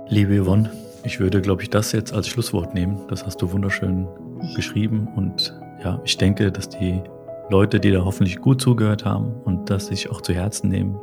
Liebe 0.08 0.42
Yvonne, 0.42 0.68
ich 1.04 1.20
würde, 1.20 1.40
glaube 1.40 1.62
ich, 1.62 1.70
das 1.70 1.92
jetzt 1.92 2.12
als 2.12 2.26
Schlusswort 2.26 2.74
nehmen. 2.74 3.06
Das 3.06 3.24
hast 3.24 3.40
du 3.40 3.52
wunderschön 3.52 4.08
geschrieben 4.56 5.06
und 5.14 5.56
ja, 5.84 6.00
ich 6.04 6.16
denke, 6.18 6.50
dass 6.50 6.68
die 6.68 7.00
Leute, 7.50 7.78
die 7.78 7.92
da 7.92 8.04
hoffentlich 8.04 8.40
gut 8.40 8.60
zugehört 8.60 9.04
haben 9.04 9.32
und 9.44 9.70
das 9.70 9.86
sich 9.86 10.10
auch 10.10 10.22
zu 10.22 10.34
Herzen 10.34 10.70
nehmen 10.70 10.98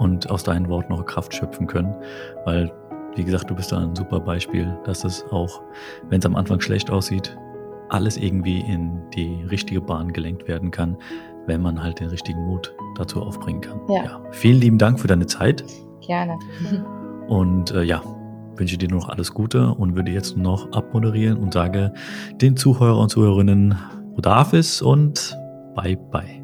und 0.00 0.28
aus 0.28 0.42
deinen 0.42 0.68
Worten 0.68 0.92
auch 0.92 1.06
Kraft 1.06 1.32
schöpfen 1.32 1.68
können, 1.68 1.94
weil, 2.44 2.72
wie 3.14 3.22
gesagt, 3.22 3.48
du 3.48 3.54
bist 3.54 3.70
da 3.70 3.78
ein 3.78 3.94
super 3.94 4.18
Beispiel, 4.18 4.76
dass 4.84 5.04
es 5.04 5.24
auch, 5.30 5.62
wenn 6.08 6.18
es 6.18 6.26
am 6.26 6.34
Anfang 6.34 6.60
schlecht 6.60 6.90
aussieht, 6.90 7.38
alles 7.90 8.16
irgendwie 8.16 8.58
in 8.58 9.08
die 9.14 9.44
richtige 9.44 9.80
Bahn 9.80 10.12
gelenkt 10.12 10.48
werden 10.48 10.72
kann, 10.72 10.96
wenn 11.46 11.62
man 11.62 11.82
halt 11.82 12.00
den 12.00 12.08
richtigen 12.08 12.44
Mut 12.44 12.74
dazu 12.96 13.22
aufbringen 13.22 13.60
kann. 13.60 13.80
Ja. 13.88 14.04
ja. 14.04 14.22
Vielen 14.32 14.60
lieben 14.60 14.78
Dank 14.78 15.00
für 15.00 15.08
deine 15.08 15.26
Zeit. 15.26 15.64
Gerne. 16.06 16.38
Und 17.28 17.72
äh, 17.72 17.82
ja, 17.82 18.02
wünsche 18.56 18.78
dir 18.78 18.88
noch 18.88 19.08
alles 19.08 19.32
Gute 19.32 19.70
und 19.70 19.96
würde 19.96 20.10
jetzt 20.10 20.36
noch 20.36 20.70
abmoderieren 20.72 21.38
und 21.38 21.52
sage 21.52 21.92
den 22.40 22.56
Zuhörer 22.56 22.98
und 22.98 23.10
Zuhörerinnen 23.10 23.76
Rodafis 24.16 24.80
und 24.80 25.36
bye 25.74 25.96
bye. 25.96 26.35